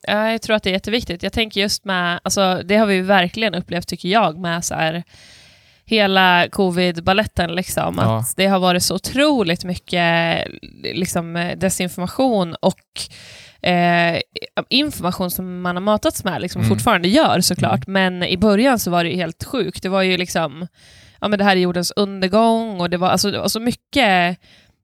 Ja, 0.09 0.31
Jag 0.31 0.43
tror 0.43 0.57
att 0.57 0.63
det 0.63 0.71
är 0.71 0.73
jätteviktigt. 0.73 1.23
Jag 1.23 1.33
tänker 1.33 1.61
just 1.61 1.85
med, 1.85 2.21
alltså, 2.25 2.61
det 2.65 2.77
har 2.77 2.87
vi 2.87 3.01
verkligen 3.01 3.55
upplevt 3.55 3.89
tycker 3.89 4.09
jag 4.09 4.39
med 4.39 4.65
så 4.65 4.75
här, 4.75 5.03
hela 5.87 6.49
covid-balletten. 6.49 7.55
Liksom, 7.55 7.95
Ja. 7.99 8.19
att 8.19 8.37
det 8.37 8.47
har 8.47 8.59
varit 8.59 8.83
så 8.83 8.95
otroligt 8.95 9.65
mycket 9.65 10.45
liksom, 10.83 11.53
desinformation 11.57 12.55
och 12.55 12.81
eh, 13.69 14.21
information 14.69 15.31
som 15.31 15.61
man 15.61 15.77
har 15.77 15.81
matats 15.83 16.25
med, 16.25 16.43
liksom, 16.43 16.61
Mm. 16.63 16.69
fortfarande 16.69 17.09
gör 17.09 17.41
såklart. 17.41 17.87
Men 17.87 18.23
i 18.23 18.37
början 18.37 18.79
så 18.79 18.91
var 18.91 19.05
det 19.05 19.17
helt 19.17 19.45
sjukt. 19.45 19.83
Det 19.83 19.89
var 19.89 20.03
ju 20.03 20.17
liksom, 20.17 20.67
ja 21.21 21.29
men 21.29 21.39
det 21.39 21.45
här 21.45 21.57
är 21.57 21.61
jordens 21.61 21.93
undergång 21.97 22.81
och 22.81 22.91
det 22.91 22.97
var, 22.97 23.09
alltså, 23.09 23.31
det 23.31 23.39
var 23.39 23.49
så 23.49 23.61
mycket 23.61 24.39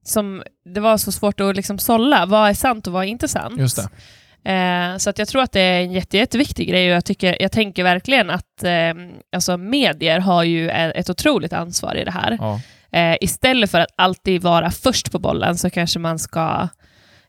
som 0.04 0.42
det 0.74 0.80
var 0.80 0.96
så 0.98 1.12
svårt 1.12 1.40
att 1.40 1.56
liksom 1.56 1.78
sålla. 1.78 2.26
Vad 2.26 2.48
är 2.50 2.54
sant 2.54 2.86
och 2.86 2.92
vad 2.92 3.04
är 3.04 3.08
inte 3.08 3.28
sant? 3.28 3.58
Just 3.60 3.76
det. 3.76 3.88
Eh, 4.44 4.96
så 4.96 5.10
att 5.10 5.18
jag 5.18 5.28
tror 5.28 5.42
att 5.42 5.52
det 5.52 5.60
är 5.60 5.80
en 5.80 5.92
jätte, 5.92 6.16
jätteviktig 6.16 6.68
grej 6.68 6.90
och 6.90 6.96
jag, 6.96 7.04
tycker, 7.04 7.42
jag 7.42 7.52
tänker 7.52 7.84
verkligen 7.84 8.30
att 8.30 8.64
eh, 8.64 8.94
alltså 9.32 9.56
medier 9.56 10.18
har 10.18 10.42
ju 10.42 10.70
ett 10.70 11.10
otroligt 11.10 11.52
ansvar 11.52 11.94
i 11.94 12.04
det 12.04 12.10
här. 12.10 12.38
Ja. 12.40 12.60
Eh, 12.98 13.16
istället 13.20 13.70
för 13.70 13.80
att 13.80 13.88
alltid 13.96 14.42
vara 14.42 14.70
först 14.70 15.12
på 15.12 15.18
bollen 15.18 15.58
så 15.58 15.70
kanske 15.70 15.98
man 15.98 16.18
ska 16.18 16.68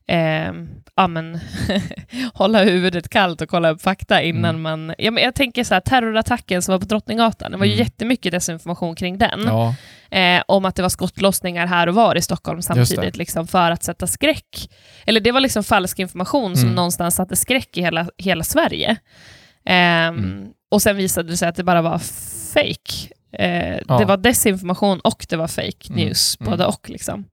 eh, 0.07 0.53
ja, 0.95 1.07
men, 1.07 1.39
hålla 2.33 2.63
huvudet 2.63 3.09
kallt 3.09 3.41
och 3.41 3.49
kolla 3.49 3.69
upp 3.69 3.81
fakta 3.81 4.21
innan 4.21 4.49
Mm. 4.55 4.61
man... 4.61 4.95
Ja, 4.97 5.11
men 5.11 5.23
jag 5.23 5.35
tänker 5.35 5.63
så 5.63 5.73
här, 5.73 5.81
terrorattacken 5.81 6.61
som 6.61 6.71
var 6.71 6.79
på 6.79 6.85
Drottninggatan, 6.85 7.51
det 7.51 7.57
var 7.57 7.65
ju 7.65 7.71
Mm. 7.73 7.83
jättemycket 7.85 8.31
desinformation 8.31 8.95
kring 8.95 9.17
den. 9.17 9.41
Ja. 9.45 9.75
Eh, 10.19 10.43
om 10.47 10.65
att 10.65 10.75
det 10.75 10.81
var 10.81 10.89
skottlossningar 10.89 11.67
här 11.67 11.87
och 11.87 11.95
var 11.95 12.15
i 12.15 12.21
Stockholm 12.21 12.61
samtidigt 12.61 13.17
liksom, 13.17 13.47
för 13.47 13.71
att 13.71 13.83
sätta 13.83 14.07
skräck. 14.07 14.69
Eller 15.05 15.19
det 15.19 15.31
var 15.31 15.39
liksom 15.39 15.63
falsk 15.63 15.99
information 15.99 16.55
som 16.55 16.63
Mm. 16.65 16.75
någonstans 16.75 17.15
satte 17.15 17.35
skräck 17.35 17.77
i 17.77 17.81
hela, 17.81 18.07
hela 18.17 18.43
Sverige. 18.43 18.97
Mm. 19.65 20.45
Och 20.71 20.81
sen 20.81 20.97
visade 20.97 21.29
det 21.29 21.37
sig 21.37 21.47
att 21.49 21.55
det 21.55 21.63
bara 21.63 21.81
var 21.81 21.99
fake. 22.53 23.13
Eh, 23.39 23.79
Ja. 23.87 23.97
Det 23.99 24.05
var 24.05 24.17
desinformation 24.17 24.99
och 24.99 25.25
det 25.29 25.35
var 25.35 25.47
fake 25.47 25.89
Mm. 25.89 26.05
news, 26.05 26.37
Mm. 26.39 26.51
både 26.51 26.65
och. 26.65 26.89
Liksom. 26.89 27.25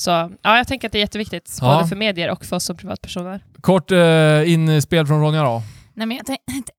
Så 0.00 0.10
ja, 0.42 0.56
jag 0.56 0.68
tänker 0.68 0.88
att 0.88 0.92
det 0.92 0.98
är 0.98 1.00
jätteviktigt, 1.00 1.58
Ja. 1.60 1.74
både 1.76 1.88
för 1.88 1.96
medier 1.96 2.30
och 2.30 2.44
för 2.44 2.56
oss 2.56 2.64
som 2.64 2.76
privatpersoner. 2.76 3.40
Kort 3.60 3.90
eh, 3.90 4.52
inspel 4.52 5.06
från 5.06 5.20
Ronja 5.20 5.42
då. 5.42 5.62
Nej, 5.94 6.06
men 6.06 6.16
jag 6.16 6.26
tänkte... 6.26 6.72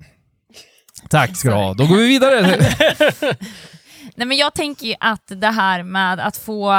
Tack 1.10 1.36
ska 1.36 1.48
du 1.48 1.54
ha. 1.54 1.74
Då 1.74 1.86
går 1.86 1.96
vi 1.96 2.06
vidare. 2.06 2.40
Nej, 4.14 4.26
men 4.26 4.36
jag 4.36 4.54
tänker 4.54 4.86
ju 4.86 4.94
att 5.00 5.22
det 5.26 5.50
här 5.50 5.82
med 5.82 6.20
att 6.20 6.36
få 6.36 6.74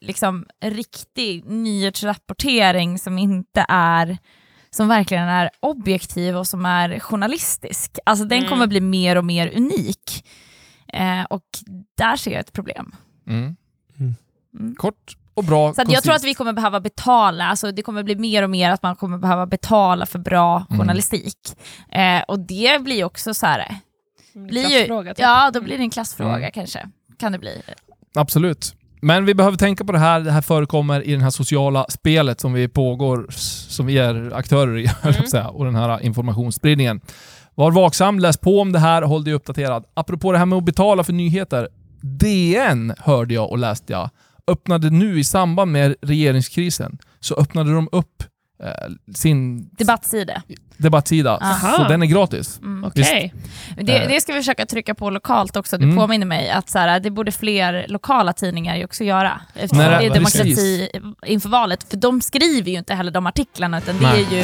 liksom, 0.00 0.46
riktig 0.64 1.44
nyhetsrapportering 1.44 2.98
som 2.98 3.18
inte 3.18 3.66
är 3.68 4.18
som 4.70 4.88
verkligen 4.88 5.28
är 5.28 5.50
objektiv 5.60 6.36
och 6.36 6.46
som 6.46 6.66
är 6.66 6.98
journalistisk, 7.00 7.98
alltså 8.06 8.24
den 8.24 8.38
Mm. 8.38 8.50
kommer 8.50 8.66
bli 8.66 8.80
mer 8.80 9.16
och 9.16 9.24
mer 9.24 9.52
unik. 9.56 10.26
Eh, 10.92 11.22
och 11.22 11.42
där 11.98 12.16
ser 12.16 12.30
jag 12.30 12.40
ett 12.40 12.52
problem. 12.52 12.94
Mm. 13.28 13.56
Mm. 14.60 14.74
Kort 14.74 15.16
och 15.34 15.44
bra. 15.44 15.74
Så 15.74 15.82
att 15.82 15.90
jag 15.92 16.02
tror 16.02 16.14
att 16.14 16.24
vi 16.24 16.34
kommer 16.34 16.52
behöva 16.52 16.80
betala, 16.80 17.46
alltså 17.46 17.72
det 17.72 17.82
kommer 17.82 18.02
bli 18.02 18.16
mer 18.16 18.42
och 18.42 18.50
mer 18.50 18.70
att 18.70 18.82
man 18.82 18.96
kommer 18.96 19.18
behöva 19.18 19.46
betala 19.46 20.06
för 20.06 20.18
bra 20.18 20.66
Mm. 20.70 20.80
journalistik. 20.80 21.38
Eh, 21.92 22.22
och 22.28 22.38
det 22.40 22.82
blir 22.82 23.04
också 23.04 23.34
så 23.34 23.46
här, 23.46 23.76
blir 24.34 24.68
ju, 24.68 25.04
typ. 25.08 25.18
ja 25.18 25.50
då 25.54 25.60
blir 25.60 25.76
det 25.78 25.82
en 25.84 25.90
klassfråga 25.90 26.36
Mm. 26.36 26.50
kanske. 26.54 26.88
Kan 27.18 27.32
det 27.32 27.38
bli. 27.38 27.62
Absolut. 28.14 28.74
Men 29.00 29.24
vi 29.24 29.34
behöver 29.34 29.56
tänka 29.58 29.84
på 29.84 29.92
det 29.92 29.98
här. 29.98 30.20
Det 30.20 30.30
här 30.32 30.40
förekommer 30.42 31.02
i 31.06 31.16
det 31.16 31.22
här 31.22 31.30
sociala 31.30 31.86
spelet 31.88 32.40
som 32.40 32.52
vi 32.52 32.68
pågår, 32.68 33.26
som 33.68 33.86
vi 33.86 33.98
är 33.98 34.32
aktörer 34.34 34.78
i, 34.78 34.88
säga, 35.30 35.48
och 35.48 35.64
den 35.64 35.74
här 35.74 36.02
informationsspridningen. 36.02 37.00
Var 37.54 37.70
vaksam, 37.70 38.18
läs 38.18 38.36
på 38.36 38.60
om 38.60 38.72
det 38.72 38.78
här, 38.78 39.02
håll 39.02 39.24
dig 39.24 39.32
uppdaterad. 39.34 39.84
Apropå 39.94 40.32
det 40.32 40.38
här 40.38 40.46
med 40.46 40.58
att 40.58 40.64
betala 40.64 41.04
för 41.04 41.12
nyheter. 41.12 41.68
DN 42.00 42.94
hörde 42.98 43.34
jag 43.34 43.50
och 43.50 43.58
läste 43.58 43.92
jag, 43.92 44.10
öppnade 44.46 44.90
nu 44.90 45.18
i 45.18 45.24
samband 45.24 45.72
med 45.72 45.94
regeringskrisen, 46.02 46.98
så 47.20 47.34
öppnade 47.34 47.72
de 47.74 47.88
upp 47.92 48.22
eh, 48.62 48.68
sin 49.14 49.68
Debattsida. 49.68 50.42
debattsida. 50.76 51.36
Aha. 51.36 51.76
Så 51.76 51.84
den 51.88 52.02
är 52.02 52.06
gratis. 52.06 52.58
Mm. 52.62 52.84
Okej. 52.84 53.34
Det, 53.80 53.96
Eh. 54.02 54.08
det 54.08 54.20
ska 54.20 54.32
vi 54.32 54.38
försöka 54.38 54.66
trycka 54.66 54.94
på 54.94 55.10
lokalt 55.10 55.56
också. 55.56 55.78
Det 55.78 55.84
Mm. 55.84 55.96
påminner 55.96 56.26
mig 56.26 56.50
att 56.50 56.70
så 56.70 56.78
här, 56.78 57.00
det 57.00 57.10
borde 57.10 57.32
fler 57.32 57.86
lokala 57.88 58.32
tidningar 58.32 58.76
ju 58.76 58.84
också 58.84 59.04
göra. 59.04 59.40
Eftersom 59.54 59.78
Nej, 59.78 59.88
det 59.88 59.94
är 60.16 60.20
precis. 60.24 60.34
demokrati 60.56 60.88
inför 61.26 61.48
valet. 61.48 61.86
För 61.90 61.96
de 61.96 62.20
skriver 62.20 62.70
ju 62.70 62.78
inte 62.78 62.94
heller 62.94 63.10
de 63.10 63.26
artiklarna, 63.26 63.78
utan 63.78 63.96
det 63.96 64.02
Nej. 64.02 64.26
är 64.30 64.36
ju 64.36 64.40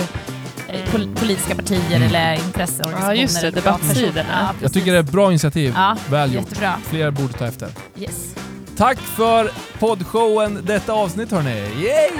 eh, 0.69 0.91
pol 0.93 1.15
politiska 1.15 1.55
partier 1.55 1.97
Mm. 1.97 2.03
eller 2.09 2.35
intresseorganisationer. 2.35 3.15
Ja, 3.15 3.21
just 3.23 3.41
det, 3.41 3.51
debattsidorna. 3.51 4.25
Ja, 4.33 4.47
Jag 4.47 4.55
precis. 4.61 4.73
tycker 4.73 4.93
det 4.93 4.99
är 4.99 5.03
ett 5.03 5.13
bra 5.13 5.31
initiativ. 5.31 5.73
Ja, 5.77 5.97
Väl 6.11 6.35
gjort. 6.35 6.43
jättebra. 6.45 6.75
Fler 6.85 7.11
borde 7.11 7.33
ta 7.33 7.47
efter. 7.47 7.69
Yes. 7.99 8.35
Tack 8.77 8.99
för 8.99 9.51
poddshowen 9.79 10.63
detta 10.63 10.93
avsnitt 10.93 11.31
hörni. 11.33 11.51
Yay! 11.51 12.11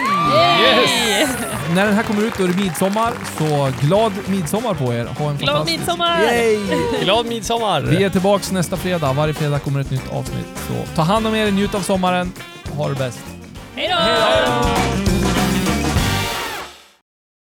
Yes! 0.63 1.31
När 1.75 1.87
den 1.87 1.95
här 1.95 2.03
kommer 2.03 2.23
ut 2.23 2.35
då 2.39 2.45
är 2.45 2.49
det 2.49 2.57
midsommar, 2.57 3.13
så 3.39 3.73
glad 3.87 4.13
midsommar 4.27 4.75
på 4.75 4.93
er. 4.95 5.05
Ha 5.05 5.31
en 5.31 5.37
Glad 5.37 5.49
fantastisk... 5.57 5.79
midsommar! 5.79 6.23
Yay! 6.23 6.59
Glad 7.03 7.27
midsommar! 7.27 7.81
Vi 7.81 8.05
är 8.05 8.11
tillbaks 8.11 8.53
nästa 8.53 8.77
fredag. 8.77 9.13
Varje 9.13 9.35
fredag 9.35 9.59
kommer 9.59 9.81
ett 9.81 9.91
nytt 9.91 10.13
avsnitt. 10.13 10.47
Så 10.69 10.95
ta 10.97 11.03
hand 11.03 11.27
om 11.27 11.35
er, 11.35 11.51
njut 11.51 11.75
av 11.75 11.81
sommaren. 11.81 12.33
Ha 12.77 12.89
det 12.89 12.95
bäst. 12.95 13.21
Hej 13.75 13.89
då! 13.89 15.22